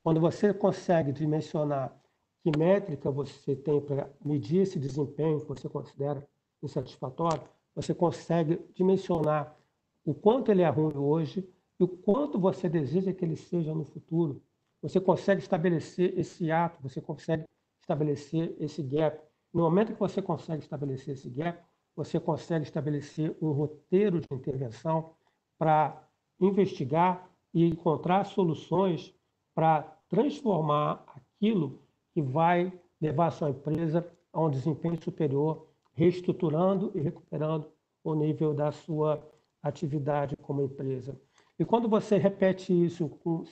Quando 0.00 0.20
você 0.20 0.54
consegue 0.54 1.10
dimensionar 1.10 1.92
que 2.40 2.56
métrica 2.56 3.10
você 3.10 3.56
tem 3.56 3.80
para 3.80 4.08
medir 4.24 4.60
esse 4.62 4.78
desempenho 4.78 5.40
que 5.40 5.48
você 5.48 5.68
considera 5.68 6.26
insatisfatório, 6.62 7.42
você 7.74 7.92
consegue 7.92 8.60
dimensionar 8.74 9.56
o 10.04 10.14
quanto 10.14 10.52
ele 10.52 10.62
é 10.62 10.68
ruim 10.68 10.96
hoje 10.96 11.48
e 11.80 11.84
o 11.84 11.88
quanto 11.88 12.38
você 12.38 12.68
deseja 12.68 13.12
que 13.12 13.24
ele 13.24 13.36
seja 13.36 13.74
no 13.74 13.84
futuro. 13.84 14.40
Você 14.82 15.00
consegue 15.00 15.40
estabelecer 15.40 16.16
esse 16.16 16.50
ato, 16.50 16.80
você 16.80 17.00
consegue 17.00 17.44
estabelecer 17.80 18.54
esse 18.60 18.82
gap. 18.82 19.20
No 19.52 19.62
momento 19.62 19.94
que 19.94 20.00
você 20.00 20.22
consegue 20.22 20.62
estabelecer 20.62 21.14
esse 21.14 21.28
gap, 21.28 21.60
você 21.94 22.18
consegue 22.18 22.64
estabelecer 22.64 23.36
um 23.40 23.52
roteiro 23.52 24.20
de 24.20 24.26
intervenção 24.30 25.14
para 25.58 26.08
investigar 26.40 27.28
e 27.52 27.64
encontrar 27.66 28.24
soluções 28.24 29.14
para 29.54 29.82
transformar 30.08 31.04
aquilo 31.14 31.78
que 32.12 32.22
vai 32.22 32.72
levar 33.00 33.26
a 33.26 33.30
sua 33.30 33.50
empresa 33.50 34.06
a 34.32 34.40
um 34.40 34.50
desempenho 34.50 35.00
superior, 35.02 35.66
reestruturando 35.92 36.90
e 36.94 37.00
recuperando 37.00 37.66
o 38.02 38.14
nível 38.14 38.54
da 38.54 38.72
sua 38.72 39.22
atividade 39.62 40.36
como 40.36 40.62
empresa. 40.62 41.18
E 41.58 41.64
quando 41.64 41.88
você 41.88 42.16
repete 42.16 42.72
isso 42.72 43.08
com, 43.08 43.44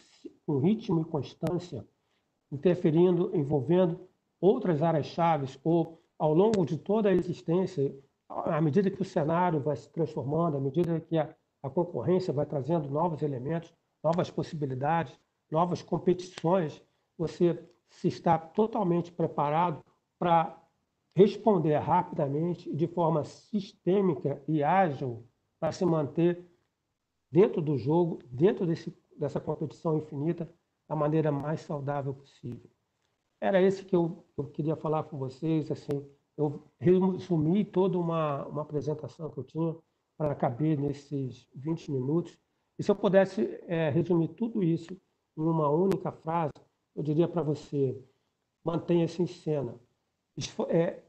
com 0.47 0.59
ritmo 0.59 1.03
e 1.03 1.05
constância, 1.05 1.87
interferindo, 2.51 3.31
envolvendo 3.37 4.01
outras 4.41 4.83
áreas-chave, 4.83 5.47
ou 5.63 6.03
ao 6.19 6.35
longo 6.35 6.65
de 6.65 6.77
toda 6.77 7.11
a 7.11 7.15
existência, 7.15 7.95
à 8.31 8.61
medida 8.61 8.91
que 8.91 9.03
o 9.03 9.05
cenário 9.05 9.61
vai 9.61 9.77
se 9.77 9.89
transformando, 9.89 10.57
à 10.57 10.61
medida 10.61 11.01
que 11.01 11.19
a, 11.19 11.35
a 11.63 11.69
concorrência 11.69 12.33
vai 12.33 12.47
trazendo 12.47 12.89
novos 12.89 13.23
elementos, 13.23 13.75
novas 14.03 14.31
possibilidades, 14.31 15.19
novas 15.51 15.83
competições, 15.83 16.83
você 17.19 17.59
se 17.89 18.09
está 18.09 18.39
totalmente 18.39 19.11
preparado 19.11 19.85
para 20.19 20.57
responder 21.15 21.77
rapidamente 21.79 22.73
de 22.75 22.87
forma 22.87 23.25
sistêmica 23.25 24.43
e 24.47 24.63
ágil 24.63 25.27
para 25.59 25.73
se 25.73 25.85
manter 25.85 26.47
dentro 27.31 27.61
do 27.61 27.77
jogo, 27.77 28.21
dentro 28.31 28.65
desse, 28.65 28.97
dessa 29.19 29.41
competição 29.41 29.99
infinita, 29.99 30.49
da 30.89 30.95
maneira 30.95 31.33
mais 31.33 31.61
saudável 31.61 32.15
possível. 32.15 32.71
Era 33.41 33.61
esse 33.61 33.85
que 33.85 33.95
eu, 33.95 34.25
eu 34.37 34.45
queria 34.45 34.77
falar 34.77 35.05
com 35.05 35.19
vocês. 35.19 35.71
Assim, 35.71 36.07
eu 36.41 36.63
resumi 36.79 37.65
toda 37.65 37.99
uma, 37.99 38.47
uma 38.47 38.63
apresentação 38.63 39.29
que 39.31 39.39
eu 39.39 39.45
tinha 39.45 39.77
para 40.17 40.35
caber 40.35 40.79
nesses 40.79 41.47
20 41.55 41.93
minutos. 41.93 42.39
E 42.79 42.83
se 42.83 42.91
eu 42.91 42.97
pudesse 42.97 43.63
é, 43.67 43.91
resumir 43.91 44.29
tudo 44.29 44.63
isso 44.63 44.91
em 45.37 45.43
uma 45.43 45.69
única 45.69 46.11
frase, 46.11 46.55
eu 46.97 47.03
diria 47.03 47.29
para 47.29 47.43
você: 47.43 48.03
mantenha-se 48.65 49.23
em 49.23 49.27
cena. 49.27 49.75
É, 50.71 51.03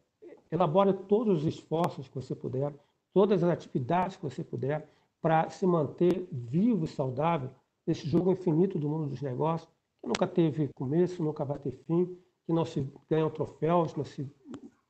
elabore 0.52 0.94
todos 1.08 1.40
os 1.40 1.46
esforços 1.46 2.10
que 2.10 2.16
você 2.16 2.36
puder, 2.36 2.74
todas 3.14 3.42
as 3.42 3.50
atividades 3.50 4.18
que 4.18 4.24
você 4.24 4.44
puder, 4.44 4.90
para 5.22 5.50
se 5.50 5.66
manter 5.66 6.28
vivo 6.30 6.84
e 6.84 6.90
saudável 6.90 7.50
nesse 7.88 8.06
jogo 8.06 8.32
infinito 8.32 8.78
do 8.78 8.90
mundo 8.90 9.08
dos 9.08 9.22
negócios, 9.22 9.70
que 10.02 10.08
nunca 10.08 10.28
teve 10.28 10.68
começo, 10.76 11.24
nunca 11.24 11.46
vai 11.46 11.58
ter 11.58 11.72
fim, 11.72 12.18
que 12.46 12.52
não 12.52 12.66
se 12.66 12.86
ganham 13.10 13.30
troféus, 13.30 13.96
não 13.96 14.04
se, 14.04 14.30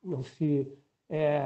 não 0.02 0.22
se 0.22 0.70
é, 1.08 1.42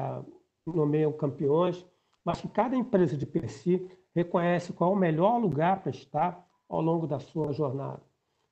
nomeiam 0.67 1.13
campeões, 1.13 1.85
mas 2.25 2.41
que 2.41 2.49
cada 2.49 2.75
empresa 2.75 3.17
de 3.17 3.27
per 3.27 3.49
si 3.49 3.89
reconhece 4.15 4.73
qual 4.73 4.93
é 4.93 4.95
o 4.95 4.99
melhor 4.99 5.39
lugar 5.39 5.83
para 5.83 5.91
estar 5.91 6.47
ao 6.69 6.81
longo 6.81 7.07
da 7.07 7.19
sua 7.19 7.53
jornada. 7.53 8.03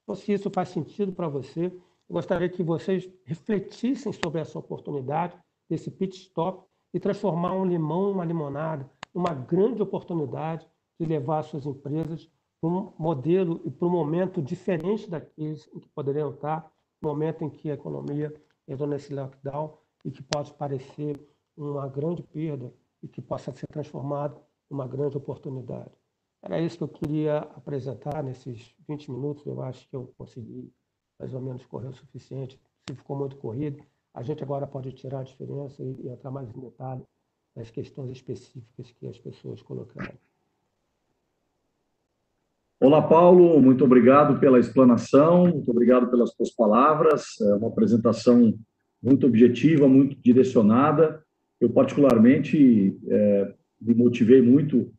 Então, 0.02 0.14
se 0.14 0.32
isso 0.32 0.50
faz 0.50 0.68
sentido 0.68 1.12
para 1.12 1.28
você, 1.28 1.66
eu 1.66 2.12
gostaria 2.12 2.48
que 2.48 2.62
vocês 2.62 3.10
refletissem 3.24 4.12
sobre 4.12 4.40
essa 4.40 4.58
oportunidade, 4.58 5.36
desse 5.68 5.90
pit 5.90 6.16
stop, 6.16 6.64
e 6.92 7.00
transformar 7.00 7.52
um 7.54 7.64
limão 7.64 8.12
uma 8.12 8.24
limonada, 8.24 8.88
uma 9.12 9.32
grande 9.32 9.82
oportunidade 9.82 10.66
de 11.00 11.06
levar 11.06 11.42
suas 11.42 11.66
empresas 11.66 12.30
para 12.60 12.70
um 12.70 12.92
modelo 12.98 13.60
e 13.64 13.70
para 13.70 13.88
um 13.88 13.90
momento 13.90 14.40
diferente 14.40 15.10
daqueles 15.10 15.68
em 15.74 15.80
que 15.80 15.88
poderiam 15.88 16.30
estar, 16.30 16.70
momento 17.02 17.42
em 17.42 17.50
que 17.50 17.70
a 17.70 17.74
economia 17.74 18.32
entrou 18.68 18.88
nesse 18.88 19.12
lockdown 19.12 19.76
e 20.04 20.10
que 20.10 20.22
pode 20.22 20.52
parecer 20.54 21.20
uma 21.56 21.88
grande 21.88 22.22
perda 22.22 22.72
e 23.02 23.08
que 23.08 23.22
possa 23.22 23.52
ser 23.52 23.66
transformado 23.66 24.40
em 24.70 24.74
uma 24.74 24.86
grande 24.86 25.16
oportunidade. 25.16 25.90
Era 26.42 26.60
isso 26.60 26.76
que 26.76 26.84
eu 26.84 26.88
queria 26.88 27.38
apresentar 27.38 28.22
nesses 28.22 28.74
20 28.86 29.10
minutos. 29.10 29.46
Eu 29.46 29.62
acho 29.62 29.88
que 29.88 29.96
eu 29.96 30.12
consegui 30.18 30.70
mais 31.18 31.32
ou 31.32 31.40
menos 31.40 31.64
correr 31.64 31.88
o 31.88 31.94
suficiente. 31.94 32.60
Se 32.86 32.94
ficou 32.94 33.16
muito 33.16 33.36
corrido, 33.36 33.82
a 34.12 34.22
gente 34.22 34.42
agora 34.42 34.66
pode 34.66 34.92
tirar 34.92 35.20
a 35.20 35.24
diferença 35.24 35.82
e, 35.82 35.96
e 36.02 36.08
entrar 36.08 36.30
mais 36.30 36.54
em 36.54 36.60
detalhe 36.60 37.02
nas 37.56 37.70
questões 37.70 38.10
específicas 38.10 38.90
que 38.92 39.06
as 39.06 39.18
pessoas 39.18 39.62
colocaram. 39.62 40.14
Olá, 42.80 43.00
Paulo, 43.00 43.62
muito 43.62 43.84
obrigado 43.84 44.38
pela 44.38 44.58
explanação, 44.58 45.46
muito 45.46 45.70
obrigado 45.70 46.10
pelas 46.10 46.32
suas 46.34 46.50
palavras. 46.50 47.40
É 47.40 47.54
uma 47.54 47.68
apresentação 47.68 48.52
muito 49.04 49.26
objetiva, 49.26 49.86
muito 49.86 50.16
direcionada. 50.22 51.22
Eu, 51.60 51.68
particularmente, 51.68 52.96
é, 53.06 53.52
me 53.80 53.94
motivei 53.94 54.40
muito 54.40 54.90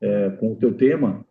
é, 0.00 0.30
com 0.30 0.52
o 0.52 0.56
teu 0.56 0.74
tema, 0.74 1.24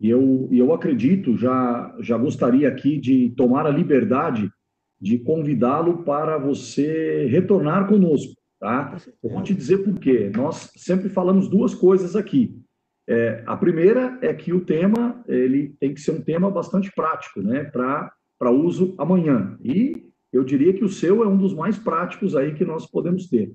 e 0.00 0.10
eu, 0.10 0.48
eu 0.52 0.74
acredito, 0.74 1.36
já, 1.36 1.96
já 2.00 2.18
gostaria 2.18 2.68
aqui 2.68 2.98
de 2.98 3.30
tomar 3.30 3.66
a 3.66 3.70
liberdade 3.70 4.50
de 5.00 5.18
convidá-lo 5.18 6.02
para 6.02 6.36
você 6.36 7.26
retornar 7.26 7.86
conosco, 7.86 8.34
tá? 8.58 8.96
Eu 9.22 9.30
vou 9.30 9.42
te 9.42 9.54
dizer 9.54 9.78
por 9.78 9.98
quê. 9.98 10.30
Nós 10.34 10.70
sempre 10.76 11.08
falamos 11.08 11.48
duas 11.48 11.74
coisas 11.74 12.14
aqui. 12.16 12.58
É, 13.08 13.42
a 13.46 13.56
primeira 13.56 14.18
é 14.20 14.34
que 14.34 14.52
o 14.52 14.60
tema 14.60 15.22
ele 15.28 15.74
tem 15.78 15.94
que 15.94 16.00
ser 16.00 16.10
um 16.10 16.20
tema 16.20 16.50
bastante 16.50 16.92
prático, 16.94 17.40
né, 17.40 17.64
para 17.64 18.50
uso 18.50 18.94
amanhã. 18.98 19.56
E 19.62 20.05
eu 20.32 20.44
diria 20.44 20.72
que 20.72 20.84
o 20.84 20.88
seu 20.88 21.22
é 21.22 21.28
um 21.28 21.36
dos 21.36 21.54
mais 21.54 21.78
práticos 21.78 22.34
aí 22.36 22.54
que 22.54 22.64
nós 22.64 22.86
podemos 22.86 23.28
ter. 23.28 23.52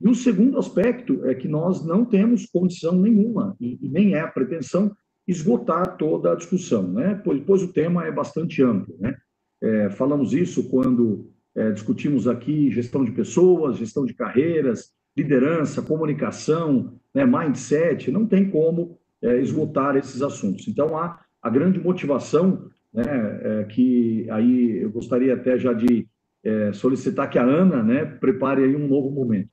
E 0.00 0.08
o 0.08 0.14
segundo 0.14 0.58
aspecto 0.58 1.24
é 1.26 1.34
que 1.34 1.46
nós 1.46 1.84
não 1.84 2.04
temos 2.04 2.46
condição 2.46 2.96
nenhuma, 2.96 3.56
e, 3.60 3.78
nem 3.82 4.14
é 4.14 4.20
a 4.20 4.28
pretensão, 4.28 4.92
esgotar 5.26 5.96
toda 5.96 6.32
a 6.32 6.34
discussão, 6.34 6.92
né? 6.92 7.20
pois, 7.24 7.40
pois 7.46 7.62
o 7.62 7.72
tema 7.72 8.04
é 8.04 8.10
bastante 8.10 8.62
amplo. 8.62 8.96
Né? 8.98 9.16
É, 9.62 9.90
falamos 9.90 10.32
isso 10.32 10.68
quando 10.68 11.30
é, 11.54 11.70
discutimos 11.70 12.26
aqui 12.26 12.70
gestão 12.70 13.04
de 13.04 13.12
pessoas, 13.12 13.76
gestão 13.76 14.04
de 14.04 14.14
carreiras, 14.14 14.90
liderança, 15.16 15.82
comunicação, 15.82 16.94
né, 17.14 17.24
mindset, 17.24 18.10
não 18.10 18.26
tem 18.26 18.50
como 18.50 18.98
é, 19.20 19.38
esgotar 19.40 19.96
esses 19.96 20.22
assuntos. 20.22 20.66
Então, 20.66 20.96
há 20.96 21.20
a 21.40 21.50
grande 21.50 21.78
motivação, 21.78 22.70
né, 22.92 23.04
é, 23.42 23.64
que 23.64 24.28
aí 24.30 24.82
eu 24.82 24.90
gostaria 24.90 25.34
até 25.34 25.58
já 25.58 25.72
de 25.72 26.06
é, 26.44 26.72
solicitar 26.72 27.30
que 27.30 27.38
a 27.38 27.44
Ana 27.44 27.82
né, 27.82 28.04
prepare 28.04 28.64
aí 28.64 28.76
um 28.76 28.86
novo 28.86 29.10
momento. 29.10 29.50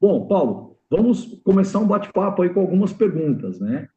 Bom, 0.00 0.26
Paulo, 0.26 0.76
vamos 0.90 1.40
começar 1.44 1.78
um 1.78 1.86
bate-papo 1.86 2.42
aí 2.42 2.50
com 2.50 2.60
algumas 2.60 2.92
perguntas, 2.92 3.58
né? 3.58 3.88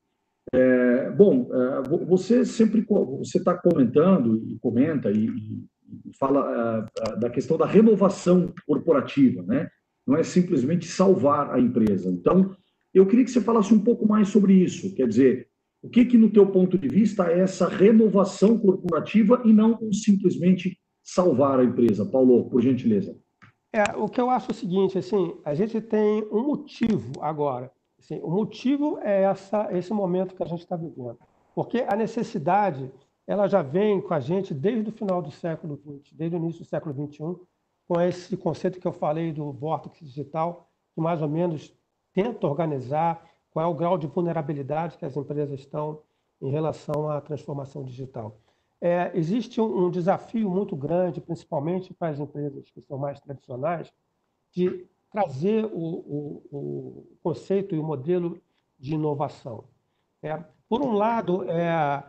É, 0.54 1.12
bom, 1.12 1.50
é, 1.52 1.90
você 2.06 2.46
sempre 2.46 2.86
você 2.88 3.38
está 3.38 3.54
comentando 3.54 4.42
e 4.48 4.58
comenta 4.60 5.12
e, 5.12 5.28
e 5.28 6.18
fala 6.18 6.88
é, 6.98 7.16
da 7.18 7.30
questão 7.30 7.58
da 7.58 7.66
renovação 7.66 8.54
corporativa, 8.66 9.44
né? 9.44 9.68
Não 10.06 10.16
é 10.16 10.24
simplesmente 10.24 10.88
salvar 10.88 11.54
a 11.54 11.60
empresa. 11.60 12.10
Então, 12.10 12.56
eu 12.94 13.06
queria 13.06 13.26
que 13.26 13.32
você 13.32 13.42
falasse 13.42 13.74
um 13.74 13.84
pouco 13.84 14.08
mais 14.08 14.30
sobre 14.30 14.54
isso. 14.54 14.96
Quer 14.96 15.08
dizer, 15.08 15.48
o 15.82 15.90
que, 15.90 16.06
que 16.06 16.18
no 16.18 16.30
teu 16.30 16.48
ponto 16.52 16.78
de 16.78 16.88
vista 16.88 17.32
é 17.32 17.40
essa 17.40 17.68
renovação 17.68 18.58
corporativa 18.58 19.42
e 19.46 19.54
não 19.54 19.78
simplesmente 19.94 20.78
salvar 21.04 21.60
a 21.60 21.64
empresa? 21.64 22.06
Paulo, 22.06 22.50
por 22.50 22.62
gentileza. 22.62 23.16
É, 23.74 23.84
o 23.96 24.08
que 24.08 24.20
eu 24.20 24.30
acho 24.30 24.50
é 24.50 24.54
o 24.54 24.56
seguinte, 24.56 24.98
assim, 24.98 25.38
a 25.46 25.54
gente 25.54 25.80
tem 25.82 26.24
um 26.32 26.44
motivo 26.44 27.12
agora. 27.22 27.72
Assim, 28.00 28.20
o 28.22 28.30
motivo 28.30 29.00
é 29.02 29.24
essa, 29.24 29.68
esse 29.72 29.94
momento 29.94 30.36
que 30.36 30.44
a 30.44 30.48
gente 30.48 30.62
está 30.62 30.76
vivendo. 30.76 31.18
Porque 31.54 31.86
a 31.88 31.96
necessidade, 31.96 32.92
ela 33.26 33.48
já 33.48 33.62
vem 33.62 34.02
com 34.02 34.14
a 34.14 34.20
gente 34.20 34.54
desde 34.54 34.90
o 34.90 34.94
final 34.94 35.22
do 35.22 35.32
século 35.32 35.76
XX, 35.78 36.14
desde 36.14 36.36
o 36.36 36.40
início 36.40 36.64
do 36.64 36.68
século 36.68 36.94
XXI, 36.94 37.36
com 37.88 38.02
esse 38.02 38.36
conceito 38.36 38.80
que 38.80 38.88
eu 38.88 38.94
falei 38.94 39.32
do 39.32 39.52
vórtice 39.52 40.04
digital, 40.04 40.70
que 40.94 41.02
mais 41.02 41.22
ou 41.22 41.30
menos 41.30 41.74
tenta 42.14 42.48
organizar 42.48 43.24
qual 43.58 43.66
é 43.66 43.70
o 43.72 43.74
grau 43.74 43.98
de 43.98 44.06
vulnerabilidade 44.06 45.00
que 45.00 45.06
as 45.06 45.18
empresas 45.18 45.60
estão 45.60 46.04
em 46.40 46.52
relação 46.52 47.10
à 47.10 47.20
transformação 47.20 47.84
digital. 47.84 48.40
É, 48.80 49.10
existe 49.16 49.60
um, 49.60 49.86
um, 49.86 49.90
desafio 49.90 50.48
muito 50.48 50.76
grande, 50.76 51.20
principalmente 51.20 51.92
para 51.92 52.10
as 52.10 52.20
empresas 52.20 52.70
que 52.70 52.80
são 52.82 53.00
mais 53.00 53.20
tradicionais, 53.20 53.92
de 54.52 54.86
trazer 55.12 55.66
o, 55.66 55.72
o, 55.74 56.44
o 56.52 57.08
conceito 57.24 57.74
e 57.74 57.80
o 57.80 57.84
modelo 57.84 58.40
de 58.78 58.94
inovação. 58.94 59.64
É, 60.22 60.38
por 60.70 60.84
um 60.84 60.92
lado, 60.92 61.50
é, 61.50 62.04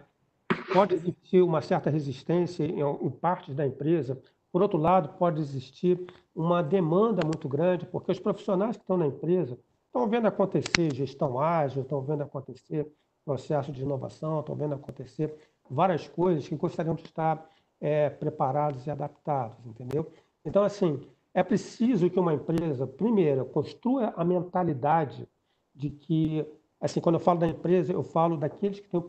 pode 0.74 0.96
existir 0.96 1.40
uma 1.40 1.62
certa 1.62 1.88
resistência 1.88 2.66
em, 2.66 2.80
em 2.80 3.11
partes 3.11 3.54
da 3.54 3.66
empresa, 3.66 4.20
por 4.52 4.61
outro 4.61 4.76
lado, 4.76 5.16
pode 5.16 5.40
existir 5.40 5.98
uma 6.34 6.62
demanda 6.62 7.22
muito 7.24 7.48
grande, 7.48 7.87
porque 7.87 8.12
os 8.12 8.20
profissionais 8.20 8.76
que 8.76 8.82
estão 8.82 8.98
na 8.98 9.06
empresa 9.06 9.58
estão 9.88 10.09
vendo 10.09 10.27
acontecer 10.27 10.94
gestão 10.94 11.40
ágil, 11.40 11.83
estão 11.83 12.01
vendo 12.01 12.22
acontecer 12.22 12.87
processo 13.24 13.72
de 13.72 13.83
inovação, 13.83 14.40
estão 14.40 14.55
vendo 14.55 14.74
acontecer 14.74 15.35
várias 15.68 16.07
coisas 16.09 16.48
que 16.48 16.57
gostariam 16.57 16.94
de 16.94 17.05
estar 17.05 17.46
é, 17.81 18.09
preparados 18.09 18.87
e 18.87 18.90
adaptados, 18.90 19.66
entendeu? 19.66 20.11
Então, 20.44 20.62
assim, 20.62 21.01
é 21.35 21.42
preciso 21.42 22.09
que 22.09 22.18
uma 22.18 22.33
empresa, 22.33 22.87
primeiro, 22.87 23.44
construa 23.44 24.14
a 24.16 24.24
mentalidade 24.24 25.29
de 25.74 25.90
que, 25.90 26.46
assim, 26.81 27.01
quando 27.01 27.16
eu 27.16 27.20
falo 27.20 27.38
da 27.38 27.46
empresa, 27.46 27.92
eu 27.92 28.03
falo 28.03 28.37
daqueles 28.37 28.81
que 28.81 28.88
têm, 28.88 29.03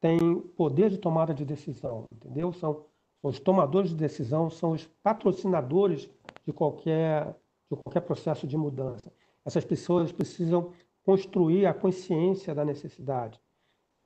têm 0.00 0.40
poder 0.56 0.90
de 0.90 0.98
tomada 0.98 1.32
de 1.32 1.44
decisão, 1.44 2.06
entendeu? 2.12 2.52
São 2.52 2.84
os 3.22 3.38
tomadores 3.38 3.90
de 3.90 3.96
decisão, 3.96 4.50
são 4.50 4.72
os 4.72 4.86
patrocinadores 5.02 6.10
de 6.44 6.52
qualquer, 6.52 7.34
de 7.70 7.76
qualquer 7.82 8.00
processo 8.00 8.46
de 8.46 8.56
mudança. 8.56 9.10
Essas 9.44 9.64
pessoas 9.64 10.12
precisam 10.12 10.72
construir 11.04 11.66
a 11.66 11.74
consciência 11.74 12.54
da 12.54 12.64
necessidade? 12.64 13.40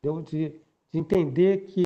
De, 0.02 0.50
de 0.90 0.98
entender 0.98 1.66
que 1.66 1.84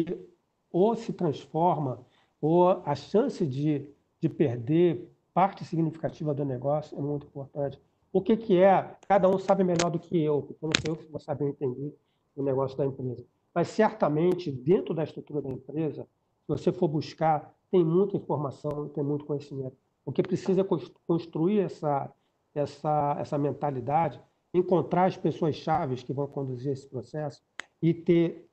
ou 0.70 0.96
se 0.96 1.12
transforma, 1.12 2.00
ou 2.40 2.68
a 2.84 2.94
chance 2.94 3.46
de, 3.46 3.86
de 4.20 4.28
perder 4.28 5.08
parte 5.34 5.64
significativa 5.64 6.34
do 6.34 6.44
negócio 6.44 6.96
é 6.98 7.00
muito 7.00 7.26
importante. 7.26 7.78
O 8.12 8.20
que, 8.20 8.36
que 8.36 8.58
é? 8.58 8.96
Cada 9.08 9.28
um 9.28 9.38
sabe 9.38 9.64
melhor 9.64 9.90
do 9.90 9.98
que 9.98 10.20
eu, 10.20 10.42
porque 10.42 10.64
eu 10.64 10.68
não 10.68 10.80
sei 10.80 10.90
eu 10.90 10.96
que 10.96 11.10
vou 11.10 11.20
saber 11.20 11.46
entender 11.46 11.94
o 12.36 12.42
negócio 12.42 12.76
da 12.76 12.84
empresa. 12.84 13.24
Mas 13.54 13.68
certamente, 13.68 14.50
dentro 14.50 14.94
da 14.94 15.04
estrutura 15.04 15.40
da 15.40 15.50
empresa, 15.50 16.02
se 16.02 16.48
você 16.48 16.72
for 16.72 16.88
buscar, 16.88 17.54
tem 17.70 17.84
muita 17.84 18.16
informação, 18.16 18.88
tem 18.88 19.02
muito 19.02 19.24
conhecimento. 19.24 19.76
O 20.04 20.12
que 20.12 20.22
precisa 20.22 20.62
é 20.62 20.66
construir 21.06 21.60
essa, 21.60 22.12
essa, 22.54 23.16
essa 23.18 23.38
mentalidade, 23.38 24.20
encontrar 24.52 25.06
as 25.06 25.16
pessoas 25.16 25.56
chaves 25.56 26.02
que 26.02 26.12
vão 26.12 26.26
conduzir 26.26 26.72
esse 26.72 26.86
processo 26.86 27.42
e 27.80 27.94
ter 27.94 28.48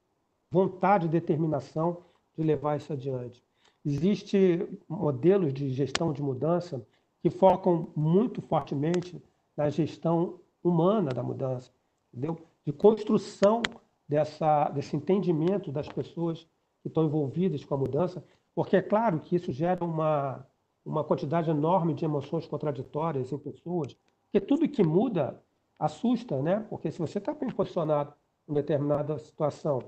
vontade 0.52 1.06
e 1.06 1.10
determinação 1.10 2.06
de 2.38 2.44
levar 2.44 2.78
isso 2.78 2.94
adiante. 2.94 3.44
Existem 3.86 4.80
modelos 4.88 5.54
de 5.54 5.72
gestão 5.72 6.12
de 6.12 6.22
mudança 6.22 6.86
que 7.22 7.30
focam 7.30 7.92
muito 7.96 8.42
fortemente 8.42 9.22
na 9.56 9.70
gestão 9.70 10.40
humana 10.64 11.12
da 11.12 11.22
mudança, 11.22 11.72
entendeu? 12.14 12.38
de 12.66 12.74
construção 12.74 13.64
dessa, 14.08 14.70
desse 14.70 14.96
entendimento 14.96 15.72
das 15.72 15.88
pessoas 15.88 16.48
que 16.82 16.88
estão 16.88 17.06
envolvidas 17.06 17.64
com 17.66 17.74
a 17.76 17.78
mudança, 17.78 18.24
porque 18.54 18.78
é 18.78 18.82
claro 18.82 19.20
que 19.20 19.36
isso 19.36 19.52
gera 19.52 19.84
uma, 19.84 20.46
uma 20.90 21.04
quantidade 21.04 21.50
enorme 21.50 21.94
de 21.94 22.04
emoções 22.04 22.48
contraditórias 22.48 23.32
em 23.32 23.38
pessoas, 23.38 23.96
porque 24.26 24.46
tudo 24.46 24.68
que 24.68 24.84
muda 24.84 25.42
assusta, 25.78 26.42
né? 26.42 26.66
Porque 26.70 26.92
se 26.92 27.00
você 27.00 27.20
está 27.20 27.34
bem 27.34 27.50
posicionado 27.50 28.14
em 28.48 28.54
determinada 28.54 29.18
situação 29.20 29.80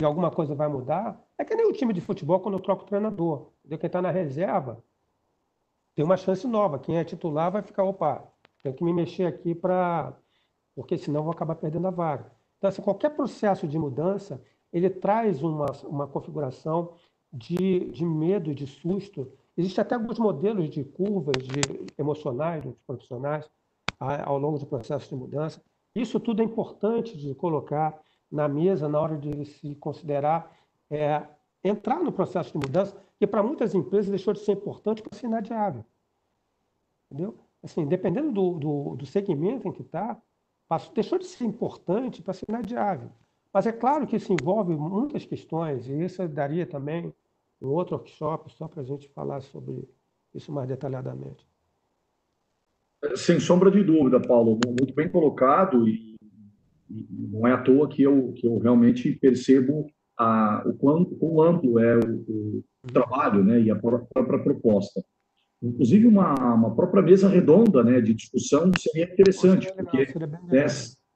e 0.00 0.04
alguma 0.04 0.30
coisa 0.30 0.54
vai 0.54 0.68
mudar, 0.68 1.18
é 1.38 1.44
que 1.44 1.54
nem 1.54 1.66
o 1.66 1.72
time 1.72 1.92
de 1.92 2.00
futebol 2.00 2.40
quando 2.40 2.54
eu 2.58 2.62
troco 2.62 2.82
o 2.82 2.86
treinador. 2.86 3.50
Entendeu? 3.60 3.78
Quem 3.78 3.86
está 3.86 4.02
na 4.02 4.10
reserva 4.10 4.82
tem 5.94 6.04
uma 6.04 6.16
chance 6.16 6.46
nova. 6.46 6.78
Quem 6.78 6.98
é 6.98 7.04
titular 7.04 7.50
vai 7.50 7.62
ficar, 7.62 7.84
opa, 7.84 8.22
tenho 8.62 8.74
que 8.74 8.84
me 8.84 8.92
mexer 8.92 9.26
aqui 9.26 9.54
para. 9.54 10.16
Porque 10.74 10.96
senão 10.96 11.22
vou 11.22 11.32
acabar 11.32 11.56
perdendo 11.56 11.88
a 11.88 11.90
vaga. 11.90 12.30
Então, 12.58 12.68
assim, 12.68 12.82
qualquer 12.82 13.10
processo 13.10 13.66
de 13.66 13.78
mudança, 13.78 14.42
ele 14.72 14.88
traz 14.88 15.42
uma, 15.42 15.66
uma 15.84 16.06
configuração 16.06 16.94
de, 17.32 17.90
de 17.90 18.04
medo, 18.04 18.54
de 18.54 18.66
susto. 18.66 19.32
Existem 19.56 19.82
até 19.82 19.94
alguns 19.94 20.18
modelos 20.18 20.70
de 20.70 20.84
curvas 20.84 21.36
de, 21.42 21.60
emocionais 21.98 22.62
dos 22.62 22.76
profissionais 22.86 23.48
ao 23.98 24.38
longo 24.38 24.58
do 24.58 24.66
processo 24.66 25.08
de 25.08 25.14
mudança. 25.14 25.62
Isso 25.94 26.18
tudo 26.18 26.40
é 26.40 26.44
importante 26.44 27.16
de 27.16 27.34
colocar 27.34 28.00
na 28.30 28.48
mesa 28.48 28.88
na 28.88 29.00
hora 29.00 29.18
de 29.18 29.44
se 29.44 29.74
considerar 29.74 30.56
é, 30.88 31.26
entrar 31.62 32.00
no 32.00 32.12
processo 32.12 32.52
de 32.52 32.58
mudança, 32.58 32.96
que 33.18 33.26
para 33.26 33.42
muitas 33.42 33.74
empresas 33.74 34.08
deixou 34.08 34.32
de 34.32 34.40
ser 34.40 34.52
importante 34.52 35.02
para 35.02 35.18
ser 35.18 35.26
inadiável. 35.26 35.84
Entendeu? 37.10 37.38
Assim, 37.62 37.86
dependendo 37.86 38.32
do, 38.32 38.58
do, 38.58 38.96
do 38.96 39.06
segmento 39.06 39.68
em 39.68 39.72
que 39.72 39.82
está, 39.82 40.20
deixou 40.94 41.18
de 41.18 41.26
ser 41.26 41.44
importante 41.44 42.22
para 42.22 42.32
ser 42.32 42.46
inadiável. 42.48 43.10
Mas 43.52 43.66
é 43.66 43.72
claro 43.72 44.06
que 44.06 44.16
isso 44.16 44.32
envolve 44.32 44.74
muitas 44.74 45.26
questões, 45.26 45.86
e 45.88 46.04
isso 46.04 46.26
daria 46.28 46.66
também 46.66 47.12
um 47.60 47.68
outro 47.68 47.96
workshop 47.96 48.52
só 48.52 48.68
para 48.68 48.82
a 48.82 48.84
gente 48.84 49.08
falar 49.08 49.40
sobre 49.42 49.88
isso 50.34 50.52
mais 50.52 50.68
detalhadamente. 50.68 51.46
Sem 53.16 53.40
sombra 53.40 53.70
de 53.70 53.82
dúvida, 53.82 54.20
Paulo, 54.20 54.58
muito 54.66 54.94
bem 54.94 55.08
colocado, 55.08 55.88
e, 55.88 56.14
e 56.90 57.06
não 57.10 57.46
é 57.46 57.52
à 57.52 57.62
toa 57.62 57.88
que 57.88 58.02
eu, 58.02 58.32
que 58.32 58.46
eu 58.46 58.58
realmente 58.58 59.12
percebo 59.12 59.90
a, 60.18 60.62
o 60.66 60.74
quão, 60.74 61.04
quão 61.04 61.42
amplo 61.42 61.78
é 61.78 61.96
o, 61.96 62.14
o, 62.28 62.64
trabalho 62.92 63.42
né, 63.42 63.60
e 63.60 63.70
a 63.70 63.76
própria 63.76 64.38
proposta. 64.42 65.02
Inclusive, 65.62 66.06
uma, 66.06 66.34
uma 66.54 66.74
própria 66.74 67.02
mesa 67.02 67.28
redonda 67.28 67.82
né, 67.82 68.00
de 68.00 68.14
discussão 68.14 68.70
seria 68.78 69.04
interessante, 69.04 69.70
porque 69.74 70.06
né, 70.50 70.66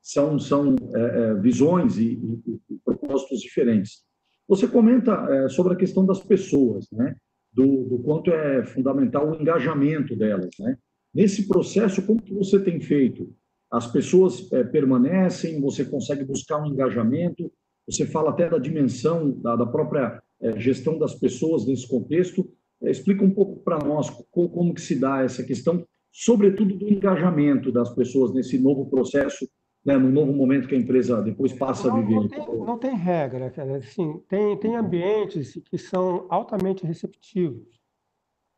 são, 0.03 0.39
são 0.39 0.77
é, 0.95 1.01
é, 1.01 1.35
visões 1.35 1.97
e, 1.97 2.13
e, 2.13 2.61
e, 2.71 2.79
propósitos 2.85 3.41
diferentes. 3.41 4.05
Você 4.49 4.67
comenta 4.69 5.13
é, 5.31 5.49
sobre 5.49 5.73
a 5.73 5.77
questão 5.77 6.05
das 6.05 6.21
pessoas, 6.21 6.87
né, 6.93 7.17
do, 7.53 7.85
do, 7.85 7.99
quanto 8.01 8.31
é 8.31 8.65
fundamental 8.65 9.31
o 9.31 9.41
engajamento 9.41 10.15
delas. 10.17 10.51
Né? 10.59 10.77
Nesse 11.15 11.47
processo, 11.47 12.03
como 12.03 12.21
que 12.21 12.35
você 12.35 12.59
tem 12.59 12.81
feito? 12.81 13.33
As 13.71 13.91
pessoas 13.91 14.53
é, 14.53 14.63
permanecem, 14.65 15.61
você 15.61 15.85
consegue 15.85 16.25
buscar 16.25 16.63
um 16.63 16.67
engajamento, 16.67 17.51
você 17.87 18.07
fala 18.07 18.31
até 18.31 18.49
da 18.49 18.59
dimensão 18.59 19.31
da, 19.31 19.57
da 19.57 19.67
própria 19.67 20.23
é, 20.41 20.59
gestão 20.61 20.99
das 20.99 21.15
pessoas 21.15 21.67
nesse 21.67 21.89
contexto. 21.89 22.49
É, 22.83 22.91
explica 22.91 23.25
um 23.25 23.31
pouco 23.31 23.63
para 23.65 23.79
nós 23.79 24.11
como, 24.31 24.49
como 24.49 24.75
que 24.75 24.81
se 24.81 24.97
dá 24.97 25.23
essa 25.23 25.43
questão, 25.43 25.87
sobretudo 26.13 26.77
do 26.77 26.89
engajamento 26.89 27.73
das 27.73 27.95
pessoas 27.95 28.33
nesse 28.35 28.59
novo 28.59 28.89
processo 28.91 29.49
né, 29.85 29.97
no 29.97 30.11
novo 30.11 30.33
momento 30.33 30.67
que 30.67 30.75
a 30.75 30.79
empresa 30.79 31.21
depois 31.21 31.53
passa 31.53 31.89
não, 31.89 31.97
a 31.97 32.01
viver? 32.01 32.15
Não 32.15 32.29
tem, 32.29 32.47
não 32.47 32.79
tem 32.79 32.97
regra, 32.97 33.51
cara. 33.51 33.77
Assim, 33.77 34.19
tem, 34.29 34.57
tem 34.57 34.77
ambientes 34.77 35.61
que 35.65 35.77
são 35.77 36.27
altamente 36.31 36.87
receptivos, 36.87 37.81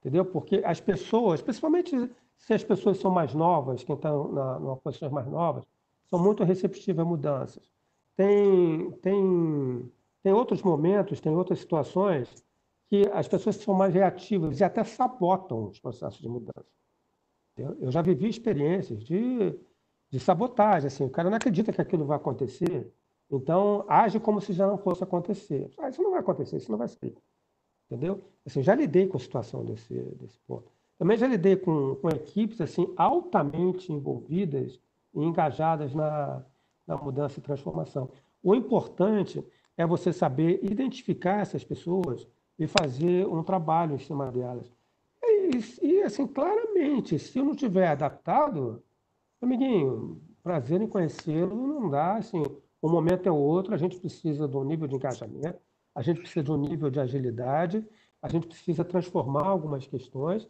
entendeu? 0.00 0.24
Porque 0.24 0.62
as 0.64 0.80
pessoas, 0.80 1.42
principalmente 1.42 2.10
se 2.38 2.54
as 2.54 2.62
pessoas 2.62 2.98
são 2.98 3.10
mais 3.10 3.34
novas, 3.34 3.82
quem 3.82 3.96
está 3.96 4.10
na, 4.10 4.58
em 4.60 4.76
posições 4.80 5.10
mais 5.10 5.26
novas, 5.26 5.64
são 6.04 6.18
muito 6.18 6.44
receptivas 6.44 7.04
a 7.04 7.08
mudanças. 7.08 7.70
Tem, 8.16 8.90
tem, 9.02 9.92
tem 10.22 10.32
outros 10.32 10.62
momentos, 10.62 11.20
tem 11.20 11.34
outras 11.34 11.58
situações 11.58 12.32
que 12.88 13.02
as 13.12 13.26
pessoas 13.26 13.56
são 13.56 13.74
mais 13.74 13.92
reativas 13.92 14.60
e 14.60 14.64
até 14.64 14.84
sabotam 14.84 15.68
os 15.68 15.80
processos 15.80 16.20
de 16.20 16.28
mudança. 16.28 16.64
Eu 17.80 17.90
já 17.90 18.02
vivi 18.02 18.28
experiências 18.28 19.02
de 19.02 19.58
de 20.10 20.20
sabotagem. 20.20 20.86
Assim, 20.86 21.04
o 21.04 21.10
cara 21.10 21.28
não 21.28 21.36
acredita 21.36 21.72
que 21.72 21.80
aquilo 21.80 22.04
vai 22.04 22.16
acontecer, 22.16 22.92
então 23.30 23.84
age 23.88 24.20
como 24.20 24.40
se 24.40 24.52
já 24.52 24.66
não 24.66 24.78
fosse 24.78 25.02
acontecer. 25.02 25.70
Ah, 25.78 25.88
isso 25.88 26.02
não 26.02 26.10
vai 26.10 26.20
acontecer, 26.20 26.56
isso 26.56 26.70
não 26.70 26.78
vai 26.78 26.88
ser. 26.88 27.14
Entendeu? 27.90 28.22
Assim, 28.44 28.62
já 28.62 28.74
lidei 28.74 29.06
com 29.06 29.16
a 29.16 29.20
situação 29.20 29.64
desse, 29.64 29.94
desse 29.94 30.38
ponto. 30.46 30.70
Também 30.98 31.16
já 31.16 31.26
lidei 31.26 31.56
com, 31.56 31.96
com 31.96 32.08
equipes 32.08 32.60
assim 32.60 32.92
altamente 32.96 33.92
envolvidas 33.92 34.80
e 35.14 35.22
engajadas 35.22 35.94
na, 35.94 36.42
na 36.86 36.96
mudança 36.96 37.38
e 37.38 37.42
transformação. 37.42 38.10
O 38.42 38.54
importante 38.54 39.44
é 39.76 39.86
você 39.86 40.12
saber 40.12 40.60
identificar 40.62 41.40
essas 41.40 41.62
pessoas 41.62 42.26
e 42.58 42.66
fazer 42.66 43.26
um 43.26 43.42
trabalho 43.42 43.94
em 43.94 43.98
cima 43.98 44.30
delas. 44.32 44.72
E, 45.22 45.86
e 45.86 46.02
assim, 46.02 46.26
claramente, 46.26 47.18
se 47.18 47.38
eu 47.38 47.44
não 47.44 47.54
tiver 47.54 47.88
adaptado, 47.88 48.82
Amiguinho, 49.40 50.20
prazer 50.42 50.80
em 50.80 50.88
conhecê-lo. 50.88 51.54
Não 51.54 51.90
dá, 51.90 52.16
assim, 52.16 52.42
um 52.82 52.90
momento 52.90 53.26
é 53.26 53.32
outro, 53.32 53.74
a 53.74 53.76
gente 53.76 53.98
precisa 53.98 54.48
de 54.48 54.56
um 54.56 54.64
nível 54.64 54.86
de 54.86 54.96
engajamento, 54.96 55.58
a 55.94 56.02
gente 56.02 56.20
precisa 56.20 56.42
de 56.42 56.52
um 56.52 56.56
nível 56.56 56.90
de 56.90 57.00
agilidade, 57.00 57.86
a 58.22 58.28
gente 58.28 58.46
precisa 58.46 58.84
transformar 58.84 59.46
algumas 59.46 59.86
questões 59.86 60.48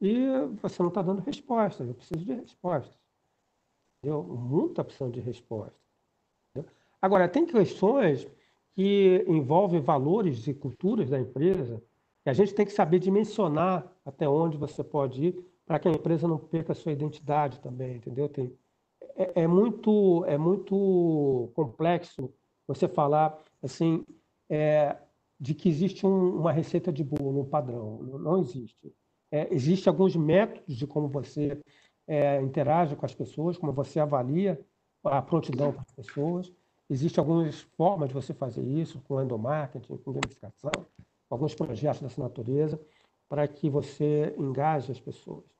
e 0.00 0.26
você 0.62 0.82
não 0.82 0.88
está 0.88 1.02
dando 1.02 1.22
respostas. 1.22 1.88
Eu 1.88 1.94
preciso 1.94 2.24
de 2.24 2.32
respostas. 2.32 2.98
Entendeu? 3.98 4.20
O 4.20 4.36
mundo 4.36 4.70
está 4.70 4.84
precisando 4.84 5.12
de 5.12 5.20
respostas. 5.20 5.80
Entendeu? 6.50 6.70
Agora, 7.02 7.28
tem 7.28 7.46
questões 7.46 8.26
que 8.74 9.24
envolve 9.26 9.80
valores 9.80 10.46
e 10.46 10.54
culturas 10.54 11.10
da 11.10 11.18
empresa, 11.18 11.82
que 12.22 12.30
a 12.30 12.32
gente 12.32 12.54
tem 12.54 12.64
que 12.64 12.72
saber 12.72 12.98
dimensionar 13.00 13.90
até 14.04 14.28
onde 14.28 14.56
você 14.56 14.84
pode 14.84 15.26
ir 15.26 15.46
para 15.68 15.78
que 15.78 15.86
a 15.86 15.92
empresa 15.92 16.26
não 16.26 16.38
perca 16.38 16.72
sua 16.72 16.92
identidade 16.92 17.60
também, 17.60 17.96
entendeu? 17.96 18.26
Tem, 18.26 18.56
é, 19.14 19.42
é, 19.42 19.46
muito, 19.46 20.24
é 20.24 20.38
muito 20.38 21.50
complexo 21.54 22.32
você 22.66 22.88
falar 22.88 23.38
assim 23.62 24.02
é, 24.48 24.96
de 25.38 25.54
que 25.54 25.68
existe 25.68 26.06
um, 26.06 26.38
uma 26.38 26.52
receita 26.52 26.90
de 26.90 27.04
bolo, 27.04 27.42
um 27.42 27.44
padrão. 27.44 27.98
Não, 28.02 28.38
existe. 28.38 28.90
É, 29.30 29.52
Existem 29.54 29.90
alguns 29.90 30.16
métodos 30.16 30.74
de 30.74 30.86
como 30.86 31.06
você 31.06 31.60
é, 32.06 32.40
interage 32.40 32.96
com 32.96 33.04
as 33.04 33.14
pessoas, 33.14 33.58
como 33.58 33.70
você 33.70 34.00
avalia 34.00 34.58
a 35.04 35.20
prontidão 35.20 35.70
para 35.70 35.82
as 35.82 35.92
pessoas. 35.92 36.50
Existem 36.88 37.20
algumas 37.20 37.60
formas 37.76 38.08
de 38.08 38.14
você 38.14 38.32
fazer 38.32 38.62
isso, 38.64 39.02
com 39.02 39.20
endomarketing, 39.20 39.98
com 39.98 40.12
gamificação, 40.12 40.72
alguns 41.28 41.54
projetos 41.54 42.00
dessa 42.00 42.22
natureza, 42.22 42.80
para 43.28 43.46
que 43.46 43.68
você 43.68 44.34
engaje 44.38 44.90
as 44.90 44.98
pessoas. 44.98 45.57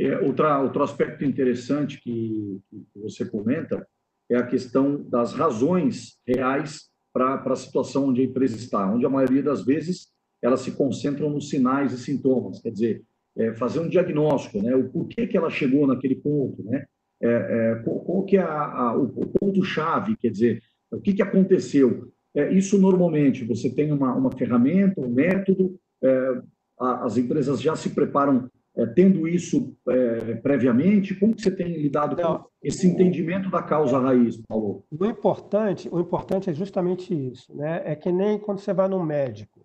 É, 0.00 0.18
outra, 0.18 0.58
outro 0.62 0.82
aspecto 0.82 1.22
interessante 1.24 2.00
que, 2.00 2.58
que 2.70 2.98
você 2.98 3.22
comenta 3.22 3.86
é 4.30 4.36
a 4.36 4.46
questão 4.46 5.02
das 5.10 5.34
razões 5.34 6.18
reais 6.26 6.88
para 7.12 7.42
a 7.44 7.56
situação 7.56 8.08
onde 8.08 8.22
a 8.22 8.24
empresa 8.24 8.56
está, 8.56 8.90
onde 8.90 9.04
a 9.04 9.10
maioria 9.10 9.42
das 9.42 9.62
vezes 9.62 10.08
elas 10.40 10.60
se 10.60 10.70
concentram 10.72 11.28
nos 11.28 11.50
sinais 11.50 11.92
e 11.92 11.98
sintomas, 11.98 12.62
quer 12.62 12.70
dizer, 12.70 13.02
é, 13.36 13.52
fazer 13.52 13.80
um 13.80 13.90
diagnóstico, 13.90 14.62
né, 14.62 14.74
o 14.74 14.88
porquê 14.88 15.26
que 15.26 15.36
ela 15.36 15.50
chegou 15.50 15.86
naquele 15.86 16.14
ponto, 16.14 16.62
né, 16.62 16.86
é, 17.20 17.28
é, 17.28 17.74
qual, 17.84 18.24
que 18.24 18.38
é 18.38 18.42
a, 18.42 18.64
a, 18.64 18.96
o 18.96 19.08
ponto-chave, 19.08 20.16
quer 20.16 20.30
dizer, 20.30 20.62
o 20.90 20.98
que, 20.98 21.12
que 21.12 21.22
aconteceu. 21.22 22.10
É, 22.34 22.50
isso 22.50 22.78
normalmente, 22.78 23.44
você 23.44 23.68
tem 23.68 23.92
uma, 23.92 24.14
uma 24.14 24.32
ferramenta, 24.32 24.98
um 25.00 25.10
método, 25.10 25.78
é, 26.02 26.42
a, 26.78 27.04
as 27.04 27.18
empresas 27.18 27.60
já 27.60 27.76
se 27.76 27.90
preparam 27.90 28.50
é, 28.80 28.86
tendo 28.86 29.28
isso 29.28 29.76
é, 29.88 30.34
previamente? 30.36 31.14
Como 31.14 31.34
que 31.34 31.42
você 31.42 31.50
tem 31.50 31.68
lidado 31.68 32.16
Não, 32.16 32.38
com 32.38 32.48
esse 32.62 32.86
entendimento 32.86 33.50
da 33.50 33.62
causa 33.62 33.98
raiz, 33.98 34.38
Paulo? 34.48 34.84
O 34.90 35.04
importante, 35.04 35.88
o 35.92 36.00
importante 36.00 36.48
é 36.48 36.54
justamente 36.54 37.12
isso, 37.14 37.54
né? 37.54 37.82
É 37.84 37.94
que 37.94 38.10
nem 38.10 38.38
quando 38.38 38.58
você 38.58 38.72
vai 38.72 38.88
no 38.88 39.04
médico. 39.04 39.60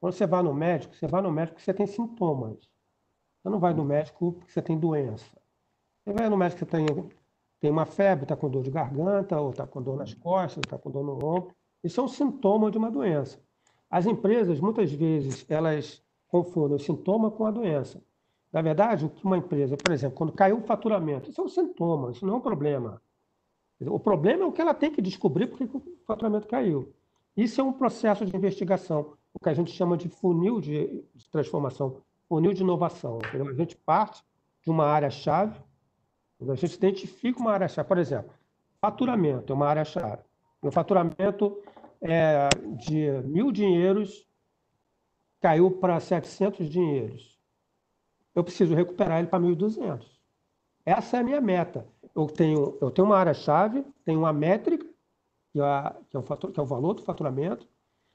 Quando 0.00 0.14
você 0.14 0.26
vai 0.26 0.42
no 0.42 0.54
médico, 0.54 0.94
você 0.94 1.06
vai 1.06 1.20
no 1.20 1.30
médico 1.30 1.56
porque 1.56 1.64
você 1.64 1.74
tem 1.74 1.86
sintomas. 1.86 2.58
Você 3.42 3.50
não 3.50 3.58
vai 3.58 3.74
no 3.74 3.84
médico 3.84 4.32
porque 4.32 4.50
você 4.50 4.62
tem 4.62 4.78
doença. 4.78 5.36
Você 6.02 6.14
vai 6.14 6.30
no 6.30 6.36
médico 6.36 6.64
que 6.64 6.70
tem, 6.70 6.86
tem 7.60 7.70
uma 7.70 7.84
febre, 7.84 8.24
está 8.24 8.36
com 8.36 8.48
dor 8.48 8.62
de 8.62 8.70
garganta, 8.70 9.38
ou 9.38 9.50
está 9.50 9.66
com 9.66 9.82
dor 9.82 9.98
nas 9.98 10.14
costas, 10.14 10.62
está 10.64 10.78
com 10.78 10.90
dor 10.90 11.04
no 11.04 11.14
ombro. 11.14 11.54
Isso 11.82 12.00
é 12.00 12.02
um 12.02 12.08
sintoma 12.08 12.70
de 12.70 12.78
uma 12.78 12.90
doença. 12.90 13.38
As 13.90 14.06
empresas, 14.06 14.58
muitas 14.58 14.90
vezes, 14.90 15.44
elas 15.50 16.02
confundem 16.28 16.76
o 16.76 16.80
sintoma 16.80 17.30
com 17.30 17.44
a 17.44 17.50
doença. 17.50 18.02
Na 18.54 18.62
verdade, 18.62 19.04
o 19.04 19.10
que 19.10 19.24
uma 19.24 19.36
empresa, 19.36 19.76
por 19.76 19.92
exemplo, 19.92 20.16
quando 20.16 20.32
caiu 20.32 20.58
o 20.58 20.62
faturamento, 20.62 21.28
isso 21.28 21.40
é 21.40 21.44
um 21.44 21.48
sintoma, 21.48 22.12
isso 22.12 22.24
não 22.24 22.34
é 22.34 22.36
um 22.36 22.40
problema. 22.40 23.02
O 23.80 23.98
problema 23.98 24.44
é 24.44 24.46
o 24.46 24.52
que 24.52 24.60
ela 24.60 24.72
tem 24.72 24.92
que 24.92 25.02
descobrir 25.02 25.48
porque 25.48 25.64
o 25.64 25.82
faturamento 26.06 26.46
caiu. 26.46 26.94
Isso 27.36 27.60
é 27.60 27.64
um 27.64 27.72
processo 27.72 28.24
de 28.24 28.36
investigação, 28.36 29.14
o 29.32 29.40
que 29.40 29.48
a 29.48 29.54
gente 29.54 29.72
chama 29.72 29.96
de 29.96 30.08
funil 30.08 30.60
de, 30.60 31.04
transformação, 31.32 32.00
funil 32.28 32.52
de 32.52 32.62
inovação. 32.62 33.18
Entendeu? 33.26 33.48
A 33.48 33.54
gente 33.54 33.76
parte 33.76 34.22
de 34.62 34.70
uma 34.70 34.86
área-chave, 34.86 35.60
a 36.48 36.54
gente 36.54 36.74
identifica 36.74 37.40
uma 37.40 37.50
área-chave. 37.50 37.88
Por 37.88 37.98
exemplo, 37.98 38.32
faturamento 38.80 39.52
é 39.52 39.56
uma 39.56 39.66
área-chave. 39.66 40.22
O 40.62 40.70
faturamento 40.70 41.60
é 42.00 42.48
de 42.76 43.10
mil 43.24 43.50
dinheiros 43.50 44.24
caiu 45.40 45.72
para 45.72 45.98
700 45.98 46.70
dinheiros 46.70 47.33
eu 48.34 48.42
preciso 48.42 48.74
recuperar 48.74 49.18
ele 49.18 49.28
para 49.28 49.42
1.200. 49.42 50.04
Essa 50.84 51.16
é 51.16 51.20
a 51.20 51.22
minha 51.22 51.40
meta. 51.40 51.86
Eu 52.14 52.26
tenho, 52.26 52.76
eu 52.80 52.90
tenho 52.90 53.06
uma 53.06 53.16
área-chave, 53.16 53.84
tenho 54.04 54.20
uma 54.20 54.32
métrica, 54.32 54.86
que 55.52 55.60
é, 55.60 55.96
é 56.12 56.18
o 56.18 56.22
fator, 56.22 56.52
que 56.52 56.60
é 56.60 56.62
o 56.62 56.66
valor 56.66 56.94
do 56.94 57.02
faturamento, 57.02 57.66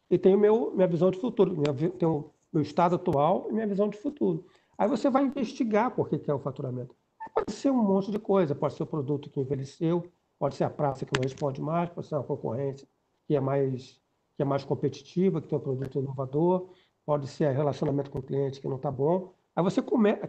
e 0.09 0.17
tenho 0.17 0.37
meu, 0.37 0.71
minha 0.75 0.87
visão 0.87 1.11
de 1.11 1.19
futuro, 1.19 1.55
minha, 1.55 1.73
tenho 1.91 2.31
meu 2.51 2.61
estado 2.61 2.95
atual 2.95 3.47
e 3.49 3.53
minha 3.53 3.67
visão 3.67 3.89
de 3.89 3.97
futuro. 3.97 4.45
Aí 4.77 4.87
você 4.87 5.09
vai 5.09 5.23
investigar 5.23 5.91
por 5.91 6.09
que, 6.09 6.17
que 6.17 6.31
é 6.31 6.33
o 6.33 6.39
faturamento. 6.39 6.95
Pode 7.33 7.51
ser 7.51 7.69
um 7.69 7.83
monte 7.83 8.11
de 8.11 8.19
coisa, 8.19 8.55
pode 8.55 8.73
ser 8.73 8.83
o 8.83 8.87
produto 8.87 9.29
que 9.29 9.39
envelheceu, 9.39 10.03
pode 10.37 10.55
ser 10.55 10.63
a 10.63 10.69
praça 10.69 11.05
que 11.05 11.11
não 11.15 11.21
responde 11.21 11.61
mais, 11.61 11.89
pode 11.89 12.07
ser 12.07 12.15
uma 12.15 12.23
concorrência 12.23 12.87
que 13.27 13.35
é 13.35 13.39
mais, 13.39 13.99
que 14.35 14.41
é 14.41 14.45
mais 14.45 14.63
competitiva, 14.63 15.41
que 15.41 15.47
tem 15.47 15.57
um 15.57 15.61
produto 15.61 15.99
inovador, 15.99 16.69
pode 17.05 17.27
ser 17.27 17.51
relacionamento 17.51 18.09
com 18.09 18.19
o 18.19 18.23
cliente 18.23 18.59
que 18.59 18.67
não 18.67 18.77
está 18.77 18.89
bom. 18.89 19.33
Aí 19.59 19.63
você 19.63 19.81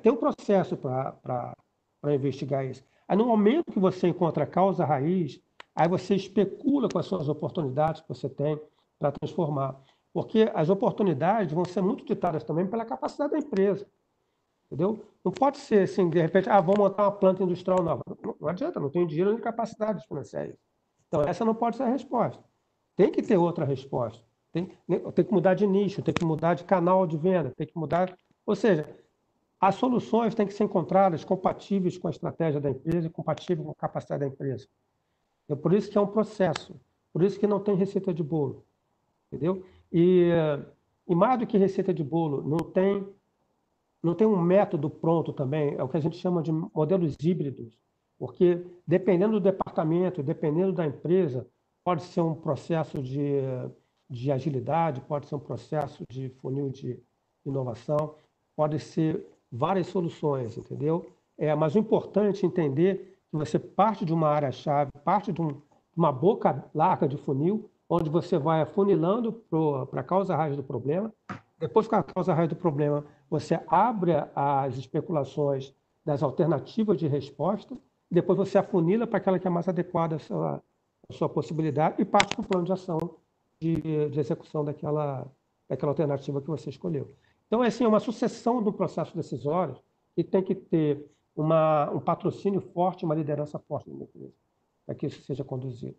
tem 0.03 0.11
um 0.11 0.17
processo 0.17 0.77
para 0.77 1.55
investigar 2.13 2.67
isso. 2.67 2.83
Aí 3.07 3.17
no 3.17 3.25
momento 3.25 3.71
que 3.71 3.79
você 3.79 4.09
encontra 4.09 4.43
a 4.43 4.47
causa 4.47 4.85
raiz, 4.85 5.41
aí 5.73 5.89
você 5.89 6.17
especula 6.17 6.89
com 6.89 6.99
as 6.99 7.07
suas 7.07 7.29
oportunidades 7.29 8.01
que 8.01 8.09
você 8.09 8.29
tem 8.29 8.61
para 8.99 9.13
transformar. 9.13 9.81
Porque 10.13 10.51
as 10.53 10.69
oportunidades 10.69 11.53
vão 11.53 11.65
ser 11.65 11.81
muito 11.81 12.05
ditadas 12.05 12.43
também 12.43 12.67
pela 12.67 12.85
capacidade 12.85 13.31
da 13.31 13.39
empresa. 13.39 13.87
Entendeu? 14.67 15.01
Não 15.25 15.31
pode 15.31 15.59
ser 15.59 15.85
assim, 15.85 16.11
de 16.11 16.21
repente, 16.21 16.51
ah, 16.51 16.61
vou 16.61 16.77
montar 16.77 17.05
uma 17.05 17.13
planta 17.13 17.45
industrial 17.45 17.85
nova. 17.85 18.03
Não, 18.25 18.35
não 18.41 18.49
adianta, 18.49 18.81
não 18.81 18.91
tenho 18.91 19.07
dinheiro 19.07 19.31
nem 19.31 19.41
capacidade 19.41 20.03
isso. 20.11 20.37
Então, 21.07 21.23
essa 21.23 21.45
não 21.45 21.55
pode 21.55 21.77
ser 21.77 21.85
a 21.85 21.89
resposta. 21.89 22.43
Tem 22.97 23.13
que 23.13 23.23
ter 23.23 23.37
outra 23.37 23.65
resposta. 23.65 24.25
Tem, 24.51 24.77
tem 25.15 25.25
que 25.25 25.33
mudar 25.33 25.55
de 25.55 25.69
nicho, 25.69 26.03
tem 26.03 26.13
que 26.13 26.25
mudar 26.25 26.55
de 26.55 26.65
canal 26.65 27.07
de 27.07 27.17
venda, 27.17 27.53
tem 27.57 27.69
que 27.69 27.79
mudar. 27.79 28.13
Ou 28.45 28.57
seja, 28.57 28.99
as 29.61 29.75
soluções 29.75 30.35
têm 30.35 30.47
que 30.47 30.55
ser 30.55 30.65
encontradas 30.65 31.23
compatíveis 31.23 31.99
com 31.99 32.09
a 32.09 32.11
estratégia 32.11 32.61
da 32.61 32.71
empresa 32.71 33.07
e 33.07 33.11
compatíveis 33.11 33.67
com 33.67 33.73
a 33.73 33.75
capacidade 33.75 34.21
da 34.21 34.27
empresa. 34.27 34.67
É 35.49 35.55
por 35.55 35.75
isso 35.75 35.91
que 35.91 35.99
é 35.99 36.01
um 36.01 36.07
processo, 36.07 36.81
por 37.13 37.23
isso 37.23 37.39
que 37.39 37.47
não 37.47 37.61
tem 37.61 37.75
receita 37.75 38.15
de 38.15 38.23
bolo, 38.23 38.65
entendeu? 39.27 39.63
E, 39.93 40.31
e 41.07 41.15
mais 41.15 41.39
do 41.39 41.47
que 41.47 41.59
receita 41.59 41.93
de 41.93 42.03
bolo, 42.03 42.43
não 42.49 42.59
tem, 42.59 43.07
não 44.03 44.15
tem 44.15 44.27
um 44.27 44.41
método 44.41 44.89
pronto 44.89 45.33
também, 45.33 45.75
é 45.75 45.83
o 45.83 45.89
que 45.89 45.97
a 45.97 46.01
gente 46.01 46.17
chama 46.17 46.43
de 46.43 46.53
modelos 46.53 47.17
híbridos, 47.21 47.79
porque 48.19 48.65
dependendo 48.87 49.33
do 49.35 49.41
departamento, 49.41 50.23
dependendo 50.23 50.73
da 50.73 50.87
empresa, 50.87 51.47
pode 51.85 52.03
ser 52.05 52.21
um 52.21 52.35
processo 52.35 53.03
de, 53.03 53.41
de 54.09 54.31
agilidade, 54.33 55.01
pode 55.03 55.27
ser 55.27 55.35
um 55.35 55.41
processo 55.41 56.05
de 56.09 56.31
funil 56.41 56.71
de 56.71 56.99
inovação, 57.45 58.15
pode 58.55 58.79
ser 58.79 59.27
várias 59.51 59.89
soluções, 59.89 60.57
entendeu? 60.57 61.07
É, 61.37 61.55
mas 61.55 61.75
o 61.75 61.79
importante 61.79 62.45
é 62.45 62.47
entender 62.47 63.19
que 63.31 63.37
você 63.37 63.59
parte 63.59 64.05
de 64.05 64.13
uma 64.13 64.29
área-chave, 64.29 64.91
parte 65.05 65.33
de, 65.33 65.41
um, 65.41 65.61
uma 65.97 66.13
boca 66.13 66.65
larga 66.75 67.09
de 67.09 67.17
funil, 67.17 67.71
onde 67.89 68.09
você 68.09 68.39
vai 68.39 68.61
afunilando 68.61 69.33
para 69.91 70.01
a 70.01 70.05
causa 70.05 70.37
raiz 70.37 70.57
do 70.57 70.63
problema. 70.63 71.13
Depois 71.59 71.89
com 71.89 71.97
a 71.97 72.03
causa 72.03 72.33
raiz 72.33 72.49
do 72.49 72.57
problema, 72.57 73.05
você 73.29 73.61
abre 73.67 74.13
as 74.35 74.77
especulações 74.77 75.75
das 76.05 76.23
alternativas 76.23 76.99
de 76.99 77.07
resposta, 77.07 77.77
depois 78.11 78.39
você 78.39 78.59
afunila 78.59 79.07
para 79.07 79.19
aquela 79.19 79.39
que 79.39 79.47
é 79.47 79.51
mais 79.51 79.69
adequada 79.69 80.17
à 80.17 80.19
sua, 80.19 80.63
à 81.09 81.13
sua 81.13 81.29
possibilidade 81.29 82.01
e 82.01 82.05
parte 82.05 82.35
para 82.35 82.45
o 82.45 82.47
plano 82.47 82.65
de 82.65 82.73
ação 82.73 82.99
de, 83.61 84.09
de 84.09 84.19
execução 84.19 84.65
daquela, 84.65 85.27
daquela 85.69 85.93
alternativa 85.93 86.41
que 86.41 86.49
você 86.49 86.71
escolheu. 86.71 87.15
Então, 87.51 87.65
é 87.65 87.67
assim, 87.67 87.83
é 87.83 87.89
uma 87.89 87.99
sucessão 87.99 88.63
do 88.63 88.73
processo 88.73 89.17
decisório 89.17 89.77
que 90.15 90.23
tem 90.23 90.41
que 90.41 90.55
ter 90.55 91.05
uma, 91.35 91.91
um 91.91 91.99
patrocínio 91.99 92.61
forte, 92.61 93.05
uma 93.05 93.15
liderança 93.15 93.59
forte 93.59 93.91
na 93.91 94.05
empresa, 94.05 94.33
para 94.87 94.95
que 94.95 95.07
isso 95.07 95.21
seja 95.23 95.43
conduzido. 95.43 95.97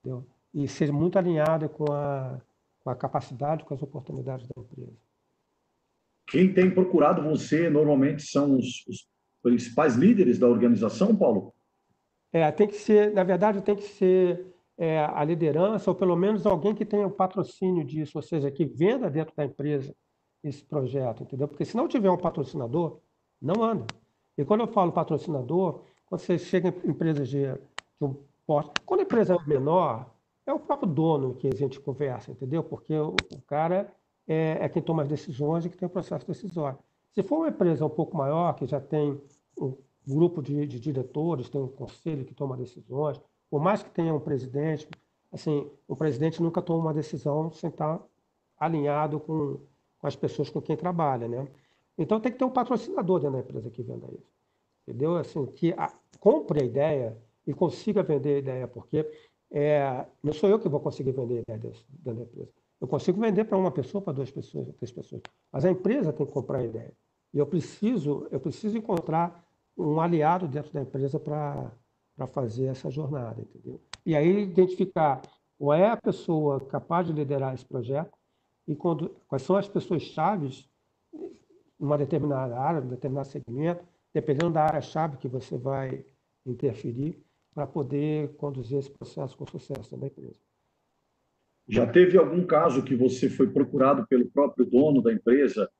Entendeu? 0.00 0.26
E 0.52 0.68
seja 0.68 0.92
muito 0.92 1.18
alinhado 1.18 1.66
com 1.70 1.90
a, 1.90 2.38
com 2.84 2.90
a 2.90 2.94
capacidade, 2.94 3.64
com 3.64 3.72
as 3.72 3.82
oportunidades 3.82 4.46
da 4.46 4.60
empresa. 4.60 4.92
Quem 6.26 6.52
tem 6.52 6.70
procurado 6.70 7.22
você 7.22 7.70
normalmente 7.70 8.24
são 8.24 8.58
os, 8.58 8.86
os 8.86 9.08
principais 9.42 9.96
líderes 9.96 10.38
da 10.38 10.46
organização, 10.46 11.16
Paulo? 11.16 11.54
É, 12.30 12.52
tem 12.52 12.68
que 12.68 12.76
ser, 12.76 13.14
na 13.14 13.24
verdade, 13.24 13.62
tem 13.62 13.76
que 13.76 13.82
ser 13.82 14.46
é, 14.76 14.98
a 14.98 15.24
liderança, 15.24 15.90
ou 15.90 15.94
pelo 15.94 16.16
menos 16.16 16.44
alguém 16.44 16.74
que 16.74 16.84
tenha 16.84 17.06
o 17.06 17.10
patrocínio 17.10 17.82
disso, 17.82 18.18
ou 18.18 18.22
seja, 18.22 18.50
que 18.50 18.66
venda 18.66 19.10
dentro 19.10 19.34
da 19.34 19.46
empresa 19.46 19.96
esse 20.42 20.64
projeto, 20.64 21.22
entendeu? 21.22 21.46
Porque 21.46 21.64
se 21.64 21.76
não 21.76 21.86
tiver 21.86 22.10
um 22.10 22.16
patrocinador, 22.16 22.98
não 23.40 23.62
anda. 23.62 23.86
E 24.36 24.44
quando 24.44 24.62
eu 24.62 24.66
falo 24.66 24.92
patrocinador, 24.92 25.82
quando 26.06 26.20
você 26.20 26.38
chega 26.38 26.74
em 26.84 26.90
empresas 26.90 27.28
de, 27.28 27.44
de 27.44 28.04
um 28.04 28.16
porte, 28.46 28.72
quando 28.84 29.00
a 29.00 29.04
empresa 29.04 29.34
é 29.34 29.48
menor, 29.48 30.10
é 30.46 30.52
o 30.52 30.58
próprio 30.58 30.88
dono 30.88 31.34
que 31.34 31.48
a 31.48 31.54
gente 31.54 31.78
conversa, 31.80 32.32
entendeu? 32.32 32.62
Porque 32.62 32.94
o, 32.94 33.14
o 33.32 33.42
cara 33.46 33.92
é, 34.26 34.58
é, 34.60 34.68
quem 34.68 34.82
toma 34.82 35.02
as 35.02 35.08
decisões 35.08 35.64
e 35.64 35.70
que 35.70 35.76
tem 35.76 35.86
o 35.86 35.90
processo 35.90 36.26
decisório. 36.26 36.78
Se 37.12 37.22
for 37.22 37.38
uma 37.38 37.48
empresa 37.48 37.84
um 37.84 37.90
pouco 37.90 38.16
maior, 38.16 38.54
que 38.54 38.66
já 38.66 38.80
tem 38.80 39.20
um 39.58 39.76
grupo 40.06 40.42
de, 40.42 40.66
de 40.66 40.80
diretores, 40.80 41.48
tem 41.48 41.60
um 41.60 41.68
conselho 41.68 42.24
que 42.24 42.34
toma 42.34 42.56
decisões, 42.56 43.20
por 43.50 43.60
mais 43.60 43.82
que 43.82 43.90
tenha 43.90 44.14
um 44.14 44.20
presidente, 44.20 44.88
assim, 45.30 45.70
o 45.86 45.94
presidente 45.94 46.42
nunca 46.42 46.62
toma 46.62 46.80
uma 46.80 46.94
decisão 46.94 47.52
sem 47.52 47.68
estar 47.68 48.00
alinhado 48.58 49.20
com, 49.20 49.60
com 50.02 50.08
as 50.08 50.16
pessoas 50.16 50.50
com 50.50 50.60
quem 50.60 50.76
trabalha, 50.76 51.28
né? 51.28 51.46
Então 51.96 52.18
tem 52.18 52.32
que 52.32 52.38
ter 52.38 52.44
um 52.44 52.50
patrocinador 52.50 53.20
dentro 53.20 53.34
da 53.34 53.38
empresa 53.38 53.70
que 53.70 53.82
venda 53.82 54.08
isso, 54.08 54.34
entendeu? 54.82 55.16
Assim, 55.16 55.46
que 55.46 55.72
a, 55.74 55.92
compre 56.18 56.60
a 56.60 56.64
ideia 56.64 57.16
e 57.46 57.54
consiga 57.54 58.02
vender 58.02 58.34
a 58.34 58.38
ideia, 58.38 58.68
porque 58.68 59.08
é, 59.48 60.04
não 60.20 60.32
sou 60.32 60.50
eu 60.50 60.58
que 60.58 60.68
vou 60.68 60.80
conseguir 60.80 61.12
vender 61.12 61.38
a 61.38 61.40
ideia 61.42 61.58
dentro 61.58 61.84
da 62.00 62.22
empresa. 62.22 62.50
Eu 62.80 62.88
consigo 62.88 63.20
vender 63.20 63.44
para 63.44 63.56
uma 63.56 63.70
pessoa, 63.70 64.02
para 64.02 64.12
duas 64.12 64.30
pessoas, 64.30 64.66
para 64.66 64.74
três 64.74 64.90
pessoas, 64.90 65.22
mas 65.52 65.64
a 65.64 65.70
empresa 65.70 66.12
tem 66.12 66.26
que 66.26 66.32
comprar 66.32 66.58
a 66.58 66.64
ideia. 66.64 66.92
E 67.32 67.38
eu 67.38 67.46
preciso, 67.46 68.26
eu 68.32 68.40
preciso 68.40 68.76
encontrar 68.76 69.46
um 69.78 70.00
aliado 70.00 70.48
dentro 70.48 70.72
da 70.72 70.82
empresa 70.82 71.20
para 71.20 71.70
fazer 72.32 72.66
essa 72.66 72.90
jornada, 72.90 73.40
entendeu? 73.40 73.80
E 74.04 74.16
aí 74.16 74.42
identificar 74.42 75.22
qual 75.56 75.74
é 75.78 75.90
a 75.90 75.96
pessoa 75.96 76.60
capaz 76.60 77.06
de 77.06 77.12
liderar 77.12 77.54
esse 77.54 77.64
projeto 77.64 78.18
e 78.66 78.74
quando, 78.74 79.10
quais 79.26 79.42
são 79.42 79.56
as 79.56 79.68
pessoas 79.68 80.02
chaves 80.02 80.68
numa 81.78 81.98
determinada 81.98 82.58
área, 82.58 82.80
num 82.80 82.88
determinado 82.88 83.28
segmento, 83.28 83.84
dependendo 84.14 84.52
da 84.52 84.64
área-chave 84.64 85.16
que 85.16 85.28
você 85.28 85.58
vai 85.58 86.04
interferir, 86.46 87.22
para 87.54 87.66
poder 87.66 88.34
conduzir 88.36 88.78
esse 88.78 88.90
processo 88.90 89.36
com 89.36 89.46
sucesso 89.46 89.96
da 89.96 90.06
empresa. 90.06 90.40
Já 91.68 91.86
teve 91.86 92.18
algum 92.18 92.44
caso 92.46 92.82
que 92.82 92.94
você 92.94 93.28
foi 93.28 93.48
procurado 93.50 94.06
pelo 94.06 94.28
próprio 94.30 94.64
dono 94.64 95.02
da 95.02 95.12
empresa 95.12 95.70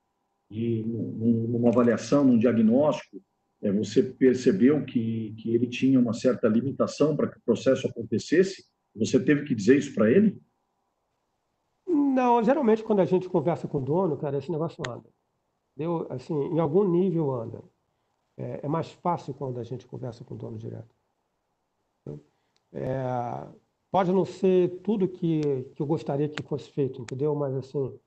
e 0.49 0.83
numa 0.83 1.69
avaliação, 1.69 2.23
num 2.23 2.37
diagnóstico, 2.37 3.21
é, 3.61 3.71
você 3.71 4.03
percebeu 4.03 4.85
que, 4.85 5.33
que 5.37 5.53
ele 5.53 5.67
tinha 5.67 5.99
uma 5.99 6.13
certa 6.13 6.47
limitação 6.47 7.15
para 7.15 7.27
que 7.27 7.37
o 7.37 7.41
processo 7.45 7.87
acontecesse? 7.87 8.65
Você 8.95 9.19
teve 9.23 9.45
que 9.45 9.55
dizer 9.55 9.77
isso 9.77 9.93
para 9.95 10.11
ele? 10.11 10.39
Não, 11.93 12.43
geralmente 12.43 12.83
quando 12.83 12.99
a 12.99 13.05
gente 13.05 13.29
conversa 13.29 13.67
com 13.67 13.77
o 13.77 13.81
dono, 13.81 14.17
cara, 14.17 14.37
esse 14.37 14.51
negócio 14.51 14.81
anda. 14.89 15.09
Deu, 15.75 16.07
assim, 16.09 16.33
em 16.33 16.59
algum 16.59 16.83
nível 16.83 17.31
anda. 17.31 17.63
É, 18.37 18.61
é 18.63 18.67
mais 18.67 18.91
fácil 18.91 19.33
quando 19.33 19.59
a 19.59 19.63
gente 19.63 19.85
conversa 19.85 20.23
com 20.23 20.33
o 20.33 20.37
dono 20.37 20.57
direto. 20.57 20.95
É, 22.71 23.47
pode 23.91 24.11
não 24.11 24.25
ser 24.25 24.81
tudo 24.81 25.07
que, 25.07 25.63
que 25.75 25.81
eu 25.81 25.85
gostaria 25.85 26.27
que 26.27 26.41
fosse 26.41 26.69
feito, 26.71 27.01
entendeu? 27.01 27.35
Mas, 27.35 27.55
assim, 27.55 27.99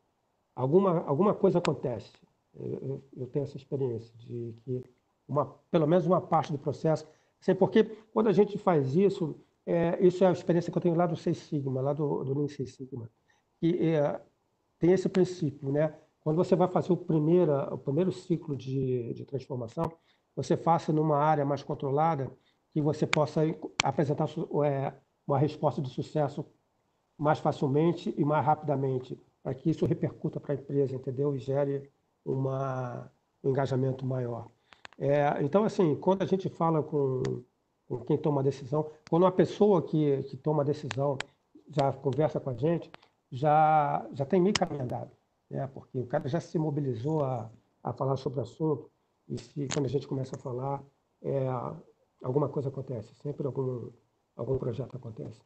alguma, 0.55 1.05
alguma 1.05 1.32
coisa 1.32 1.59
acontece. 1.59 2.12
Eu, 2.55 3.05
eu 3.16 3.26
tenho 3.28 3.45
essa 3.45 3.57
experiência 3.57 4.16
de 4.18 4.55
que 4.64 4.82
uma, 5.28 5.47
pelo 5.70 5.87
menos 5.87 6.07
uma 6.07 6.20
parte 6.20 6.51
do 6.51 6.59
processo. 6.59 7.07
Assim, 7.41 7.55
porque 7.55 7.84
quando 8.12 8.28
a 8.28 8.32
gente 8.32 8.59
faz 8.59 8.97
isso, 8.97 9.39
é, 9.64 10.05
isso 10.05 10.24
é 10.24 10.28
a 10.28 10.32
experiência 10.32 10.72
que 10.72 10.78
eu 10.78 10.82
tenho 10.82 10.97
lá 10.97 11.07
do 11.07 11.16
Seis 11.16 11.39
Sigma, 11.39 11.80
lá 11.80 11.93
do, 11.93 12.24
do 12.24 12.34
Lean 12.34 12.49
Six 12.49 12.74
Sigma, 12.74 13.11
que 13.73 13.89
é, 13.89 14.21
tem 14.79 14.93
esse 14.93 15.09
princípio, 15.09 15.73
né? 15.73 15.95
Quando 16.21 16.37
você 16.37 16.55
vai 16.55 16.69
fazer 16.69 16.93
o 16.93 16.97
primeiro, 16.97 17.53
o 17.75 17.79
primeiro 17.79 18.12
ciclo 18.12 18.57
de, 18.57 19.12
de 19.14 19.25
transformação, 19.25 19.91
você 20.35 20.57
faça 20.57 20.93
numa 20.93 21.19
área 21.19 21.45
mais 21.45 21.62
controlada, 21.62 22.31
que 22.73 22.81
você 22.81 23.07
possa 23.07 23.43
apresentar 23.83 24.29
é, 24.64 24.93
uma 25.27 25.39
resposta 25.39 25.81
de 25.81 25.89
sucesso 25.89 26.45
mais 27.17 27.39
facilmente 27.39 28.14
e 28.17 28.25
mais 28.25 28.45
rapidamente, 28.45 29.19
para 29.43 29.55
que 29.55 29.71
isso 29.71 29.87
repercuta 29.87 30.39
para 30.39 30.53
a 30.53 30.57
empresa, 30.57 30.95
entendeu? 30.95 31.35
E 31.35 31.39
gere 31.39 31.91
uma, 32.25 33.11
um 33.43 33.51
engajamento 33.51 34.05
maior. 34.05 34.49
É, 34.99 35.43
então, 35.43 35.64
assim, 35.64 35.95
quando 35.95 36.23
a 36.23 36.27
gente 36.27 36.49
fala 36.49 36.83
com, 36.83 37.23
com, 37.89 37.99
quem 38.01 38.19
toma 38.19 38.41
a 38.41 38.45
decisão, 38.45 38.91
quando 39.09 39.23
uma 39.23 39.33
pessoa 39.33 39.81
que, 39.81 40.23
que 40.25 40.37
toma 40.37 40.62
a 40.62 40.67
decisão 40.67 41.17
já 41.69 41.93
conversa 41.93 42.39
com 42.39 42.51
a 42.51 42.55
gente, 42.55 42.91
já, 43.37 44.09
já 44.14 44.24
tem 44.24 44.41
meio 44.41 44.55
caminho 44.55 44.82
andado, 44.82 45.11
né? 45.51 45.68
porque 45.72 45.99
o 45.99 46.07
cara 46.07 46.26
já 46.26 46.41
se 46.41 46.59
mobilizou 46.59 47.22
a, 47.22 47.51
a 47.82 47.93
falar 47.93 48.16
sobre 48.16 48.41
o 48.41 48.43
assunto, 48.43 48.91
e 49.28 49.39
se, 49.39 49.68
quando 49.72 49.87
a 49.87 49.89
gente 49.89 50.09
começa 50.09 50.37
a 50.37 50.39
falar, 50.39 50.82
é, 51.22 51.47
alguma 52.22 52.49
coisa 52.49 52.70
acontece, 52.70 53.14
sempre 53.16 53.47
algum, 53.47 53.91
algum 54.37 54.57
projeto 54.57 54.97
acontece. 54.97 55.41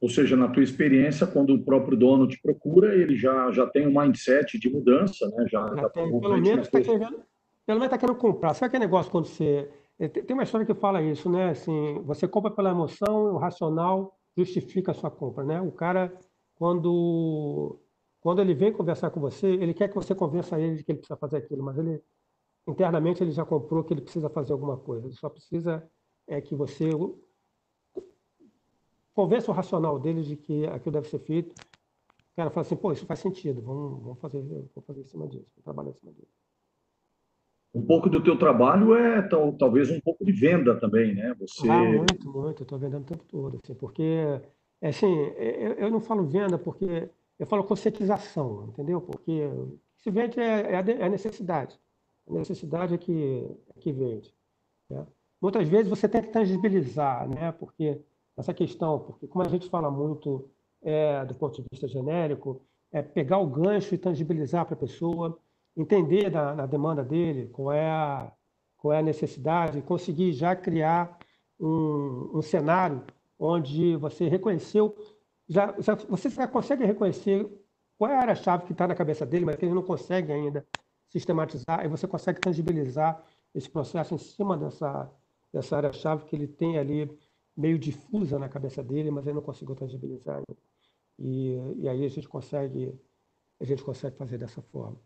Ou 0.00 0.08
seja, 0.08 0.34
na 0.34 0.48
tua 0.48 0.62
experiência, 0.62 1.26
quando 1.26 1.54
o 1.54 1.62
próprio 1.62 1.96
dono 1.96 2.26
te 2.26 2.40
procura, 2.40 2.94
ele 2.94 3.16
já, 3.16 3.52
já 3.52 3.66
tem 3.66 3.86
um 3.86 4.00
mindset 4.00 4.58
de 4.58 4.70
mudança, 4.70 5.28
né? 5.28 5.46
Já, 5.46 5.68
já, 5.68 5.82
já 5.82 5.88
tem, 5.90 6.20
pelo 6.20 6.40
menos 6.40 6.66
está 6.66 6.80
querendo, 6.80 7.22
pelo 7.66 7.78
menos 7.78 7.84
está 7.84 7.98
querendo 7.98 8.16
comprar. 8.16 8.54
Sabe 8.54 8.68
aquele 8.68 8.86
negócio 8.86 9.12
quando 9.12 9.26
você. 9.26 9.70
Eh, 9.98 10.08
tem 10.08 10.32
uma 10.32 10.42
história 10.42 10.66
que 10.66 10.72
fala 10.72 11.02
isso, 11.02 11.28
né? 11.30 11.50
Assim, 11.50 12.00
você 12.02 12.26
compra 12.26 12.50
pela 12.50 12.70
emoção, 12.70 13.34
o 13.34 13.36
racional 13.36 14.18
justifica 14.36 14.92
a 14.92 14.94
sua 14.94 15.10
compra, 15.10 15.44
né? 15.44 15.60
O 15.60 15.70
cara, 15.70 16.12
quando, 16.60 17.80
quando 18.20 18.42
ele 18.42 18.52
vem 18.52 18.70
conversar 18.70 19.10
com 19.10 19.18
você, 19.18 19.46
ele 19.46 19.72
quer 19.72 19.88
que 19.88 19.94
você 19.94 20.14
convença 20.14 20.60
ele 20.60 20.76
de 20.76 20.84
que 20.84 20.92
ele 20.92 20.98
precisa 20.98 21.16
fazer 21.16 21.38
aquilo, 21.38 21.62
mas 21.62 21.78
ele 21.78 22.02
internamente 22.68 23.22
ele 23.22 23.30
já 23.30 23.46
comprou 23.46 23.82
que 23.82 23.94
ele 23.94 24.02
precisa 24.02 24.28
fazer 24.28 24.52
alguma 24.52 24.76
coisa. 24.76 25.06
Ele 25.06 25.14
só 25.14 25.30
precisa 25.30 25.82
é 26.28 26.38
que 26.38 26.54
você 26.54 26.90
convença 29.14 29.50
o 29.50 29.54
racional 29.54 29.98
dele 29.98 30.22
de 30.22 30.36
que 30.36 30.66
aquilo 30.66 30.92
deve 30.92 31.08
ser 31.08 31.20
feito. 31.20 31.54
O 31.54 32.36
cara 32.36 32.50
fala 32.50 32.66
assim, 32.66 32.76
pô, 32.76 32.92
isso 32.92 33.06
faz 33.06 33.20
sentido, 33.20 33.62
vamos, 33.62 34.02
vamos 34.02 34.20
fazer, 34.20 34.42
vamos 34.42 34.86
fazer 34.86 35.00
em 35.00 35.06
cima 35.06 35.26
disso, 35.26 35.50
vamos 35.54 35.64
trabalhar 35.64 35.90
em 35.92 35.94
cima 35.94 36.12
disso 36.12 36.40
um 37.72 37.86
pouco 37.86 38.10
do 38.10 38.22
teu 38.22 38.36
trabalho 38.36 38.94
é 38.94 39.22
tal, 39.22 39.52
talvez 39.52 39.90
um 39.90 40.00
pouco 40.00 40.24
de 40.24 40.32
venda 40.32 40.78
também, 40.78 41.14
né? 41.14 41.34
Você... 41.38 41.68
Ah, 41.68 41.84
muito, 41.84 42.28
muito. 42.28 42.62
Eu 42.62 42.64
estou 42.64 42.78
vendendo 42.78 43.02
o 43.02 43.06
tempo 43.06 43.24
todo, 43.24 43.58
assim, 43.62 43.74
porque, 43.74 44.40
assim, 44.88 45.12
eu, 45.36 45.72
eu, 45.74 45.90
não 45.90 46.00
falo 46.00 46.24
venda 46.24 46.58
porque 46.58 47.08
eu 47.38 47.46
falo 47.46 47.64
conscientização, 47.64 48.68
entendeu? 48.68 49.00
Porque 49.00 49.50
se 49.98 50.10
vende 50.10 50.40
é, 50.40 50.72
é, 50.72 50.74
é 50.74 51.04
a 51.04 51.08
necessidade. 51.08 51.78
A 52.28 52.32
necessidade 52.32 52.94
é 52.94 52.98
que, 52.98 53.46
é 53.76 53.80
que 53.80 53.92
vende. 53.92 54.34
Né? 54.88 55.06
Muitas 55.40 55.68
vezes 55.68 55.88
você 55.88 56.08
tem 56.08 56.22
que 56.22 56.28
tangibilizar, 56.28 57.28
né? 57.28 57.52
Porque 57.52 58.00
essa 58.36 58.54
questão, 58.54 59.00
porque 59.00 59.26
como 59.26 59.44
a 59.44 59.48
gente 59.48 59.68
fala 59.68 59.90
muito 59.90 60.48
é, 60.82 61.24
do 61.24 61.34
ponto 61.34 61.60
de 61.60 61.68
vista 61.70 61.86
genérico, 61.86 62.62
é 62.90 63.02
pegar 63.02 63.38
o 63.38 63.46
gancho 63.46 63.94
e 63.94 63.98
tangibilizar 63.98 64.64
para 64.64 64.74
a 64.74 64.78
pessoa 64.78 65.38
entender 65.76 66.30
da 66.30 66.66
demanda 66.66 67.04
dele, 67.04 67.48
qual 67.48 67.72
é 67.72 67.88
a, 67.88 68.32
qual 68.76 68.92
é 68.92 68.98
a 68.98 69.02
necessidade, 69.02 69.82
conseguir 69.82 70.32
já 70.32 70.56
criar 70.56 71.18
um, 71.58 72.30
um 72.34 72.42
cenário 72.42 73.02
onde 73.40 73.96
você 73.96 74.28
reconheceu, 74.28 74.94
já, 75.48 75.74
já, 75.80 75.94
você 75.94 76.28
já 76.28 76.46
consegue 76.46 76.84
reconhecer 76.84 77.50
qual 77.98 78.10
é 78.10 78.16
a 78.16 78.20
área-chave 78.20 78.66
que 78.66 78.72
está 78.72 78.86
na 78.86 78.94
cabeça 78.94 79.24
dele, 79.24 79.46
mas 79.46 79.56
ele 79.62 79.74
não 79.74 79.82
consegue 79.82 80.30
ainda 80.30 80.64
sistematizar, 81.08 81.84
e 81.84 81.88
você 81.88 82.06
consegue 82.06 82.40
tangibilizar 82.40 83.24
esse 83.54 83.68
processo 83.68 84.14
em 84.14 84.18
cima 84.18 84.56
dessa, 84.56 85.10
dessa 85.52 85.76
área-chave 85.76 86.24
que 86.26 86.36
ele 86.36 86.46
tem 86.46 86.78
ali 86.78 87.10
meio 87.56 87.78
difusa 87.78 88.38
na 88.38 88.48
cabeça 88.48 88.82
dele, 88.82 89.10
mas 89.10 89.26
ele 89.26 89.34
não 89.34 89.42
conseguiu 89.42 89.74
tangibilizar. 89.74 90.40
E, 91.18 91.56
e 91.78 91.88
aí 91.88 92.04
a 92.04 92.08
gente 92.08 92.28
consegue 92.28 92.94
a 93.60 93.64
gente 93.64 93.82
consegue 93.82 94.16
fazer 94.16 94.38
dessa 94.38 94.62
forma. 94.62 94.98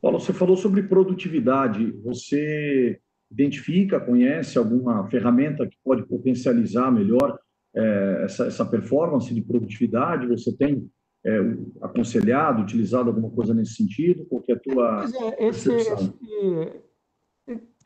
Paulo, 0.00 0.18
você 0.18 0.32
falou 0.32 0.56
sobre 0.56 0.82
produtividade. 0.84 1.92
Você 2.02 2.98
identifica, 3.32 4.00
conhece 4.00 4.58
alguma 4.58 5.08
ferramenta 5.08 5.66
que 5.66 5.76
pode 5.84 6.04
potencializar 6.06 6.90
melhor 6.90 7.38
é, 7.74 8.22
essa, 8.24 8.46
essa, 8.46 8.64
performance 8.64 9.32
de 9.32 9.42
produtividade? 9.42 10.26
Você 10.28 10.52
tem 10.56 10.90
é, 11.24 11.38
aconselhado, 11.80 12.62
utilizado 12.62 13.08
alguma 13.08 13.30
coisa 13.30 13.54
nesse 13.54 13.74
sentido? 13.74 14.24
Qual 14.26 14.42
é 14.48 14.52
a 14.52 14.58
tua 14.58 15.04
é, 15.38 15.48
esse, 15.48 15.72
esse, 15.72 16.12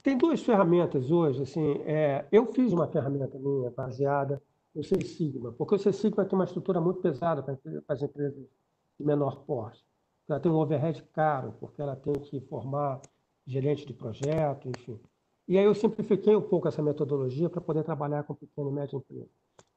tem 0.02 0.16
duas 0.16 0.42
ferramentas 0.42 1.10
hoje. 1.10 1.42
Assim, 1.42 1.80
é, 1.84 2.24
eu 2.30 2.46
fiz 2.52 2.72
uma 2.72 2.86
ferramenta 2.86 3.38
minha 3.38 3.70
baseada 3.70 4.40
no 4.74 4.84
Seis 4.84 5.16
Sigma, 5.16 5.52
porque 5.52 5.74
o 5.74 5.78
Seis 5.78 5.96
Sigma 5.96 6.24
tem 6.24 6.38
uma 6.38 6.44
estrutura 6.44 6.80
muito 6.80 7.00
pesada 7.00 7.42
para 7.42 7.56
as 7.88 8.02
empresas 8.02 8.46
de 8.98 9.04
menor 9.04 9.44
porte 9.44 9.84
ela 10.28 10.40
tem 10.40 10.50
um 10.50 10.56
overhead 10.56 11.02
caro, 11.12 11.54
porque 11.60 11.80
ela 11.80 11.94
tem 11.96 12.12
que 12.14 12.40
formar 12.42 13.00
gerente 13.46 13.86
de 13.86 13.94
projeto, 13.94 14.68
enfim. 14.68 14.98
E 15.48 15.56
aí 15.58 15.64
eu 15.64 15.74
simplifiquei 15.74 16.34
um 16.34 16.42
pouco 16.42 16.66
essa 16.68 16.82
metodologia 16.82 17.48
para 17.48 17.60
poder 17.60 17.84
trabalhar 17.84 18.24
com 18.24 18.34
pequeno 18.34 18.70
e 18.70 18.72
médio 18.72 18.98
empresa. 18.98 19.30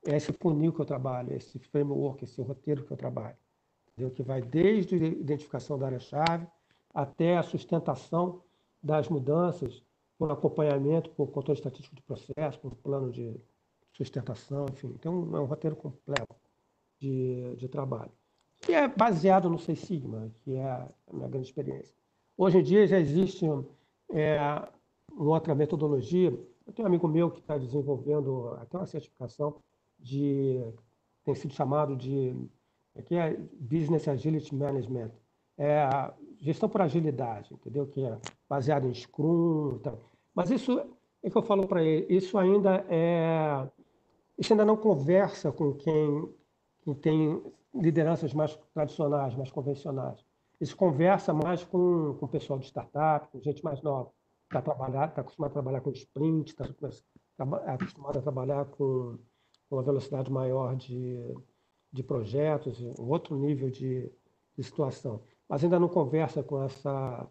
É 0.05 0.15
esse 0.15 0.33
funil 0.33 0.73
que 0.73 0.79
eu 0.79 0.85
trabalho, 0.85 1.33
esse 1.33 1.59
framework, 1.59 2.23
esse 2.23 2.41
roteiro 2.41 2.83
que 2.85 2.91
eu 2.91 2.97
trabalho, 2.97 3.37
entendeu? 3.91 4.11
que 4.11 4.23
vai 4.23 4.41
desde 4.41 4.95
a 4.95 4.97
identificação 4.97 5.77
da 5.77 5.87
área-chave 5.87 6.47
até 6.93 7.37
a 7.37 7.43
sustentação 7.43 8.41
das 8.81 9.09
mudanças, 9.09 9.83
por 10.17 10.31
acompanhamento, 10.31 11.09
por 11.11 11.27
controle 11.27 11.59
estatístico 11.59 11.95
de 11.95 12.01
processo, 12.01 12.59
por 12.59 12.75
plano 12.75 13.11
de 13.11 13.39
sustentação, 13.93 14.65
enfim. 14.71 14.91
Então, 14.95 15.13
é 15.35 15.39
um 15.39 15.45
roteiro 15.45 15.75
completo 15.75 16.35
de, 16.97 17.55
de 17.55 17.67
trabalho 17.67 18.11
que 18.61 18.73
é 18.73 18.87
baseado 18.87 19.49
no 19.49 19.57
Seis 19.57 19.79
Sigma, 19.79 20.29
que 20.43 20.55
é 20.55 20.63
a 20.63 20.87
minha 21.11 21.27
grande 21.27 21.47
experiência. 21.47 21.93
Hoje 22.37 22.59
em 22.59 22.63
dia 22.63 22.87
já 22.87 22.99
existe 22.99 23.45
é, 24.11 24.37
outra 25.15 25.55
metodologia. 25.55 26.29
Eu 26.65 26.73
tenho 26.73 26.85
um 26.85 26.89
amigo 26.89 27.07
meu 27.07 27.31
que 27.31 27.39
está 27.39 27.57
desenvolvendo 27.57 28.49
até 28.59 28.77
uma 28.77 28.85
certificação 28.85 29.55
de 29.97 30.63
tem 31.23 31.35
sido 31.35 31.53
chamado 31.53 31.95
de 31.95 32.35
aqui 32.95 33.15
é 33.15 33.37
Business 33.59 34.07
Agility 34.07 34.55
Management, 34.55 35.11
é 35.57 35.87
gestão 36.39 36.69
por 36.69 36.81
agilidade, 36.81 37.53
entendeu? 37.53 37.87
Que 37.87 38.03
é 38.03 38.17
baseado 38.47 38.87
em 38.87 38.93
Scrum, 38.93 39.75
então. 39.79 39.99
mas 40.33 40.49
isso 40.49 40.79
é 41.21 41.29
que 41.29 41.37
eu 41.37 41.43
falo 41.43 41.67
para 41.67 41.83
ele, 41.83 42.05
isso 42.09 42.37
ainda 42.37 42.85
é 42.89 43.67
isso 44.37 44.53
ainda 44.53 44.63
não 44.63 44.77
conversa 44.77 45.51
com 45.51 45.73
quem, 45.73 46.33
quem 46.81 46.93
tem 46.95 47.43
lideranças 47.75 48.33
mais 48.33 48.57
tradicionais, 48.73 49.35
mais 49.35 49.51
convencionais. 49.51 50.23
Isso 50.61 50.75
conversa 50.77 51.33
mais 51.33 51.63
com, 51.63 52.15
com 52.17 52.25
o 52.25 52.29
pessoal 52.29 52.57
de 52.57 52.65
startup, 52.65 53.27
com 53.27 53.39
gente 53.41 53.63
mais 53.63 53.81
nova, 53.81 54.09
está 54.49 54.61
trabalhar, 54.61 55.09
está 55.09 55.21
acostumado 55.21 55.51
a 55.51 55.53
trabalhar 55.53 55.81
com 55.81 55.91
sprint, 55.91 56.49
está 56.49 56.65
acostumado 57.67 58.17
a 58.17 58.21
trabalhar 58.21 58.65
com, 58.65 59.17
uma 59.69 59.83
velocidade 59.83 60.31
maior 60.31 60.75
de, 60.75 61.17
de 61.93 62.01
projetos, 62.01 62.81
um 62.81 63.07
outro 63.07 63.37
nível 63.37 63.69
de, 63.69 64.11
de 64.57 64.63
situação. 64.63 65.21
Mas 65.47 65.63
ainda 65.63 65.79
não 65.79 65.87
conversa 65.87 66.43
com 66.43 66.61
essa 66.63 67.27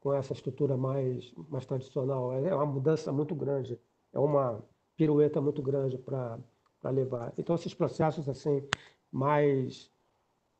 com 0.00 0.14
essa 0.14 0.32
estrutura 0.32 0.76
mais, 0.76 1.34
mais 1.48 1.66
tradicional. 1.66 2.32
É 2.32 2.54
uma 2.54 2.64
mudança 2.64 3.10
muito 3.12 3.34
grande, 3.34 3.76
é 4.12 4.18
uma 4.18 4.64
pirueta 4.96 5.40
muito 5.40 5.60
grande 5.60 5.98
para 5.98 6.38
levar. 6.84 7.32
Então, 7.36 7.56
esses 7.56 7.74
processos 7.74 8.28
assim 8.28 8.62
mais 9.10 9.90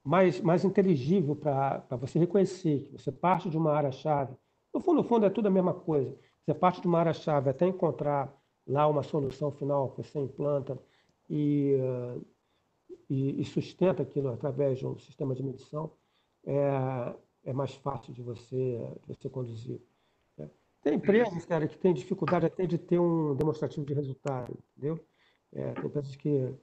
mais, 0.03 0.41
mais 0.41 0.65
inteligível 0.65 1.37
para 1.37 1.85
você 2.01 2.19
reconhecer 2.19 2.85
que 2.85 2.93
você 2.93 3.13
parte 3.13 3.51
de 3.51 3.59
uma 3.59 3.73
área-chave. 3.73 4.35
No 4.73 4.81
fundo, 4.81 5.03
no 5.03 5.05
fundo, 5.05 5.27
é 5.27 5.31
tudo 5.31 5.49
a 5.49 5.51
mesma 5.51 5.75
coisa. 5.75 6.17
Você 6.45 6.55
parte 6.55 6.81
de 6.81 6.87
uma 6.87 7.01
área-chave 7.01 7.51
até 7.51 7.67
encontrar 7.67 8.33
lá 8.67 8.87
uma 8.87 9.03
solução 9.03 9.51
final 9.51 9.91
que 9.91 10.03
você 10.03 10.19
implanta 10.19 10.79
e, 11.29 11.77
e, 13.09 13.41
e, 13.41 13.45
sustenta 13.45 14.03
aquilo 14.03 14.29
através 14.29 14.79
de 14.79 14.87
um 14.87 14.99
sistema 14.99 15.35
de 15.35 15.43
medição, 15.43 15.93
é, 16.47 17.15
é 17.45 17.53
mais 17.53 17.75
fácil 17.75 18.13
de 18.13 18.23
você, 18.23 18.79
de 19.07 19.15
você 19.15 19.29
conduzir. 19.29 19.81
Tem 20.83 20.95
empresas, 20.95 21.45
cara, 21.45 21.67
que 21.67 21.77
têm 21.77 21.93
dificuldade 21.93 22.47
até 22.47 22.65
de 22.65 22.79
ter 22.79 22.99
um 22.99 23.35
demonstrativo 23.35 23.85
de 23.85 23.95
resultado, 23.95 24.57
entendeu? 24.77 24.99
É, 25.53 25.73
tem 25.73 25.87
empresas 25.87 26.15
que 26.15 26.55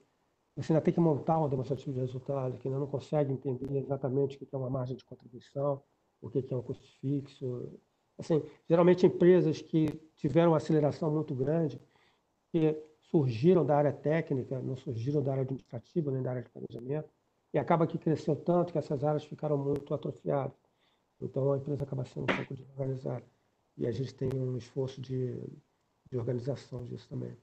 você 0.55 0.71
ainda 0.71 0.83
tem 0.83 0.93
que 0.93 0.99
montar 0.99 1.37
um 1.39 1.49
demonstrativo 1.49 1.91
de 1.91 1.99
resultado, 1.99 2.57
que 2.57 2.67
ainda 2.67 2.79
não 2.79 2.87
consegue 2.87 3.33
entender 3.33 3.79
exatamente 3.79 4.37
o 4.37 4.39
que 4.39 4.55
é 4.55 4.57
uma 4.57 4.69
margem 4.69 4.95
de 4.95 5.03
contribuição, 5.03 5.83
o 6.21 6.29
que 6.29 6.45
é 6.49 6.55
um 6.55 6.61
custo 6.61 6.87
fixo. 7.01 7.77
Assim, 8.17 8.41
geralmente 8.67 9.05
empresas 9.05 9.61
que 9.61 9.87
tiveram 10.15 10.51
uma 10.51 10.57
aceleração 10.57 11.11
muito 11.11 11.35
grande, 11.35 11.79
que 12.51 12.77
surgiram 13.01 13.65
da 13.65 13.77
área 13.77 13.91
técnica, 13.91 14.59
não 14.61 14.75
surgiram 14.75 15.21
da 15.21 15.31
área 15.31 15.43
administrativa 15.43 16.11
nem 16.11 16.21
da 16.21 16.31
área 16.31 16.43
de 16.43 16.49
planejamento, 16.49 17.09
e 17.53 17.57
acaba 17.57 17.87
que 17.87 17.97
cresceu 17.97 18.35
tanto 18.35 18.71
que 18.71 18.77
essas 18.77 19.03
áreas 19.03 19.23
ficaram 19.23 19.57
muito 19.57 19.93
atrofiadas. 19.93 20.57
Então 21.21 21.53
a 21.53 21.57
empresa 21.57 21.83
acaba 21.83 22.05
sendo 22.05 22.23
um 22.23 22.35
pouco 22.35 22.53
desorganizada. 22.53 23.23
E 23.77 23.85
a 23.87 23.91
gente 23.91 24.13
tem 24.13 24.29
um 24.33 24.57
esforço 24.57 25.01
de, 25.01 25.37
de 26.09 26.17
organização 26.17 26.83
disso 26.85 27.07
também. 27.09 27.35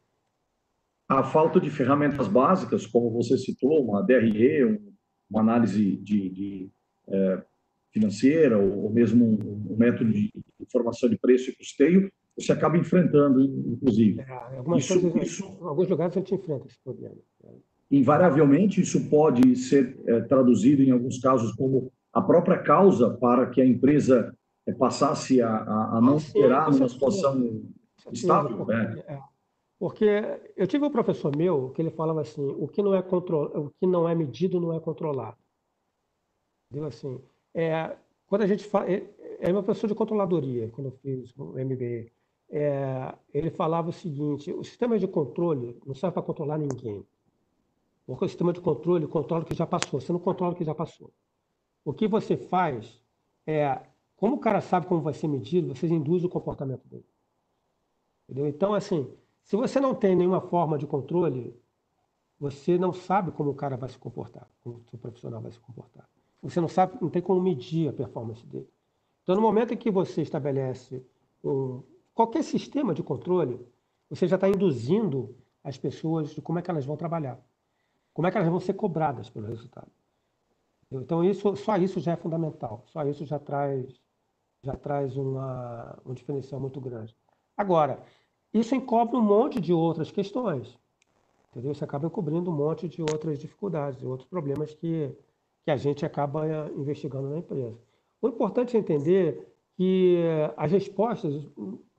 A 1.09 1.23
falta 1.23 1.61
de 1.61 1.71
ferramentas 1.71 2.29
básicas, 2.29 2.87
como 2.87 3.11
você 3.11 3.37
citou, 3.37 3.85
uma 3.85 4.03
DRE, 4.03 4.65
um, 4.65 4.95
uma 5.31 5.41
análise 5.41 5.97
de, 5.97 6.31
de 6.31 6.71
é, 7.09 7.45
financeira, 7.91 8.59
ou, 8.59 8.85
ou 8.85 8.91
mesmo 8.91 9.25
um, 9.25 9.73
um, 9.73 9.77
método 9.77 10.11
de 10.11 10.31
informação 10.63 11.09
de 11.09 11.19
preço 11.19 11.51
e 11.51 11.57
custeio, 11.57 12.11
você 12.37 12.53
acaba 12.53 12.79
enfrentando, 12.79 13.43
inclusive. 13.43 14.21
É, 14.21 14.57
algumas 14.57 14.85
isso, 14.85 15.01
coisas, 15.01 15.23
isso, 15.23 15.45
em 15.45 15.67
alguns 15.67 15.89
lugares 15.89 16.17
a 16.17 16.21
gente 16.21 16.35
enfrenta 16.35 16.67
esse 16.67 16.79
problema. 16.83 17.17
Invariavelmente, 17.91 18.81
isso 18.81 19.09
pode 19.11 19.55
ser 19.57 19.99
é, 20.07 20.21
traduzido, 20.23 20.83
em 20.83 20.91
alguns 20.91 21.19
casos, 21.19 21.53
como 21.53 21.93
a 22.13 22.23
própria 22.23 22.59
causa 22.59 23.11
para 23.11 23.51
que 23.51 23.61
a 23.61 23.67
empresa 23.67 24.35
é, 24.67 24.73
passasse 24.73 25.43
a, 25.43 25.49
a, 25.49 25.99
a 25.99 26.01
não 26.01 26.17
operar 26.17 26.71
numa 26.71 26.89
situação 26.89 27.63
estável. 28.11 28.57
Porque, 28.57 28.73
né? 28.73 29.05
é, 29.07 29.19
porque 29.79 30.41
eu 30.57 30.67
tive 30.67 30.87
um 30.87 30.91
professor 30.91 31.37
meu 31.37 31.71
que 31.71 31.83
ele 31.83 31.91
falava 31.91 32.23
assim, 32.23 32.47
o 32.59 32.67
que 32.67 32.81
não 32.81 32.95
é, 32.95 33.03
contro... 33.03 33.67
o 33.67 33.71
que 33.79 33.87
não 33.87 34.09
é 34.09 34.15
medido 34.15 34.59
não 34.59 34.75
é 34.75 34.81
controlado. 34.81 35.37
Entendeu? 36.71 36.89
Assim, 36.89 37.21
é, 37.55 37.95
quando 38.27 38.43
a 38.43 38.47
gente 38.47 38.65
fala... 38.65 38.87
É, 39.45 39.53
meu 39.53 39.61
professor 39.61 39.89
de 39.89 39.95
controladoria, 39.97 40.69
quando 40.69 40.87
eu 40.87 40.93
fiz 40.93 41.37
o 41.37 41.55
MBA. 41.59 42.13
É, 42.49 43.13
ele 43.35 43.51
falava 43.51 43.89
o 43.89 43.93
seguinte, 43.93 44.53
o 44.53 44.63
sistema 44.63 44.97
de 44.97 45.09
controle 45.09 45.77
não 45.85 45.97
serve 45.97 46.15
para 46.15 46.23
controlar 46.23 46.59
ninguém. 46.59 47.05
Porque 48.07 48.25
o 48.25 48.29
sistema 48.29 48.53
de 48.53 48.61
controle 48.61 49.05
controla 49.09 49.43
o 49.43 49.45
que 49.45 49.57
já 49.57 49.67
passou, 49.67 50.01
você 50.01 50.13
não 50.13 50.21
controla 50.21 50.53
o 50.53 50.55
que 50.55 50.63
já 50.63 50.77
passou. 50.77 51.11
O 51.85 51.93
que 51.93 52.07
você 52.07 52.37
faz 52.37 53.03
é, 53.45 53.81
como 54.15 54.37
o 54.37 54.39
cara 54.39 54.61
sabe 54.61 54.87
como 54.87 55.01
vai 55.01 55.13
ser 55.13 55.27
medido, 55.27 55.75
você 55.75 55.89
induz 55.89 56.23
o 56.23 56.29
comportamento 56.29 56.87
dele. 56.87 57.07
Entendeu? 58.29 58.47
Então, 58.47 58.75
assim, 58.75 59.13
se 59.43 59.57
você 59.57 59.81
não 59.81 59.93
tem 59.93 60.15
nenhuma 60.15 60.41
forma 60.41 60.79
de 60.79 60.87
controle, 60.87 61.53
você 62.39 62.79
não 62.79 62.93
sabe 62.93 63.33
como 63.33 63.51
o 63.51 63.55
cara 63.57 63.77
vai 63.77 63.89
se 63.89 63.99
comportar, 63.99 64.49
como 64.63 64.77
o 64.77 64.85
seu 64.89 65.01
profissional 65.01 65.41
vai 65.41 65.51
se 65.51 65.59
comportar. 65.59 66.09
Você 66.41 66.61
não 66.61 66.69
sabe, 66.69 66.97
não 67.03 67.11
tem 67.11 67.21
como 67.21 67.41
medir 67.41 67.89
a 67.89 67.93
performance 67.93 68.47
dele. 68.47 68.69
Então, 69.23 69.37
no 69.37 69.41
momento 69.41 69.73
em 69.73 69.77
que 69.77 69.91
você 69.91 70.23
estabelece 70.23 71.05
qualquer 72.15 72.43
sistema 72.43 72.93
de 72.93 73.03
controle, 73.03 73.61
você 74.09 74.27
já 74.27 74.37
está 74.37 74.49
induzindo 74.49 75.37
as 75.63 75.79
pessoas 75.79 76.31
de 76.31 76.43
como 76.43 76.59
é 76.59 76.63
que 76.63 76.71
elas 76.71 76.85
vão 76.85 76.97
trabalhar, 76.97 77.41
como 78.13 78.27
é 78.27 78.31
que 78.31 78.37
elas 78.37 78.51
vão 78.51 78.61
ser 78.61 78.75
cobradas 78.75 79.31
pelo 79.31 79.47
resultado. 79.47 79.91
Então, 80.91 81.25
isso, 81.25 81.57
só 81.57 81.77
isso 81.77 82.01
já 82.01 82.13
é 82.13 82.17
fundamental, 82.17 82.83
só 82.87 83.03
isso 83.07 83.25
já 83.25 83.39
traz, 83.39 84.01
já 84.63 84.75
traz 84.77 85.17
uma, 85.17 85.99
um 86.05 86.13
diferencial 86.13 86.61
muito 86.61 86.81
grande. 86.81 87.17
Agora, 87.57 88.03
isso 88.53 88.75
encobre 88.75 89.17
um 89.17 89.23
monte 89.23 89.61
de 89.61 89.73
outras 89.73 90.11
questões, 90.11 90.79
entendeu? 91.51 91.73
Isso 91.73 91.85
acaba 91.85 92.07
encobrindo 92.07 92.51
um 92.51 92.55
monte 92.55 92.89
de 92.89 93.01
outras 93.01 93.39
dificuldades, 93.39 94.03
outros 94.03 94.29
problemas 94.29 94.75
que, 94.75 95.17
que 95.65 95.71
a 95.71 95.77
gente 95.77 96.05
acaba 96.05 96.69
investigando 96.77 97.31
na 97.31 97.39
empresa. 97.39 97.79
O 98.23 98.29
importante 98.29 98.77
é 98.77 98.81
entender 98.81 99.53
que 99.77 100.23
as 100.57 100.71
respostas, 100.71 101.47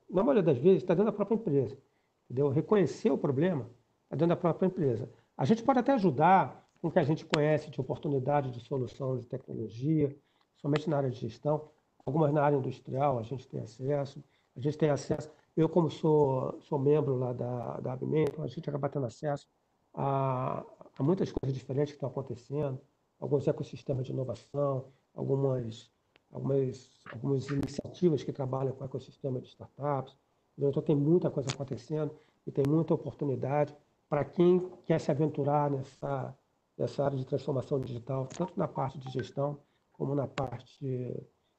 na 0.10 0.24
maioria 0.24 0.42
das 0.42 0.58
vezes, 0.58 0.82
está 0.82 0.94
dentro 0.94 1.12
da 1.12 1.16
própria 1.16 1.36
empresa, 1.36 1.78
entendeu? 2.26 2.50
Reconhecer 2.50 3.12
o 3.12 3.18
problema 3.18 3.70
está 4.06 4.16
dentro 4.16 4.28
da 4.28 4.36
própria 4.36 4.68
empresa. 4.68 5.10
A 5.38 5.44
gente 5.44 5.62
pode 5.62 5.80
até 5.80 5.92
ajudar 5.92 6.66
com 6.82 6.88
o 6.88 6.92
que 6.92 7.00
a 7.00 7.04
gente 7.04 7.26
conhece 7.26 7.70
de 7.70 7.80
oportunidade 7.80 8.52
de 8.52 8.60
solução 8.62 9.18
de 9.18 9.28
tecnologia, 9.28 10.16
somente 10.56 10.90
na 10.90 10.98
área 10.98 11.10
de 11.10 11.20
gestão, 11.20 11.70
algumas 12.06 12.32
na 12.34 12.42
área 12.44 12.56
industrial 12.56 13.20
a 13.20 13.24
gente 13.24 13.48
tem 13.48 13.60
acesso, 13.60 14.24
a 14.56 14.60
gente 14.60 14.78
tem 14.78 14.90
acesso, 14.90 15.30
eu 15.56 15.68
como 15.68 15.90
sou, 15.90 16.58
sou 16.62 16.80
membro 16.80 17.18
lá 17.18 17.34
da, 17.34 17.80
da 17.80 17.98
então 18.14 18.44
a 18.44 18.48
gente 18.48 18.70
acaba 18.70 18.90
tendo 18.90 19.06
acesso 19.06 19.48
a, 19.94 20.64
a 20.98 21.04
muitas 21.04 21.32
coisas 21.32 21.58
diferentes 21.58 21.94
que 21.94 21.98
estão 21.98 22.10
acontecendo, 22.10 22.80
alguns 23.20 23.48
ecossistemas 23.48 24.06
de 24.06 24.12
inovação, 24.12 24.86
algumas, 25.14 25.92
algumas, 26.34 26.90
algumas 27.12 27.48
iniciativas 27.50 28.24
que 28.24 28.34
trabalham 28.34 28.74
com 28.74 28.84
o 28.84 28.88
ecossistema 28.88 29.40
de 29.40 29.48
startups, 29.48 30.18
então 30.58 30.82
tem 30.82 30.96
muita 30.96 31.30
coisa 31.30 31.50
acontecendo 31.50 32.14
e 32.46 32.52
tem 32.52 32.66
muita 32.68 32.94
oportunidade 32.94 33.74
para 34.10 34.26
quem 34.26 34.70
quer 34.86 35.00
se 35.00 35.10
aventurar 35.10 35.72
nessa 35.72 36.36
dessa 36.78 37.06
área 37.06 37.18
de 37.18 37.26
transformação 37.26 37.80
digital, 37.80 38.28
tanto 38.28 38.58
na 38.58 38.68
parte 38.68 38.98
de 38.98 39.12
gestão, 39.12 39.60
como 39.92 40.16
na 40.16 40.28
parte, 40.28 41.16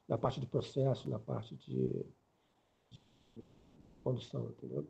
na 0.09 0.18
parte 0.18 0.41
de 0.41 0.47
processo, 0.47 1.09
na 1.09 1.18
parte 1.18 1.55
de, 1.57 2.05
de 3.37 3.45
condução, 4.03 4.51
entendeu? 4.51 4.89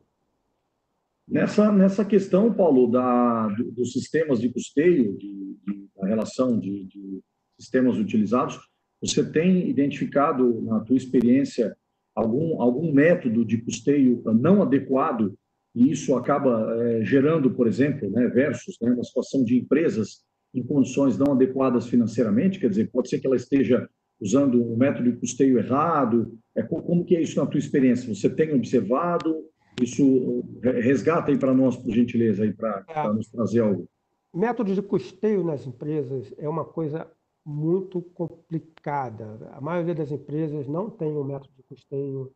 Nessa, 1.27 1.71
nessa 1.71 2.05
questão, 2.05 2.53
Paulo, 2.53 2.91
da, 2.91 3.47
do, 3.49 3.71
dos 3.71 3.91
sistemas 3.91 4.39
de 4.39 4.49
custeio, 4.49 5.17
de, 5.17 5.57
de, 5.65 5.89
da 5.95 6.07
relação 6.07 6.59
de, 6.59 6.85
de 6.85 7.23
sistemas 7.59 7.97
utilizados, 7.97 8.59
você 9.07 9.23
tem 9.23 9.69
identificado, 9.69 10.61
na 10.61 10.79
tua 10.81 10.95
experiência, 10.95 11.75
algum, 12.13 12.61
algum 12.61 12.91
método 12.91 13.43
de 13.43 13.57
custeio 13.57 14.21
não 14.25 14.61
adequado 14.61 15.33
e 15.75 15.91
isso 15.91 16.15
acaba 16.15 16.73
é, 16.81 17.03
gerando, 17.03 17.51
por 17.51 17.67
exemplo, 17.67 18.09
né, 18.09 18.27
versus 18.27 18.77
né, 18.81 18.91
uma 18.91 19.03
situação 19.03 19.43
de 19.43 19.57
empresas 19.57 20.23
em 20.53 20.63
condições 20.63 21.17
não 21.17 21.33
adequadas 21.33 21.85
financeiramente, 21.87 22.59
quer 22.59 22.69
dizer, 22.69 22.89
pode 22.89 23.09
ser 23.09 23.19
que 23.19 23.27
ela 23.27 23.35
esteja 23.35 23.87
usando 24.21 24.63
um 24.63 24.77
método 24.77 25.11
de 25.11 25.17
custeio 25.17 25.59
errado. 25.59 26.37
É, 26.55 26.63
como 26.63 27.03
que 27.03 27.17
é 27.17 27.21
isso 27.21 27.37
na 27.37 27.45
tua 27.45 27.59
experiência? 27.59 28.13
Você 28.13 28.29
tem 28.29 28.53
observado? 28.53 29.43
Isso 29.81 30.45
resgata 30.63 31.29
aí 31.29 31.37
para 31.37 31.53
nós, 31.53 31.75
por 31.75 31.91
gentileza, 31.91 32.43
aí 32.43 32.53
para 32.53 32.85
é. 32.87 33.07
nos 33.09 33.27
trazer 33.27 33.59
algo. 33.59 33.89
Método 34.33 34.73
de 34.73 34.81
custeio 34.81 35.43
nas 35.43 35.67
empresas 35.67 36.33
é 36.37 36.47
uma 36.47 36.63
coisa 36.63 37.05
muito 37.45 38.01
complicada. 38.01 39.51
A 39.53 39.61
maioria 39.61 39.93
das 39.95 40.11
empresas 40.11 40.67
não 40.67 40.89
tem 40.89 41.15
um 41.15 41.23
método 41.23 41.53
de 41.55 41.63
custeio 41.63 42.33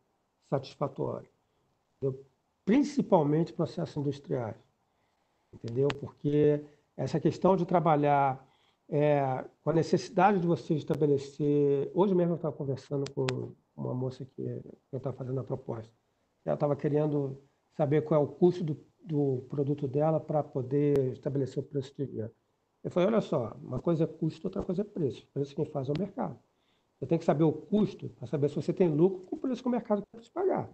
satisfatório 0.48 1.28
principalmente 2.70 3.52
processos 3.52 3.96
industriais. 3.96 4.56
entendeu? 5.52 5.88
Porque 5.88 6.64
essa 6.96 7.18
questão 7.18 7.56
de 7.56 7.66
trabalhar 7.66 8.46
é, 8.88 9.44
com 9.64 9.70
a 9.70 9.72
necessidade 9.72 10.38
de 10.38 10.46
você 10.46 10.74
estabelecer. 10.74 11.90
Hoje 11.92 12.14
mesmo 12.14 12.34
eu 12.34 12.36
estava 12.36 12.56
conversando 12.56 13.10
com 13.12 13.26
uma 13.76 13.92
moça 13.92 14.24
que 14.24 14.42
eu 14.92 14.98
estava 14.98 15.16
fazendo 15.16 15.40
a 15.40 15.44
proposta. 15.44 15.92
Ela 16.44 16.54
estava 16.54 16.76
querendo 16.76 17.42
saber 17.76 18.02
qual 18.02 18.20
é 18.20 18.24
o 18.24 18.28
custo 18.28 18.62
do, 18.62 18.76
do 19.04 19.46
produto 19.48 19.88
dela 19.88 20.20
para 20.20 20.42
poder 20.42 21.12
estabelecer 21.12 21.62
o 21.62 21.66
preço 21.66 21.92
de 21.96 22.04
venda. 22.04 22.32
Eu 22.82 22.90
falei, 22.90 23.08
olha 23.08 23.20
só, 23.20 23.56
uma 23.62 23.80
coisa 23.80 24.04
é 24.04 24.06
custo, 24.06 24.46
outra 24.46 24.62
coisa 24.62 24.82
é 24.82 24.84
preço. 24.84 25.26
Preço 25.28 25.54
quem 25.54 25.64
faz 25.64 25.88
é 25.88 25.92
o 25.92 25.98
mercado. 25.98 26.38
Você 26.98 27.06
tem 27.06 27.18
que 27.18 27.24
saber 27.24 27.44
o 27.44 27.52
custo 27.52 28.08
para 28.10 28.26
saber 28.26 28.48
se 28.48 28.56
você 28.56 28.72
tem 28.72 28.88
lucro 28.88 29.20
com 29.26 29.36
o 29.36 29.38
preço 29.38 29.62
que 29.62 29.68
o 29.68 29.70
mercado 29.70 30.02
quer 30.12 30.20
te 30.20 30.30
pagar. 30.30 30.70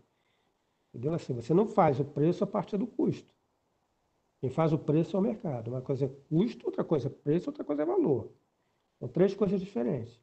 Entendeu? 0.93 1.15
Assim, 1.15 1.35
você 1.35 1.53
não 1.53 1.67
faz 1.69 2.01
o 2.01 2.05
preço 2.05 2.45
a 2.45 2.47
partir 2.47 2.77
do 2.77 2.87
custo. 2.87 3.35
Quem 4.41 4.51
faz 4.51 4.73
o 4.73 4.79
preço 4.79 5.17
é 5.17 5.21
o 5.21 5.23
mercado. 5.23 5.69
Uma 5.69 5.83
coisa 5.83 6.07
é 6.07 6.09
custo, 6.29 6.67
outra 6.67 6.85
coisa 6.85 7.09
é 7.09 7.11
preço, 7.11 7.51
outra 7.51 7.65
coisa 7.65 7.83
é 7.83 7.85
valor. 7.85 8.31
São 8.99 9.09
três 9.09 9.35
coisas 9.35 9.61
diferentes. 9.61 10.21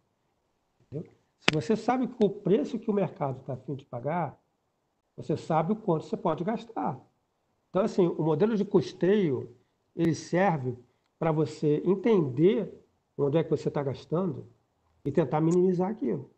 Entendeu? 0.82 1.12
Se 1.40 1.48
você 1.54 1.76
sabe 1.76 2.10
o 2.22 2.30
preço 2.30 2.80
que 2.80 2.90
o 2.90 2.94
mercado 2.94 3.42
está 3.42 3.54
afim 3.54 3.76
de 3.76 3.86
pagar, 3.86 4.40
você 5.16 5.36
sabe 5.38 5.74
o 5.74 5.76
quanto 5.76 6.06
você 6.06 6.18
pode 6.18 6.44
gastar. 6.44 7.00
Então, 7.70 7.82
assim, 7.84 8.08
o 8.08 8.24
modelo 8.24 8.56
de 8.56 8.64
custeio, 8.64 9.56
ele 9.96 10.16
serve 10.16 10.78
para 11.24 11.32
você 11.32 11.82
entender 11.86 12.86
onde 13.18 13.38
é 13.38 13.44
que 13.46 13.50
você 13.50 13.70
está 13.70 13.82
gastando 13.82 14.46
e 15.06 15.10
tentar 15.10 15.40
minimizar 15.40 15.90
aquilo. 15.90 16.30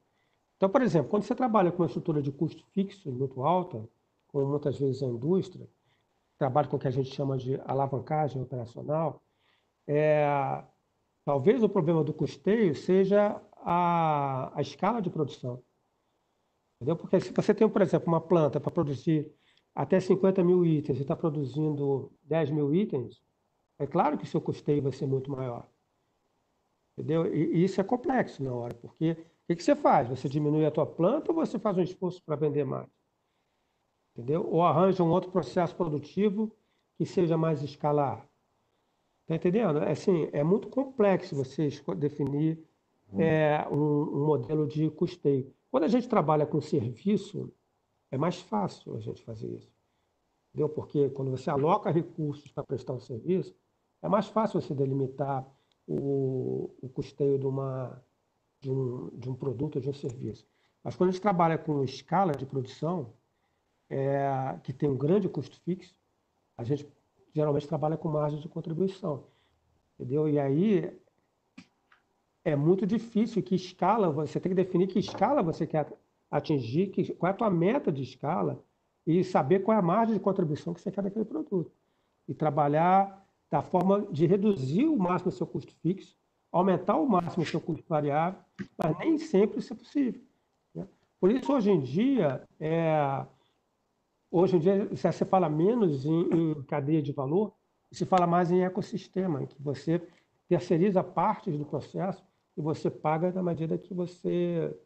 Então, 0.58 0.70
por 0.70 0.80
exemplo, 0.84 1.10
quando 1.10 1.24
você 1.24 1.34
trabalha 1.34 1.72
com 1.72 1.82
uma 1.82 1.88
estrutura 1.88 2.22
de 2.22 2.32
custo 2.32 2.64
fixo 2.68 3.12
muito 3.12 3.42
alta, 3.42 3.84
como 4.28 4.46
muitas 4.46 4.78
vezes 4.78 5.02
a 5.02 5.08
indústria, 5.08 5.68
trabalho 6.38 6.70
com 6.70 6.76
o 6.76 6.80
que 6.80 6.88
a 6.88 6.92
gente 6.92 7.10
chama 7.10 7.36
de 7.36 7.60
alavancagem 7.66 8.40
operacional, 8.40 9.24
é, 9.88 10.64
talvez 11.26 11.64
o 11.64 11.70
problema 11.70 12.04
do 12.04 12.14
custeio 12.14 12.76
seja 12.76 13.42
a, 13.64 14.52
a 14.56 14.62
escala 14.62 15.02
de 15.02 15.10
produção. 15.10 15.64
Entendeu? 16.76 16.96
Porque 16.96 17.20
se 17.20 17.34
você 17.34 17.56
tem, 17.56 17.68
por 17.68 17.82
exemplo, 17.82 18.08
uma 18.08 18.22
planta 18.22 18.60
para 18.60 18.70
produzir 18.70 19.34
até 19.74 20.00
50 20.00 20.44
mil 20.44 20.64
itens 20.64 21.00
e 21.00 21.02
está 21.02 21.16
produzindo 21.16 22.12
10 22.26 22.52
mil 22.52 22.72
itens, 22.72 23.25
é 23.80 23.86
claro 23.88 24.18
que 24.18 24.24
o 24.24 24.28
seu 24.28 24.42
custeio 24.42 24.82
vai 24.82 24.92
ser 24.92 25.06
muito 25.06 25.32
maior. 25.32 25.68
Entendeu? 26.98 27.34
E, 27.34 27.64
isso 27.64 27.80
é 27.82 27.84
complexo 27.84 28.44
na 28.44 28.54
hora, 28.54 28.74
porque 28.76 29.12
o 29.12 29.48
que, 29.48 29.56
que 29.56 29.64
você 29.64 29.76
faz? 29.76 30.10
Você 30.10 30.30
diminui 30.30 30.66
a 30.66 30.72
tua 30.72 30.86
planta 30.86 31.32
ou 31.32 31.36
você 31.36 31.60
faz 31.60 31.78
um 31.78 31.82
esforço 31.82 32.22
para 32.24 32.36
vender 32.36 32.66
mais? 32.66 32.90
entendeu? 34.16 34.48
Ou 34.50 34.64
arranja 34.64 35.04
um 35.04 35.10
outro 35.10 35.30
processo 35.30 35.76
produtivo 35.76 36.52
que 36.98 37.06
seja 37.06 37.38
mais 37.38 37.62
escalar. 37.62 38.28
Está 39.24 39.36
entendendo? 39.36 39.80
É, 39.80 39.92
assim, 39.92 40.30
é 40.32 40.44
muito 40.44 40.70
complexo 40.70 41.36
você 41.36 41.70
definir 41.98 42.58
hum. 43.12 43.20
é, 43.22 43.68
um, 43.70 43.76
um, 43.76 44.26
modelo 44.26 44.66
de 44.66 44.90
custeio. 44.90 45.54
Quando 45.70 45.84
a 45.84 45.90
gente 45.90 46.08
trabalha 46.08 46.46
com 46.46 46.62
serviço, 46.62 47.52
é 48.10 48.18
mais 48.18 48.40
fácil 48.40 48.96
a 48.96 49.00
gente 49.00 49.22
fazer 49.24 49.50
isso. 49.50 49.70
Entendeu? 50.50 50.70
Porque 50.70 51.10
quando 51.10 51.32
você 51.32 51.50
aloca 51.50 51.92
recursos 51.92 52.50
para 52.52 52.64
prestar 52.64 52.94
um 52.94 53.00
serviço, 53.00 53.54
é 54.06 54.10
mais 54.10 54.28
fácil 54.28 54.62
você 54.62 54.74
delimitar 54.74 55.44
o, 55.88 56.70
o 56.80 56.88
custeio 56.90 57.40
de, 57.40 57.48
uma, 57.48 58.00
de, 58.62 58.70
um, 58.70 59.10
de 59.18 59.28
um 59.28 59.34
produto 59.34 59.78
ou 59.78 59.82
de 59.82 59.90
um 59.90 59.94
serviço. 59.94 60.48
Mas 60.84 60.96
quando 60.96 61.10
a 61.10 61.12
gente 61.12 61.22
trabalha 61.22 61.58
com 61.58 61.84
escala 61.84 62.34
de 62.34 62.46
produção, 62.46 63.14
é, 63.90 64.60
que 64.64 64.72
tem 64.72 64.88
um 64.88 64.96
grande 64.96 65.28
custo 65.28 65.60
fixo, 65.62 65.96
a 66.56 66.64
gente 66.64 66.88
geralmente 67.34 67.68
trabalha 67.68 67.98
com 67.98 68.08
margem 68.08 68.40
de 68.40 68.48
contribuição. 68.48 69.24
Entendeu? 69.96 70.30
E 70.30 70.40
aí 70.40 70.96
é 72.44 72.56
muito 72.56 72.86
difícil 72.86 73.42
que 73.42 73.56
escala, 73.56 74.12
você 74.12 74.40
tem 74.40 74.52
que 74.52 74.56
definir 74.56 74.86
que 74.86 75.00
escala 75.00 75.42
você 75.42 75.66
quer 75.66 75.92
atingir, 76.30 76.92
que, 76.92 77.12
qual 77.16 77.32
é 77.32 77.34
a 77.34 77.38
tua 77.38 77.50
meta 77.50 77.92
de 77.92 78.04
escala 78.04 78.64
e 79.06 79.24
saber 79.24 79.64
qual 79.64 79.76
é 79.76 79.80
a 79.80 79.84
margem 79.84 80.14
de 80.14 80.22
contribuição 80.22 80.76
que 80.76 80.82
você 80.82 80.92
quer 80.92 81.02
daquele 81.02 81.26
produto. 81.26 81.72
E 82.28 82.36
trabalhar 82.36 83.25
da 83.50 83.62
forma 83.62 84.02
de 84.12 84.26
reduzir 84.26 84.86
o 84.86 84.98
máximo 84.98 85.30
o 85.30 85.36
seu 85.36 85.48
custo 85.48 85.74
fixo, 85.82 86.16
aumentar 86.52 86.98
o 86.98 87.08
máximo 87.08 87.44
o 87.44 87.48
seu 87.48 87.62
custo 87.62 87.86
variável, 87.88 88.40
mas 88.78 88.98
nem 89.00 89.18
sempre 89.18 89.60
isso 89.60 89.74
é 89.74 89.76
possível. 89.76 90.22
Né? 90.74 90.88
Por 91.20 91.32
isso, 91.32 91.52
hoje 91.52 91.72
em 91.72 91.82
dia, 91.82 92.42
é, 92.60 93.26
Hoje 94.38 94.58
em 94.58 94.60
dia, 94.60 94.86
você 94.92 95.24
fala 95.24 95.48
menos 95.48 96.06
em, 96.06 96.30
em 96.34 96.64
cadeia 96.64 97.02
de 97.02 97.14
valor, 97.14 97.54
se 97.90 98.06
fala 98.06 98.28
mais 98.28 98.52
em 98.52 98.66
ecossistema, 98.66 99.42
em 99.42 99.46
que 99.46 99.56
você 99.62 100.06
terceiriza 100.46 101.02
partes 101.02 101.58
do 101.58 101.64
processo 101.64 102.22
e 102.58 102.62
você 102.62 102.90
paga 102.90 103.32
na 103.32 103.42
medida 103.42 103.78
que 103.78 103.94
você, 103.94 104.78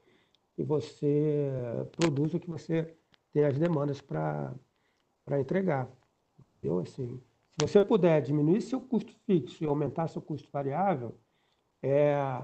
que 0.56 0.64
você 0.64 1.52
produz 1.98 2.36
o 2.36 2.40
que 2.40 2.48
você 2.48 2.96
tem 3.34 3.44
as 3.44 3.58
demandas 3.58 4.00
para 4.02 4.54
entregar. 5.40 5.90
Entendeu? 6.58 6.82
Assim, 6.82 7.20
se 7.26 7.29
você 7.60 7.84
puder 7.84 8.22
diminuir 8.22 8.62
seu 8.62 8.80
custo 8.80 9.14
fixo 9.26 9.64
e 9.64 9.68
aumentar 9.68 10.08
seu 10.08 10.22
custo 10.22 10.50
variável, 10.52 11.16
é, 11.84 12.42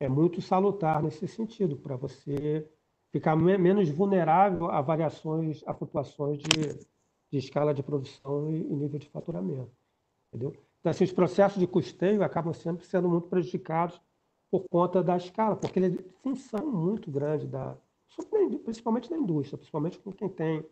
é 0.00 0.08
muito 0.08 0.40
salutar 0.40 1.02
nesse 1.02 1.26
sentido, 1.26 1.76
para 1.76 1.96
você 1.96 2.68
ficar 3.10 3.36
menos 3.36 3.88
vulnerável 3.90 4.70
a 4.70 4.80
variações, 4.80 5.62
a 5.66 5.74
flutuações 5.74 6.38
de, 6.38 6.86
de 7.30 7.38
escala 7.38 7.72
de 7.72 7.82
produção 7.82 8.50
e, 8.50 8.60
e 8.60 8.74
nível 8.74 8.98
de 8.98 9.08
faturamento. 9.08 9.70
Entendeu? 10.28 10.54
Então, 10.80 10.90
assim, 10.90 11.04
os 11.04 11.12
processos 11.12 11.60
de 11.60 11.66
custeio 11.66 12.22
acabam 12.22 12.52
sempre 12.52 12.84
sendo 12.84 13.08
muito 13.08 13.28
prejudicados 13.28 14.00
por 14.50 14.64
conta 14.68 15.02
da 15.02 15.16
escala, 15.16 15.56
porque 15.56 15.78
ele 15.78 15.98
é 15.98 16.12
função 16.22 16.70
muito 16.70 17.10
grande, 17.10 17.46
da, 17.46 17.76
principalmente 18.64 19.10
na 19.10 19.16
indústria, 19.16 19.56
principalmente 19.56 19.98
com 19.98 20.12
quem 20.12 20.28
tem 20.28 20.64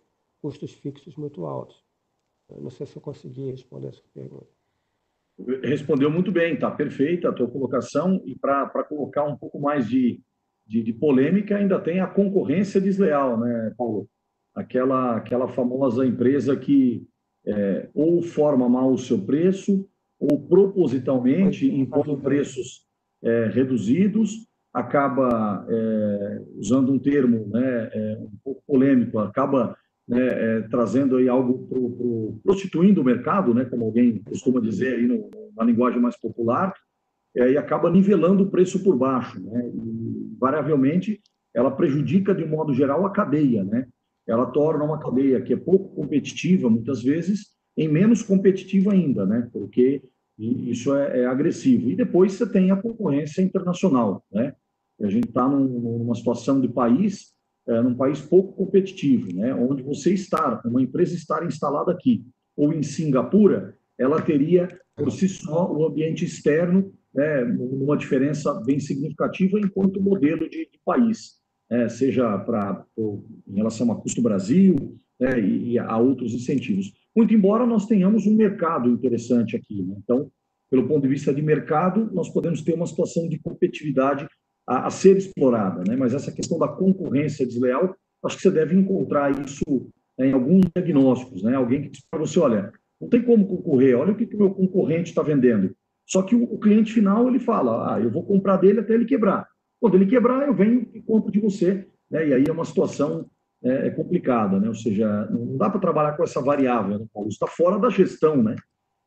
custos 0.43 0.73
fixos 0.73 1.17
muito 1.17 1.47
altos. 1.47 1.83
Eu 2.57 2.63
não 2.63 2.71
sei 2.71 2.87
se 2.87 2.97
eu 2.97 3.03
consegui 3.03 3.51
responder 3.51 3.89
essa 3.89 4.03
pergunta. 4.15 4.49
Respondeu 5.63 6.11
muito 6.11 6.31
bem, 6.31 6.59
tá 6.59 6.71
perfeita 6.71 7.29
a 7.29 7.33
tua 7.33 7.49
colocação. 7.49 8.21
E 8.25 8.35
para 8.35 8.85
colocar 8.85 9.25
um 9.25 9.37
pouco 9.37 9.59
mais 9.59 9.89
de, 9.89 10.21
de, 10.67 10.83
de, 10.83 10.93
polêmica, 10.93 11.57
ainda 11.57 11.81
tem 11.81 12.01
a 12.01 12.07
concorrência 12.07 12.81
desleal, 12.81 13.39
né, 13.39 13.73
Paulo? 13.77 14.09
Aquela, 14.55 15.17
aquela 15.17 15.49
famosa 15.49 16.05
empresa 16.05 16.57
que 16.57 17.07
é, 17.47 17.89
ou 17.95 18.23
forma 18.23 18.69
mal 18.69 18.93
o 18.93 18.99
seu 18.99 19.19
preço, 19.19 19.89
ou 20.19 20.39
propositalmente 20.39 21.67
impõe 21.67 22.21
preços 22.21 22.85
é, 23.23 23.47
reduzidos, 23.47 24.47
acaba, 24.73 25.67
é, 25.69 26.43
usando 26.57 26.93
um 26.93 26.99
termo 26.99 27.49
né, 27.49 27.91
é, 27.93 28.19
um 28.21 28.39
pouco 28.45 28.63
polêmico, 28.67 29.19
acaba 29.19 29.77
né, 30.11 30.27
é, 30.27 30.61
trazendo 30.63 31.17
aí 31.17 31.29
algo, 31.29 31.69
pro, 31.69 31.91
pro, 31.91 32.41
prostituindo 32.43 33.01
o 33.01 33.05
mercado, 33.05 33.55
né, 33.55 33.65
como 33.65 33.85
alguém 33.85 34.21
costuma 34.25 34.61
dizer 34.61 34.97
aí 34.97 35.07
no, 35.07 35.31
na 35.57 35.63
linguagem 35.63 36.01
mais 36.01 36.19
popular, 36.19 36.75
é, 37.37 37.53
e 37.53 37.57
acaba 37.57 37.89
nivelando 37.89 38.43
o 38.43 38.51
preço 38.51 38.83
por 38.83 38.97
baixo, 38.97 39.41
né? 39.41 39.71
E, 39.73 40.37
variavelmente, 40.37 41.21
ela 41.55 41.71
prejudica, 41.71 42.35
de 42.35 42.45
modo 42.45 42.75
geral, 42.75 43.07
a 43.07 43.13
cadeia, 43.13 43.63
né? 43.63 43.87
Ela 44.27 44.47
torna 44.47 44.85
uma 44.85 44.99
cadeia 44.99 45.41
que 45.41 45.53
é 45.53 45.57
pouco 45.57 45.95
competitiva, 45.95 46.69
muitas 46.69 47.05
vezes, 47.05 47.51
em 47.77 47.87
menos 47.87 48.21
competitiva 48.21 48.93
ainda, 48.93 49.25
né? 49.25 49.49
Porque 49.53 50.03
isso 50.37 50.93
é, 50.93 51.21
é 51.21 51.27
agressivo. 51.27 51.89
E 51.89 51.95
depois 51.95 52.33
você 52.33 52.51
tem 52.51 52.73
a 52.73 52.77
concorrência 52.77 53.43
internacional, 53.43 54.25
né? 54.33 54.55
A 55.01 55.09
gente 55.09 55.29
está 55.29 55.49
num, 55.49 55.67
numa 55.99 56.17
situação 56.17 56.61
de 56.61 56.69
país, 56.69 57.33
é, 57.69 57.81
num 57.83 57.95
país 57.95 58.21
pouco 58.21 58.53
competitivo, 58.53 59.35
né? 59.35 59.55
Onde 59.55 59.83
você 59.83 60.13
estar, 60.13 60.61
uma 60.65 60.83
empresa 60.83 61.15
estar 61.15 61.45
instalada 61.47 61.93
aqui 61.93 62.25
ou 62.57 62.73
em 62.73 62.83
Singapura, 62.83 63.77
ela 63.99 64.21
teria 64.21 64.69
por 64.97 65.11
si 65.11 65.29
só 65.29 65.71
o 65.73 65.87
ambiente 65.87 66.25
externo 66.25 66.93
né, 67.15 67.43
uma 67.43 67.97
diferença 67.97 68.55
bem 68.65 68.79
significativa 68.79 69.59
enquanto 69.59 70.01
modelo 70.01 70.49
de, 70.49 70.67
de 70.71 70.81
país, 70.85 71.39
né, 71.71 71.89
seja 71.89 72.39
para 72.39 72.85
em 72.97 73.57
relação 73.57 73.91
a 73.91 74.01
custo 74.01 74.23
Brasil 74.23 74.99
né, 75.19 75.41
e, 75.41 75.73
e, 75.73 75.79
a 75.79 75.97
outros 75.99 76.35
incentivos. 76.35 76.93
Muito 77.15 77.35
embora 77.35 77.67
nós 77.67 77.87
tenhamos 77.87 78.27
um 78.27 78.35
mercado 78.35 78.89
interessante 78.91 79.57
aqui, 79.57 79.83
né, 79.83 79.97
então, 80.03 80.31
pelo 80.71 80.87
ponto 80.87 81.03
de 81.03 81.09
vista 81.09 81.35
de 81.35 81.43
mercado, 81.43 82.11
nós 82.13 82.29
podemos 82.29 82.63
ter 82.63 82.75
uma 82.75 82.87
situação 82.87 83.29
de 83.29 83.39
competitividade 83.39 84.29
a, 84.67 84.87
a 84.87 84.91
ser 84.91 85.17
explorada, 85.17 85.83
né, 85.87 85.97
mas 85.97 86.15
essa 86.15 86.33
questão 86.33 86.59
da 86.59 86.69
concorrência 86.69 87.47
desleal, 87.47 87.95
acho 88.25 88.37
que 88.37 88.43
você 88.43 88.51
deve 88.51 88.77
encontrar 88.77 89.31
isso 89.31 89.65
né, 90.19 90.29
em 90.29 90.33
alguns 90.33 90.63
diagnósticos, 90.75 91.43
né, 91.43 91.55
alguém 91.55 91.83
que 91.83 91.91
diz 91.91 92.03
para 92.11 92.21
você, 92.21 92.39
olha, 92.39 92.73
não 93.01 93.09
tem 93.09 93.23
como 93.23 93.47
concorrer, 93.47 93.99
olha 93.99 94.13
o 94.13 94.17
que 94.17 94.35
o 94.35 94.39
meu 94.39 94.51
concorrente 94.51 95.11
está 95.11 95.23
vendendo. 95.23 95.75
Só 96.07 96.23
que 96.23 96.35
o, 96.35 96.43
o, 96.43 96.59
cliente 96.59 96.93
final 96.93 97.29
ele 97.29 97.39
fala, 97.39 97.95
ah, 97.95 98.01
eu 98.01 98.11
vou 98.11 98.25
comprar 98.25 98.57
dele 98.57 98.81
até 98.81 98.95
ele 98.95 99.05
quebrar. 99.05 99.47
Quando 99.81 99.95
ele 99.95 100.07
quebrar, 100.07 100.47
eu 100.47 100.55
venho 100.55 100.87
e 100.93 101.01
compro 101.01 101.31
de 101.31 101.41
você. 101.41 101.87
Né? 102.11 102.29
E 102.29 102.35
aí 102.35 102.45
é 102.47 102.53
uma 102.53 102.65
situação 102.65 103.31
é, 103.63 103.87
é 103.87 103.91
complicada, 103.91 104.59
né? 104.59 104.69
Ou 104.69 104.75
seja, 104.75 105.27
não 105.31 105.57
dá 105.57 105.71
para 105.71 105.81
trabalhar 105.81 106.17
com 106.17 106.25
essa 106.25 106.41
variável, 106.41 106.99
né, 106.99 107.07
Paulo? 107.13 107.29
Está 107.29 107.47
fora 107.47 107.79
da 107.79 107.89
gestão, 107.89 108.43
né? 108.43 108.57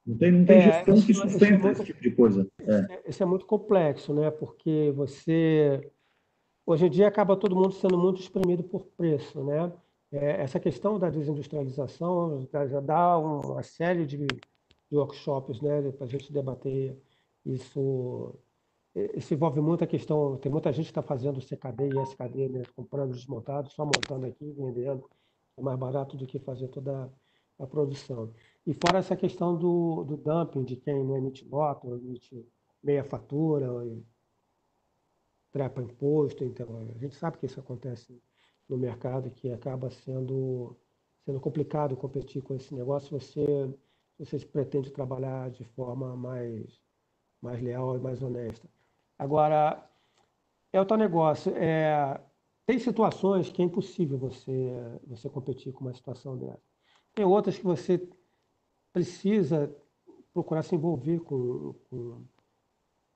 Não 0.05 0.17
tem, 0.17 0.31
não 0.31 0.45
tem 0.45 0.57
é, 0.57 0.61
gestão 0.61 0.95
que 0.95 1.13
sustenta 1.13 1.45
é 1.45 1.57
muito, 1.57 1.67
esse 1.71 1.85
tipo 1.85 2.01
de 2.01 2.11
coisa. 2.11 2.47
É. 2.59 3.09
Isso 3.09 3.23
é 3.23 3.25
muito 3.25 3.45
complexo, 3.45 4.13
né? 4.13 4.29
Porque 4.29 4.91
você. 4.95 5.91
Hoje 6.65 6.85
em 6.85 6.89
dia 6.89 7.07
acaba 7.07 7.37
todo 7.37 7.55
mundo 7.55 7.71
sendo 7.71 7.97
muito 7.97 8.21
espremido 8.21 8.63
por 8.63 8.85
preço, 8.97 9.43
né? 9.43 9.71
É, 10.11 10.41
essa 10.43 10.59
questão 10.59 10.99
da 10.99 11.09
desindustrialização 11.09 12.47
já 12.67 12.79
dá 12.79 13.17
uma 13.17 13.63
série 13.63 14.05
de, 14.05 14.17
de 14.17 14.97
workshops, 14.97 15.61
né? 15.61 15.91
Para 15.91 16.05
a 16.05 16.09
gente 16.09 16.31
debater 16.31 16.97
isso. 17.45 18.35
Isso 19.15 19.33
envolve 19.33 19.59
muita 19.59 19.87
questão. 19.87 20.37
Tem 20.37 20.51
muita 20.51 20.71
gente 20.71 20.85
que 20.85 20.91
está 20.91 21.01
fazendo 21.01 21.41
CKD 21.41 21.89
e 21.89 22.03
SKD, 22.03 22.49
né? 22.49 22.61
comprando 22.75 23.13
desmontado, 23.13 23.69
só 23.71 23.83
montando 23.85 24.25
aqui, 24.27 24.51
vendendo. 24.51 25.09
É 25.57 25.61
mais 25.61 25.79
barato 25.79 26.15
do 26.15 26.27
que 26.27 26.37
fazer 26.39 26.67
toda 26.67 27.11
a 27.57 27.65
produção. 27.65 28.31
E 28.65 28.73
fora 28.73 28.99
essa 28.99 29.15
questão 29.15 29.57
do, 29.57 30.03
do 30.05 30.15
dumping, 30.15 30.63
de 30.63 30.77
quem 30.77 31.03
não 31.03 31.17
emite 31.17 31.45
nota, 31.47 31.85
ou 31.85 31.97
emite 31.97 32.47
meia 32.81 33.03
fatura, 33.03 33.71
ou 33.71 34.03
trepa 35.51 35.81
imposto. 35.81 36.43
Então, 36.43 36.89
a 36.95 36.97
gente 36.97 37.15
sabe 37.15 37.37
que 37.37 37.45
isso 37.45 37.59
acontece 37.59 38.21
no 38.67 38.77
mercado, 38.77 39.29
que 39.31 39.51
acaba 39.51 39.89
sendo, 39.89 40.77
sendo 41.25 41.39
complicado 41.39 41.95
competir 41.97 42.41
com 42.41 42.55
esse 42.55 42.73
negócio 42.73 43.19
se 43.19 43.35
você, 43.35 43.73
você 44.17 44.39
pretende 44.45 44.91
trabalhar 44.91 45.51
de 45.51 45.63
forma 45.63 46.15
mais, 46.15 46.81
mais 47.41 47.61
leal 47.61 47.97
e 47.97 47.99
mais 47.99 48.23
honesta. 48.23 48.67
Agora, 49.19 49.89
é 50.71 50.79
o 50.79 50.85
tal 50.85 50.97
negócio. 50.97 51.53
É, 51.55 52.19
tem 52.65 52.79
situações 52.79 53.49
que 53.49 53.61
é 53.61 53.65
impossível 53.65 54.17
você, 54.17 54.71
você 55.05 55.29
competir 55.29 55.73
com 55.73 55.81
uma 55.81 55.93
situação 55.93 56.37
dessa. 56.37 56.63
Tem 57.13 57.25
outras 57.25 57.57
que 57.57 57.63
você 57.63 58.09
precisa 58.93 59.75
procurar 60.31 60.63
se 60.63 60.75
envolver 60.75 61.19
com, 61.19 61.75
com, 61.89 62.21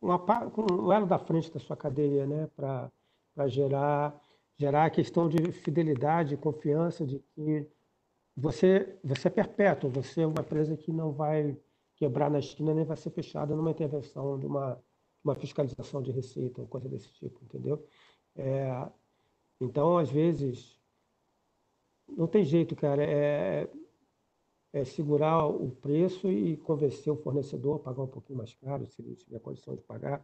uma, 0.01 0.19
com 0.49 0.65
o 0.73 0.91
elo 0.91 1.05
da 1.05 1.19
frente 1.19 1.51
da 1.51 1.59
sua 1.59 1.77
cadeia, 1.77 2.25
né? 2.25 2.47
para 2.55 2.91
gerar, 3.47 4.19
gerar 4.57 4.85
a 4.85 4.89
questão 4.89 5.29
de 5.29 5.51
fidelidade, 5.51 6.35
confiança 6.35 7.05
de 7.05 7.19
que 7.19 7.67
você, 8.35 8.99
você 9.03 9.27
é 9.27 9.31
perpétuo, 9.31 9.89
você 9.89 10.21
é 10.21 10.27
uma 10.27 10.41
empresa 10.41 10.75
que 10.75 10.91
não 10.91 11.11
vai 11.11 11.57
quebrar 11.95 12.29
na 12.29 12.41
China 12.41 12.73
nem 12.73 12.85
vai 12.85 12.97
ser 12.97 13.09
fechada 13.09 13.55
numa 13.55 13.71
intervenção 13.71 14.37
de 14.37 14.45
uma, 14.45 14.79
uma 15.23 15.35
fiscalização 15.35 16.01
de 16.01 16.11
receita 16.11 16.61
ou 16.61 16.67
coisa 16.67 16.87
desse 16.87 17.11
tipo, 17.13 17.43
entendeu? 17.43 17.83
É, 18.35 18.87
então, 19.59 19.97
às 19.97 20.11
vezes, 20.11 20.79
não 22.07 22.27
tem 22.27 22.43
jeito, 22.43 22.75
cara. 22.75 23.03
É, 23.03 23.67
é 24.73 24.83
segurar 24.83 25.47
o 25.47 25.71
preço 25.71 26.29
e 26.29 26.57
convencer 26.57 27.11
o 27.11 27.17
fornecedor 27.17 27.77
a 27.77 27.79
pagar 27.79 28.03
um 28.03 28.07
pouquinho 28.07 28.37
mais 28.37 28.53
caro, 28.53 28.85
se 28.85 29.01
ele 29.01 29.15
tiver 29.15 29.39
condição 29.39 29.75
de 29.75 29.81
pagar, 29.81 30.21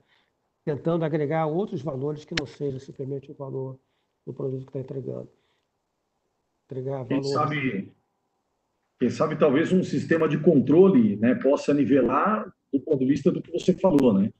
tentando 0.66 1.06
agregar 1.06 1.46
outros 1.46 1.82
valores 1.82 2.26
que 2.26 2.36
não 2.38 2.46
seja 2.46 2.80
simplesmente 2.80 3.32
o 3.32 3.36
valor 3.36 3.80
do 4.26 4.34
produto 4.34 4.64
que 4.64 4.70
está 4.70 4.80
entregando. 4.80 5.30
Entregar 6.66 7.06
quem 7.06 7.22
valor... 7.22 7.34
sabe, 7.34 7.91
quem 9.00 9.10
sabe 9.10 9.36
talvez 9.38 9.72
um 9.72 9.84
sistema 9.84 10.28
de 10.28 10.39
controle 10.39 11.16
né, 11.18 11.36
possa 11.36 11.74
nivelar 11.74 12.54
do 12.72 12.80
ponto 12.80 13.00
de 13.00 13.06
vista 13.06 13.32
do 13.32 13.41
que 13.41 13.52
você 13.52 13.74
falou, 13.74 14.14
né? 14.14 14.32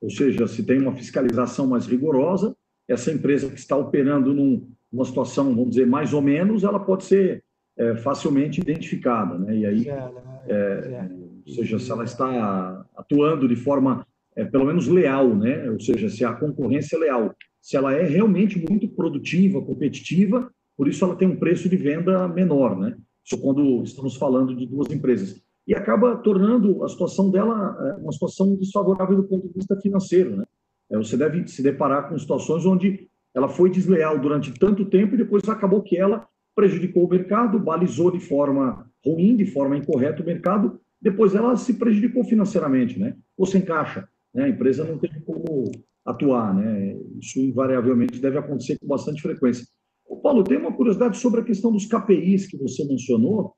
Ou 0.00 0.10
seja, 0.10 0.46
se 0.48 0.64
tem 0.64 0.80
uma 0.80 0.94
fiscalização 0.94 1.66
mais 1.66 1.86
rigorosa, 1.86 2.56
essa 2.88 3.12
empresa 3.12 3.48
que 3.48 3.58
está 3.58 3.76
operando 3.76 4.34
num, 4.34 4.68
numa 4.90 5.04
situação, 5.04 5.54
vamos 5.54 5.70
dizer, 5.70 5.86
mais 5.86 6.12
ou 6.12 6.20
menos, 6.20 6.64
ela 6.64 6.80
pode 6.80 7.04
ser 7.04 7.44
é, 7.76 7.96
facilmente 7.96 8.60
identificada, 8.60 9.38
né? 9.38 9.56
E 9.56 9.66
aí, 9.66 9.88
é, 9.88 10.52
é, 10.52 11.10
ou 11.46 11.52
seja, 11.52 11.78
se 11.78 11.90
ela 11.90 12.04
está 12.04 12.86
atuando 12.96 13.48
de 13.48 13.56
forma 13.56 14.06
é, 14.36 14.44
pelo 14.44 14.64
menos 14.64 14.86
leal, 14.86 15.34
né? 15.34 15.70
Ou 15.70 15.80
seja, 15.80 16.08
se 16.08 16.24
a 16.24 16.32
concorrência 16.32 16.96
é 16.96 17.00
leal, 17.00 17.34
se 17.60 17.76
ela 17.76 17.92
é 17.92 18.02
realmente 18.02 18.58
muito 18.58 18.88
produtiva, 18.88 19.62
competitiva, 19.62 20.50
por 20.76 20.88
isso 20.88 21.04
ela 21.04 21.16
tem 21.16 21.28
um 21.28 21.36
preço 21.36 21.68
de 21.68 21.76
venda 21.76 22.26
menor, 22.28 22.78
né? 22.78 22.96
Isso 23.24 23.40
quando 23.40 23.82
estamos 23.82 24.16
falando 24.16 24.54
de 24.54 24.66
duas 24.66 24.90
empresas. 24.92 25.40
E 25.66 25.74
acaba 25.74 26.16
tornando 26.16 26.82
a 26.82 26.88
situação 26.88 27.30
dela 27.30 27.76
é, 27.80 28.02
uma 28.02 28.12
situação 28.12 28.56
desfavorável 28.56 29.16
do 29.16 29.24
ponto 29.24 29.46
de 29.46 29.54
vista 29.54 29.76
financeiro, 29.76 30.36
né? 30.36 30.44
É, 30.90 30.96
você 30.96 31.16
deve 31.16 31.46
se 31.46 31.62
deparar 31.62 32.08
com 32.08 32.18
situações 32.18 32.66
onde 32.66 33.08
ela 33.34 33.48
foi 33.48 33.70
desleal 33.70 34.18
durante 34.18 34.52
tanto 34.52 34.84
tempo 34.84 35.14
e 35.14 35.18
depois 35.18 35.48
acabou 35.48 35.82
que 35.82 35.96
ela 35.96 36.26
prejudicou 36.54 37.06
o 37.06 37.10
mercado, 37.10 37.58
balizou 37.58 38.10
de 38.10 38.20
forma 38.20 38.86
ruim, 39.04 39.36
de 39.36 39.46
forma 39.46 39.76
incorreta 39.76 40.22
o 40.22 40.26
mercado, 40.26 40.80
depois 41.00 41.34
ela 41.34 41.56
se 41.56 41.74
prejudicou 41.74 42.22
financeiramente, 42.24 42.98
né? 42.98 43.16
Ou 43.36 43.44
sem 43.44 43.62
caixa, 43.62 44.08
né? 44.32 44.44
A 44.44 44.48
empresa 44.48 44.84
não 44.84 44.98
tem 44.98 45.10
como 45.26 45.70
atuar, 46.04 46.54
né? 46.54 46.96
Isso 47.20 47.40
invariavelmente 47.40 48.20
deve 48.20 48.38
acontecer 48.38 48.78
com 48.78 48.86
bastante 48.86 49.20
frequência. 49.20 49.66
Ô, 50.06 50.16
Paulo, 50.16 50.44
tem 50.44 50.58
uma 50.58 50.72
curiosidade 50.72 51.16
sobre 51.18 51.40
a 51.40 51.44
questão 51.44 51.72
dos 51.72 51.86
KPIs 51.86 52.46
que 52.46 52.56
você 52.56 52.84
mencionou, 52.84 53.54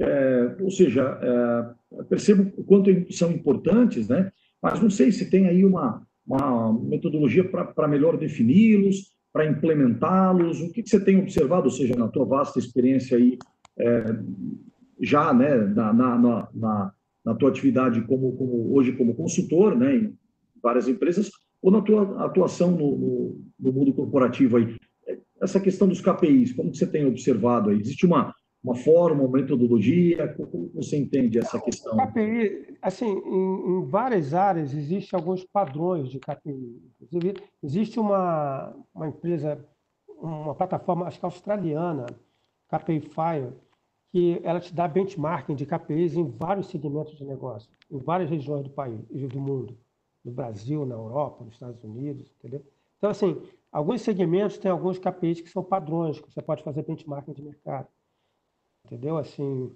é, 0.00 0.56
ou 0.60 0.70
seja, 0.70 1.18
é, 1.22 2.02
percebo 2.04 2.50
o 2.56 2.64
quanto 2.64 2.90
são 3.12 3.30
importantes, 3.30 4.08
né? 4.08 4.32
Mas 4.62 4.80
não 4.80 4.90
sei 4.90 5.12
se 5.12 5.30
tem 5.30 5.46
aí 5.46 5.64
uma, 5.64 6.04
uma 6.26 6.72
metodologia 6.72 7.44
para 7.44 7.88
melhor 7.88 8.16
defini-los, 8.16 9.12
para 9.32 9.46
implementá-los? 9.46 10.60
O 10.60 10.72
que, 10.72 10.82
você 10.86 11.02
tem 11.02 11.18
observado, 11.18 11.64
ou 11.64 11.70
seja, 11.70 11.94
na 11.96 12.08
tua 12.08 12.24
vasta 12.24 12.58
experiência 12.58 13.16
aí, 13.16 13.38
é, 13.78 14.04
já 15.00 15.32
né, 15.32 15.56
na, 15.56 15.92
na, 15.92 16.48
na, 16.52 16.92
na, 17.24 17.34
tua 17.34 17.48
atividade 17.48 18.02
como, 18.02 18.32
como, 18.36 18.74
hoje 18.74 18.92
como 18.92 19.14
consultor, 19.14 19.76
né, 19.76 19.96
em 19.96 20.18
várias 20.62 20.88
empresas, 20.88 21.30
ou 21.62 21.70
na 21.70 21.80
tua 21.80 22.24
atuação 22.24 22.70
no, 22.70 22.98
no, 22.98 23.44
no 23.58 23.72
mundo 23.72 23.92
corporativo 23.92 24.56
aí? 24.56 24.76
Essa 25.40 25.58
questão 25.58 25.88
dos 25.88 26.00
KPIs, 26.00 26.52
como 26.52 26.70
que 26.70 26.76
você 26.76 26.86
tem 26.86 27.06
observado 27.06 27.70
aí? 27.70 27.80
Existe 27.80 28.04
uma, 28.04 28.34
uma 28.62 28.74
forma, 28.74 29.22
uma 29.22 29.38
metodologia? 29.38 30.28
Como 30.34 30.70
você 30.74 30.96
entende 30.96 31.38
essa 31.38 31.58
questão? 31.60 31.96
KPI, 31.96 32.76
assim, 32.82 33.06
em, 33.06 33.78
em, 33.78 33.84
várias 33.86 34.34
áreas 34.34 34.74
existem 34.74 35.18
alguns 35.18 35.44
padrões 35.44 36.10
de 36.10 36.18
KPI. 36.18 36.92
Inclusive, 37.00 37.34
existe 37.62 37.98
uma, 37.98 38.74
uma 38.94 39.08
empresa, 39.08 39.64
uma 40.08 40.54
plataforma, 40.54 41.06
acho 41.06 41.18
que 41.18 41.24
australiana, 41.24 42.06
KPI 42.68 43.00
Fire, 43.00 43.52
que 44.12 44.40
ela 44.44 44.60
te 44.60 44.74
dá 44.74 44.86
benchmarking 44.86 45.54
de 45.54 45.64
KPIs 45.64 46.14
em 46.14 46.28
vários 46.28 46.66
segmentos 46.66 47.16
de 47.16 47.24
negócio, 47.24 47.70
em 47.90 47.98
várias 47.98 48.28
regiões 48.28 48.64
do 48.64 48.70
país, 48.70 49.00
do 49.08 49.40
mundo, 49.40 49.76
no 50.24 50.32
Brasil, 50.32 50.84
na 50.84 50.96
Europa, 50.96 51.44
nos 51.44 51.54
Estados 51.54 51.82
Unidos, 51.82 52.30
entendeu? 52.38 52.62
Então, 52.98 53.08
assim, 53.08 53.40
alguns 53.72 54.02
segmentos 54.02 54.58
têm 54.58 54.70
alguns 54.70 54.98
KPIs 54.98 55.40
que 55.40 55.48
são 55.48 55.62
padrões, 55.62 56.20
que 56.20 56.30
você 56.30 56.42
pode 56.42 56.62
fazer 56.62 56.82
benchmarking 56.82 57.32
de 57.32 57.42
mercado 57.42 57.88
entendeu? 58.90 59.16
Assim, 59.16 59.72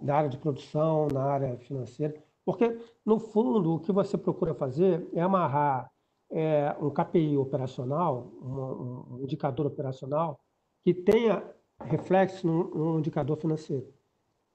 na 0.00 0.16
área 0.16 0.30
de 0.30 0.38
produção, 0.38 1.08
na 1.08 1.24
área 1.24 1.56
financeira. 1.58 2.14
Porque, 2.44 2.78
no 3.04 3.18
fundo, 3.18 3.74
o 3.74 3.80
que 3.80 3.90
você 3.90 4.16
procura 4.16 4.54
fazer 4.54 5.06
é 5.12 5.20
amarrar 5.20 5.90
é, 6.30 6.76
um 6.80 6.90
KPI 6.90 7.36
operacional, 7.36 8.30
um, 8.40 9.16
um, 9.16 9.22
indicador 9.22 9.66
operacional, 9.66 10.38
que 10.84 10.92
tenha 10.94 11.42
reflexo 11.80 12.46
num, 12.46 12.64
num 12.68 12.98
indicador 12.98 13.36
financeiro. 13.36 13.92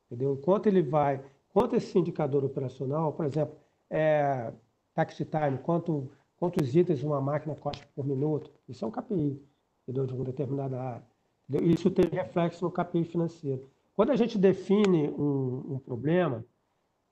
Entendeu? 0.06 0.34
Enquanto 0.34 0.68
ele 0.68 0.82
vai, 0.82 1.24
quanto 1.52 1.76
esse 1.76 1.97
indicador 1.97 2.45
operacional, 2.45 3.12
por 3.14 3.26
exemplo, 3.26 3.56
é, 3.89 4.54
tax 4.93 5.18
time, 5.18 5.58
quanto, 5.64 6.10
quantos 6.38 6.76
itens 6.76 7.04
uma 7.04 7.20
máquina 7.20 7.56
costa 7.56 7.86
por 7.95 8.06
minuto, 8.06 8.52
isso 8.68 8.86
é 8.86 8.88
um 8.88 8.91
KPI 8.91 9.50
entendeu? 9.89 10.06
de 10.06 10.14
uma 10.14 10.24
determinada 10.24 10.80
área. 10.80 11.04
Entendeu? 11.50 11.72
Isso 11.72 11.89
tem 11.89 12.06
reflexo 12.06 12.64
no 12.64 12.72
KPI 12.72 13.04
financeiro. 13.06 13.68
Quando 14.00 14.12
a 14.12 14.16
gente 14.16 14.38
define 14.38 15.10
um, 15.10 15.74
um 15.74 15.80
problema 15.80 16.45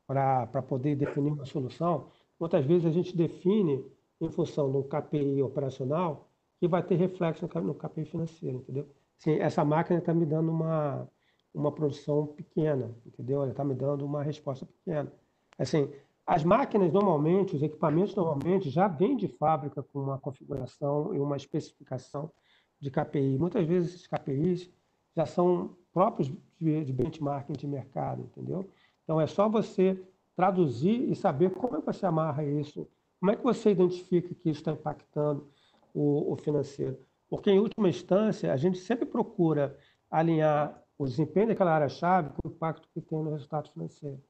para 0.08 0.62
poder 0.62 0.96
definir 0.96 1.34
uma 1.34 1.44
solução, 1.44 2.08
muitas 2.40 2.66
vezes 2.66 2.86
a 2.86 2.90
gente 2.90 3.14
define 3.14 3.86
em 4.22 4.32
função 4.32 4.72
do 4.72 4.86
KPI 4.86 5.44
operacional 5.44 6.32
que 6.58 6.66
vai 6.66 6.82
ter 6.82 6.96
reflexo 6.96 7.46
no 7.62 7.76
KPI 7.76 8.06
financeiro, 8.06 8.60
entendeu? 8.60 8.88
Sim, 9.18 9.34
essa 9.34 9.66
máquina 9.66 10.00
está 10.00 10.14
me 10.14 10.26
dando 10.26 10.50
uma, 10.50 11.06
uma 11.54 11.74
produção 11.74 12.28
pequena, 12.28 12.96
entendeu? 13.06 13.42
Ela 13.42 13.52
está 13.52 13.66
me 13.66 13.76
dando 13.76 14.06
uma 14.06 14.24
resposta 14.24 14.66
pequena. 14.66 15.12
Assim, 15.60 15.92
as 16.26 16.46
máquinas 16.46 16.94
normalmente, 16.94 17.54
os 17.54 17.64
equipamentos 17.64 18.16
normalmente 18.16 18.70
já 18.70 18.88
vêm 18.88 19.18
de 19.18 19.28
fábrica 19.28 19.84
com 19.84 20.00
uma 20.00 20.18
configuração 20.18 21.14
e 21.14 21.20
uma 21.20 21.36
especificação 21.36 22.32
de 22.80 22.90
KPI. 22.90 23.38
Muitas 23.38 23.68
vezes 23.68 23.94
esses 23.94 24.08
KPIs 24.08 24.72
já 25.14 25.26
são 25.26 25.76
próprios 25.92 26.32
de 26.60 26.94
benchmarking 26.94 27.54
de 27.54 27.68
mercado, 27.68 28.24
entendeu? 28.24 28.70
Então 29.04 29.22
é 29.22 29.28
só 29.28 29.48
você 29.48 30.02
traduzir 30.36 31.10
e 31.10 31.16
saber 31.16 31.52
como 31.52 31.78
é 31.78 31.80
que 31.80 31.86
você 31.86 32.06
amarra 32.06 32.44
isso, 32.44 32.88
como 33.20 33.32
é 33.32 33.36
que 33.36 33.44
você 33.44 33.72
identifica 33.72 34.34
que 34.36 34.50
isso 34.50 34.60
está 34.60 34.72
impactando 34.72 35.48
o, 35.94 36.34
o 36.34 36.36
financeiro. 36.36 36.98
Porque, 37.30 37.52
em 37.52 37.60
última 37.60 37.90
instância, 37.90 38.54
a 38.54 38.58
gente 38.58 38.78
sempre 38.78 39.06
procura 39.06 39.78
alinhar 40.10 40.82
o 40.98 41.06
desempenho 41.06 41.48
daquela 41.48 41.74
área-chave 41.74 42.30
com 42.30 42.48
o 42.48 42.52
impacto 42.52 42.88
que 42.94 43.02
tem 43.02 43.22
no 43.22 43.32
resultado 43.32 43.70
financeiro. 43.70 44.22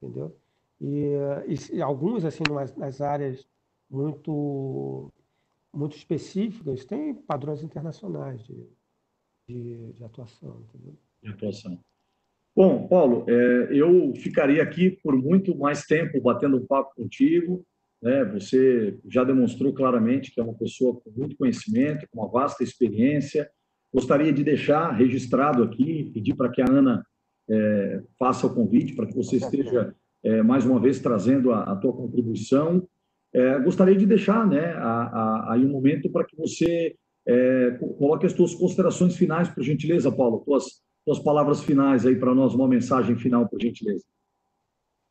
Entendeu? 0.00 0.36
E, 0.80 1.12
e, 1.46 1.76
e 1.76 1.82
alguns, 1.82 2.24
assim, 2.24 2.44
nas, 2.50 2.74
nas 2.76 3.00
áreas 3.00 3.46
muito, 3.88 5.12
muito 5.72 5.96
específicas, 5.96 6.84
têm 6.84 7.14
padrões 7.14 7.62
internacionais 7.62 8.42
de, 8.44 8.68
de, 9.48 9.92
de 9.94 10.04
atuação. 10.04 10.60
Entendeu? 10.68 10.96
De 11.22 11.30
atuação. 11.30 11.78
Bom, 12.54 12.88
Paulo, 12.88 13.24
é, 13.28 13.68
eu 13.70 14.12
ficaria 14.16 14.62
aqui 14.62 14.98
por 15.02 15.16
muito 15.16 15.56
mais 15.56 15.84
tempo 15.84 16.20
batendo 16.20 16.56
um 16.56 16.66
papo 16.66 16.94
contigo. 16.94 17.64
Né? 18.02 18.24
Você 18.24 18.98
já 19.08 19.22
demonstrou 19.24 19.72
claramente 19.72 20.32
que 20.32 20.40
é 20.40 20.44
uma 20.44 20.54
pessoa 20.54 20.98
com 21.00 21.10
muito 21.10 21.36
conhecimento, 21.36 22.06
com 22.10 22.20
uma 22.20 22.30
vasta 22.30 22.64
experiência. 22.64 23.50
Gostaria 23.92 24.32
de 24.32 24.42
deixar 24.42 24.90
registrado 24.92 25.62
aqui, 25.62 26.10
pedir 26.12 26.34
para 26.34 26.50
que 26.50 26.62
a 26.62 26.68
Ana 26.68 27.04
é, 27.48 28.02
faça 28.18 28.46
o 28.46 28.54
convite 28.54 28.94
para 28.94 29.06
que 29.06 29.14
você 29.14 29.36
esteja 29.36 29.94
é, 30.22 30.42
mais 30.42 30.64
uma 30.64 30.80
vez 30.80 31.00
trazendo 31.00 31.52
a, 31.52 31.64
a 31.64 31.76
tua 31.76 31.92
contribuição. 31.92 32.86
É, 33.32 33.58
gostaria 33.60 33.94
de 33.94 34.06
deixar 34.06 34.46
né, 34.46 34.72
a, 34.74 35.02
a, 35.02 35.52
aí 35.54 35.64
um 35.64 35.70
momento 35.70 36.10
para 36.10 36.24
que 36.24 36.36
você 36.36 36.94
é, 37.26 37.70
coloque 37.98 38.26
as 38.26 38.32
tuas 38.32 38.54
considerações 38.54 39.16
finais, 39.16 39.48
por 39.48 39.62
gentileza, 39.62 40.10
Paulo, 40.10 40.42
tuas, 40.44 40.82
tuas 41.10 41.18
palavras 41.18 41.64
finais 41.64 42.06
aí 42.06 42.14
para 42.14 42.32
nós, 42.32 42.54
uma 42.54 42.68
mensagem 42.68 43.16
final, 43.16 43.48
por 43.48 43.60
gentileza. 43.60 44.04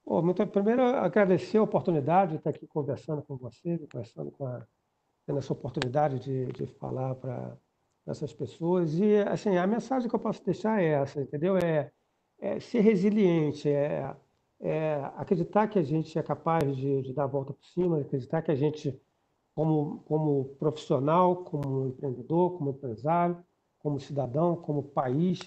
Bom, 0.06 0.22
muito, 0.22 0.47
primeiro, 0.47 0.82
agradecer 0.82 1.58
a 1.58 1.64
oportunidade 1.64 2.32
de 2.32 2.38
estar 2.38 2.52
aqui 2.52 2.66
conversando 2.66 3.22
com 3.22 3.36
você, 3.36 3.78
conversando 3.91 4.32
com 4.32 4.45
a, 4.47 4.66
tendo 5.26 5.39
essa 5.39 5.52
oportunidade 5.52 6.20
de, 6.20 6.45
de 6.54 6.68
falar 6.68 7.16
para 7.16 7.58
essas 8.08 8.32
pessoas. 8.32 8.93
E, 8.97 9.18
assim, 9.28 9.58
a 9.58 9.68
mensagem 9.68 10.08
que 10.08 10.16
eu 10.16 10.20
posso 10.20 10.41
deixar 10.45 10.82
é 10.82 10.86
essa, 10.86 11.20
entendeu? 11.22 11.58
É, 11.58 11.91
é 12.39 12.62
ser 12.62 12.80
resiliente, 12.80 13.68
é, 13.68 14.16
é, 14.62 15.04
acreditar 15.18 15.68
que 15.68 15.80
a 15.80 15.84
gente 15.84 16.18
é 16.18 16.24
capaz 16.24 16.78
de, 16.78 17.02
de, 17.02 17.12
dar 17.12 17.26
a 17.26 17.28
volta 17.28 17.52
por 17.52 17.66
cima, 17.66 18.00
acreditar 18.00 18.41
que 18.41 18.52
a 18.52 18.56
gente, 18.56 18.97
como, 19.54 20.00
como 20.06 20.45
profissional, 20.58 21.43
como 21.43 21.88
empreendedor, 21.88 22.58
como 22.58 22.70
empresário, 22.70 23.43
como 23.80 24.00
cidadão, 24.00 24.56
como 24.56 24.84
país, 24.84 25.39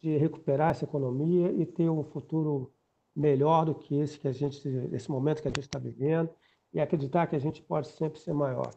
de 0.00 0.16
recuperar 0.16 0.70
essa 0.70 0.84
economia 0.84 1.50
e 1.52 1.64
ter 1.66 1.88
um 1.88 2.04
futuro 2.04 2.72
melhor 3.14 3.64
do 3.64 3.74
que 3.74 3.98
esse 3.98 4.18
que 4.18 4.28
a 4.28 4.32
gente, 4.32 4.68
esse 4.92 5.10
momento 5.10 5.40
que 5.40 5.48
a 5.48 5.50
gente 5.50 5.60
está 5.60 5.78
vivendo, 5.78 6.28
e 6.72 6.80
acreditar 6.80 7.26
que 7.26 7.36
a 7.36 7.38
gente 7.38 7.62
pode 7.62 7.88
sempre 7.88 8.20
ser 8.20 8.34
maior. 8.34 8.70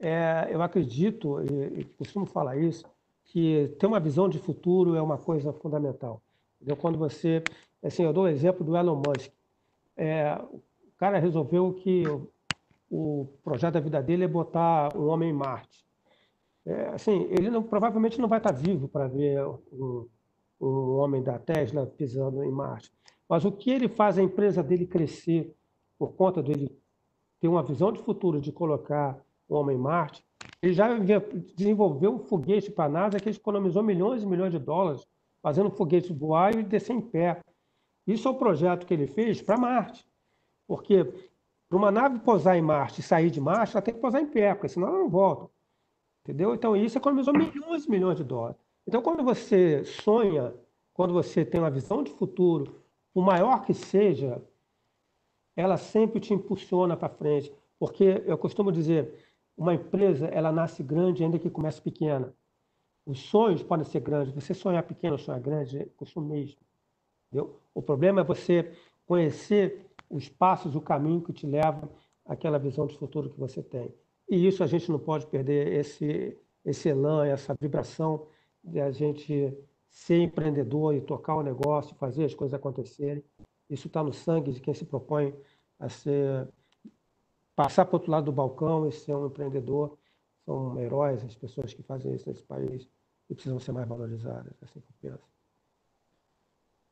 É, 0.00 0.48
eu 0.50 0.60
acredito, 0.60 1.40
e, 1.40 1.80
e 1.80 1.84
costumo 1.84 2.26
falar 2.26 2.56
isso, 2.56 2.84
que 3.24 3.74
ter 3.78 3.86
uma 3.86 4.00
visão 4.00 4.28
de 4.28 4.38
futuro 4.38 4.96
é 4.96 5.02
uma 5.02 5.16
coisa 5.16 5.52
fundamental. 5.52 6.20
Entendeu? 6.56 6.76
Quando 6.76 6.98
você, 6.98 7.42
assim, 7.82 8.02
eu 8.02 8.12
dou 8.12 8.24
o 8.24 8.28
exemplo 8.28 8.64
do 8.64 8.76
Elon 8.76 8.96
Musk. 8.96 9.32
É, 9.96 10.34
o 10.52 10.60
cara 10.98 11.18
resolveu 11.18 11.72
que 11.72 12.06
o, 12.08 12.28
o, 12.90 13.28
projeto 13.42 13.74
da 13.74 13.80
vida 13.80 14.02
dele 14.02 14.24
é 14.24 14.28
botar 14.28 14.96
um 14.96 15.06
homem 15.06 15.30
em 15.30 15.32
Marte. 15.32 15.84
É, 16.66 16.88
assim, 16.88 17.28
ele 17.30 17.50
não, 17.50 17.62
provavelmente 17.62 18.20
não 18.20 18.28
vai 18.28 18.38
estar 18.38 18.52
vivo 18.52 18.88
para 18.88 19.06
ver 19.06 19.38
um 20.66 20.96
homem 20.96 21.22
da 21.22 21.38
Tesla 21.38 21.86
pisando 21.86 22.42
em 22.44 22.50
Marte. 22.50 22.92
Mas 23.28 23.44
o 23.44 23.52
que 23.52 23.70
ele 23.70 23.88
faz 23.88 24.18
a 24.18 24.22
empresa 24.22 24.62
dele 24.62 24.86
crescer 24.86 25.54
por 25.98 26.12
conta 26.12 26.42
dele 26.42 26.70
ter 27.40 27.48
uma 27.48 27.62
visão 27.62 27.92
de 27.92 28.02
futuro 28.02 28.40
de 28.40 28.52
colocar 28.52 29.18
o 29.48 29.54
homem 29.54 29.76
em 29.76 29.80
Marte, 29.80 30.24
ele 30.62 30.72
já 30.72 30.88
desenvolveu 31.56 32.14
um 32.14 32.18
foguete 32.18 32.70
para 32.70 32.84
a 32.84 32.88
NASA 32.88 33.20
que 33.20 33.28
economizou 33.28 33.82
milhões 33.82 34.22
e 34.22 34.26
milhões 34.26 34.52
de 34.52 34.58
dólares 34.58 35.06
fazendo 35.42 35.70
foguete 35.70 36.10
voar 36.10 36.54
e 36.54 36.62
descer 36.62 36.96
em 36.96 37.02
pé. 37.02 37.40
Isso 38.06 38.26
é 38.26 38.30
o 38.30 38.34
projeto 38.34 38.86
que 38.86 38.94
ele 38.94 39.06
fez 39.06 39.42
para 39.42 39.58
Marte. 39.58 40.06
Porque 40.66 41.04
para 41.68 41.76
uma 41.76 41.90
nave 41.90 42.18
pousar 42.20 42.56
em 42.56 42.62
Marte 42.62 43.00
e 43.00 43.02
sair 43.02 43.30
de 43.30 43.42
Marte, 43.42 43.76
ela 43.76 43.82
tem 43.82 43.92
que 43.92 44.00
pousar 44.00 44.22
em 44.22 44.26
pé, 44.26 44.54
porque 44.54 44.68
senão 44.68 44.88
ela 44.88 44.98
não 44.98 45.10
volta. 45.10 45.50
Entendeu? 46.22 46.54
Então 46.54 46.74
isso 46.74 46.96
economizou 46.96 47.34
milhões 47.34 47.84
e 47.84 47.90
milhões 47.90 48.16
de 48.16 48.24
dólares. 48.24 48.63
Então 48.86 49.02
quando 49.02 49.22
você 49.22 49.84
sonha, 49.84 50.54
quando 50.92 51.12
você 51.12 51.44
tem 51.44 51.60
uma 51.60 51.70
visão 51.70 52.02
de 52.02 52.12
futuro, 52.12 52.82
o 53.14 53.22
maior 53.22 53.64
que 53.64 53.72
seja, 53.72 54.42
ela 55.56 55.76
sempre 55.76 56.20
te 56.20 56.34
impulsiona 56.34 56.96
para 56.96 57.08
frente. 57.08 57.52
Porque 57.78 58.22
eu 58.26 58.36
costumo 58.38 58.72
dizer, 58.72 59.14
uma 59.56 59.74
empresa 59.74 60.26
ela 60.26 60.50
nasce 60.52 60.82
grande 60.82 61.22
ainda 61.22 61.38
que 61.38 61.50
comece 61.50 61.80
pequena. 61.80 62.34
Os 63.06 63.20
sonhos 63.20 63.62
podem 63.62 63.84
ser 63.84 64.00
grandes. 64.00 64.34
Você 64.34 64.54
sonhar 64.54 64.82
pequeno, 64.82 65.18
sonhar 65.18 65.40
grande, 65.40 65.78
é 65.78 66.20
mesmo. 66.20 66.58
Entendeu? 67.28 67.60
O 67.74 67.82
problema 67.82 68.20
é 68.20 68.24
você 68.24 68.72
conhecer 69.06 69.90
os 70.08 70.28
passos, 70.28 70.74
o 70.74 70.80
caminho 70.80 71.20
que 71.20 71.32
te 71.32 71.46
leva 71.46 71.90
àquela 72.24 72.58
visão 72.58 72.86
de 72.86 72.96
futuro 72.96 73.30
que 73.30 73.38
você 73.38 73.62
tem. 73.62 73.92
E 74.28 74.46
isso 74.46 74.62
a 74.62 74.66
gente 74.66 74.90
não 74.90 74.98
pode 74.98 75.26
perder, 75.26 75.72
esse, 75.72 76.38
esse 76.64 76.88
elan, 76.88 77.26
essa 77.26 77.54
vibração 77.60 78.26
de 78.64 78.80
a 78.80 78.90
gente 78.90 79.56
ser 79.88 80.18
empreendedor 80.18 80.94
e 80.94 81.00
tocar 81.00 81.36
o 81.36 81.42
negócio, 81.42 81.94
fazer 81.96 82.24
as 82.24 82.34
coisas 82.34 82.54
acontecerem. 82.54 83.22
Isso 83.70 83.86
está 83.86 84.02
no 84.02 84.12
sangue 84.12 84.52
de 84.52 84.60
quem 84.60 84.74
se 84.74 84.84
propõe 84.84 85.34
a 85.78 85.88
ser 85.88 86.48
passar 87.54 87.84
para 87.84 87.94
o 87.94 87.96
outro 87.96 88.10
lado 88.10 88.24
do 88.24 88.32
balcão 88.32 88.88
e 88.88 88.92
ser 88.92 89.14
um 89.14 89.26
empreendedor 89.26 89.96
são 90.44 90.78
heróis 90.78 91.24
as 91.24 91.34
pessoas 91.36 91.72
que 91.72 91.82
fazem 91.82 92.14
isso 92.14 92.28
nesse 92.28 92.42
país 92.42 92.88
e 93.30 93.34
precisam 93.34 93.58
ser 93.58 93.72
mais 93.72 93.88
valorizadas, 93.88 94.52
assim 94.62 94.80
que 94.80 95.06
eu 95.06 95.10
penso. 95.10 95.24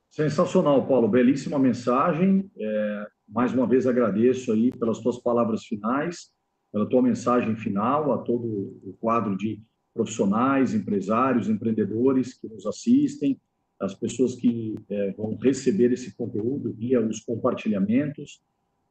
Sensacional, 0.09 0.87
Paulo. 0.87 1.09
Belíssima 1.09 1.59
mensagem. 1.59 2.51
É, 2.57 3.07
mais 3.29 3.53
uma 3.53 3.67
vez 3.67 3.87
agradeço 3.87 4.53
aí 4.53 4.71
pelas 4.71 5.01
tuas 5.01 5.19
palavras 5.19 5.65
finais, 5.65 6.31
pela 6.71 6.89
tua 6.89 7.03
mensagem 7.03 7.57
final 7.57 8.13
a 8.13 8.19
todo 8.19 8.47
o 8.85 8.97
quadro 9.01 9.37
de 9.37 9.63
profissionais, 9.95 10.75
empresários, 10.75 11.49
empreendedores 11.49 12.35
que 12.35 12.49
nos 12.49 12.67
assistem, 12.67 13.39
as 13.81 13.95
pessoas 13.95 14.35
que 14.37 14.77
é, 14.89 15.13
vão 15.13 15.37
receber 15.37 15.93
esse 15.93 16.15
conteúdo 16.15 16.73
via 16.73 17.01
os 17.01 17.21
compartilhamentos. 17.21 18.41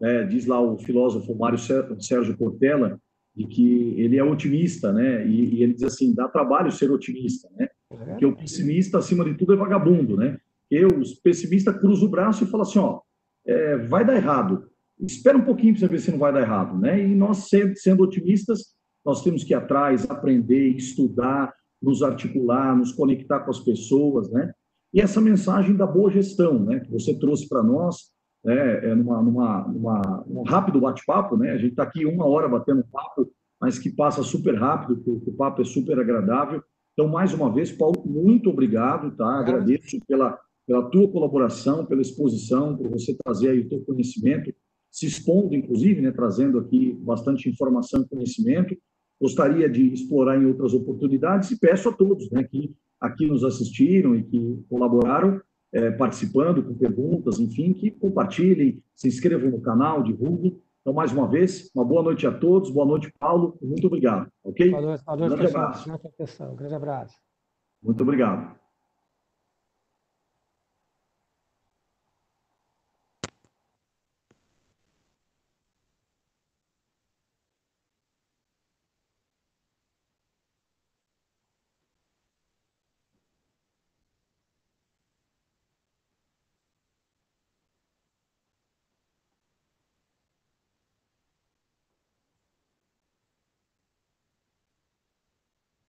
É, 0.01 0.23
diz 0.25 0.45
lá 0.45 0.59
o 0.59 0.77
filósofo 0.77 1.33
Mário 1.35 1.57
Sérgio 1.57 2.37
Cortella 2.37 2.99
de 3.33 3.47
que 3.47 3.95
ele 3.97 4.17
é 4.17 4.23
otimista, 4.23 4.91
né? 4.91 5.25
E, 5.25 5.55
e, 5.55 5.63
ele 5.63 5.73
diz 5.73 5.83
assim, 5.83 6.13
dá 6.13 6.27
trabalho 6.27 6.71
ser 6.71 6.91
otimista, 6.91 7.49
né? 7.55 7.69
Porque 7.87 8.25
o 8.25 8.35
pessimista, 8.35 8.97
acima 8.97 9.23
de 9.23 9.35
tudo, 9.35 9.53
é 9.53 9.55
vagabundo, 9.55 10.17
né? 10.17 10.37
Eu, 10.69 10.89
os 10.99 11.13
pessimistas, 11.13 11.77
cruzo 11.79 12.05
o 12.05 12.09
braço 12.09 12.43
e 12.43 12.47
falo 12.47 12.63
assim, 12.63 12.79
ó, 12.79 13.01
é, 13.45 13.77
vai 13.77 14.05
dar 14.05 14.15
errado. 14.15 14.69
Espera 14.99 15.37
um 15.37 15.45
pouquinho 15.45 15.73
para 15.73 15.81
você 15.81 15.87
ver 15.87 15.99
se 15.99 16.11
não 16.11 16.19
vai 16.19 16.33
dar 16.33 16.41
errado, 16.41 16.77
né? 16.77 17.01
E 17.01 17.15
nós, 17.15 17.49
sendo 17.75 18.03
otimistas, 18.03 18.75
nós 19.05 19.23
temos 19.23 19.43
que 19.43 19.53
ir 19.53 19.55
atrás, 19.55 20.09
aprender, 20.09 20.69
estudar, 20.75 21.53
nos 21.81 22.03
articular, 22.03 22.75
nos 22.75 22.91
conectar 22.91 23.39
com 23.39 23.49
as 23.49 23.59
pessoas, 23.59 24.29
né? 24.31 24.53
E 24.93 25.01
essa 25.01 25.21
mensagem 25.21 25.75
da 25.75 25.87
boa 25.87 26.11
gestão, 26.11 26.59
né? 26.59 26.79
Que 26.79 26.91
você 26.91 27.17
trouxe 27.17 27.47
para 27.47 27.63
nós, 27.63 28.11
né, 28.43 28.91
é 28.91 28.95
numa, 28.95 29.21
numa, 29.21 29.67
numa, 29.67 30.23
um 30.27 30.43
rápido 30.43 30.81
bate-papo, 30.81 31.37
né? 31.37 31.51
A 31.51 31.57
gente 31.57 31.71
está 31.71 31.83
aqui 31.83 32.05
uma 32.05 32.25
hora 32.25 32.49
batendo 32.49 32.83
papo, 32.91 33.31
mas 33.59 33.77
que 33.77 33.89
passa 33.89 34.23
super 34.23 34.55
rápido, 34.55 35.01
que 35.01 35.09
o, 35.09 35.21
o 35.25 35.33
papo 35.33 35.61
é 35.61 35.65
super 35.65 35.99
agradável. 35.99 36.61
Então, 36.93 37.07
mais 37.07 37.33
uma 37.33 37.51
vez, 37.51 37.71
Paulo, 37.71 38.03
muito 38.05 38.49
obrigado, 38.49 39.15
tá? 39.15 39.39
Agradeço 39.39 39.99
pela, 40.07 40.37
pela 40.67 40.89
tua 40.89 41.07
colaboração, 41.09 41.85
pela 41.85 42.01
exposição, 42.01 42.75
por 42.75 42.89
você 42.89 43.15
trazer 43.23 43.49
aí 43.49 43.59
o 43.59 43.69
teu 43.69 43.81
conhecimento, 43.81 44.53
se 44.91 45.05
expondo, 45.05 45.55
inclusive, 45.55 46.01
né, 46.01 46.11
trazendo 46.11 46.59
aqui 46.59 46.93
bastante 47.01 47.49
informação 47.49 48.01
e 48.01 48.09
conhecimento. 48.09 48.75
Gostaria 49.21 49.69
de 49.69 49.93
explorar 49.93 50.41
em 50.41 50.47
outras 50.47 50.73
oportunidades 50.73 51.51
e 51.51 51.59
peço 51.59 51.89
a 51.89 51.93
todos 51.93 52.31
né, 52.31 52.43
que 52.43 52.75
aqui 52.99 53.27
nos 53.27 53.43
assistiram 53.43 54.15
e 54.15 54.23
que 54.23 54.65
colaboraram 54.67 55.39
é, 55.71 55.91
participando 55.91 56.63
com 56.63 56.73
perguntas, 56.73 57.39
enfim, 57.39 57.71
que 57.71 57.91
compartilhem, 57.91 58.83
se 58.95 59.07
inscrevam 59.07 59.51
no 59.51 59.61
canal, 59.61 60.01
divulguem. 60.01 60.59
Então, 60.81 60.93
mais 60.93 61.11
uma 61.11 61.27
vez, 61.27 61.69
uma 61.75 61.85
boa 61.85 62.01
noite 62.01 62.25
a 62.25 62.31
todos, 62.31 62.71
boa 62.71 62.85
noite, 62.85 63.13
Paulo, 63.19 63.57
muito 63.61 63.85
obrigado, 63.85 64.27
ok? 64.43 64.71
Boa 64.71 64.81
noite, 64.81 65.03
boa 65.05 65.17
noite 65.17 65.29
grande 65.29 65.45
pessoal. 65.45 65.65
Abraço. 65.65 66.55
Grande 66.55 66.75
abraço. 66.75 67.15
Muito 67.83 68.01
obrigado. 68.01 68.60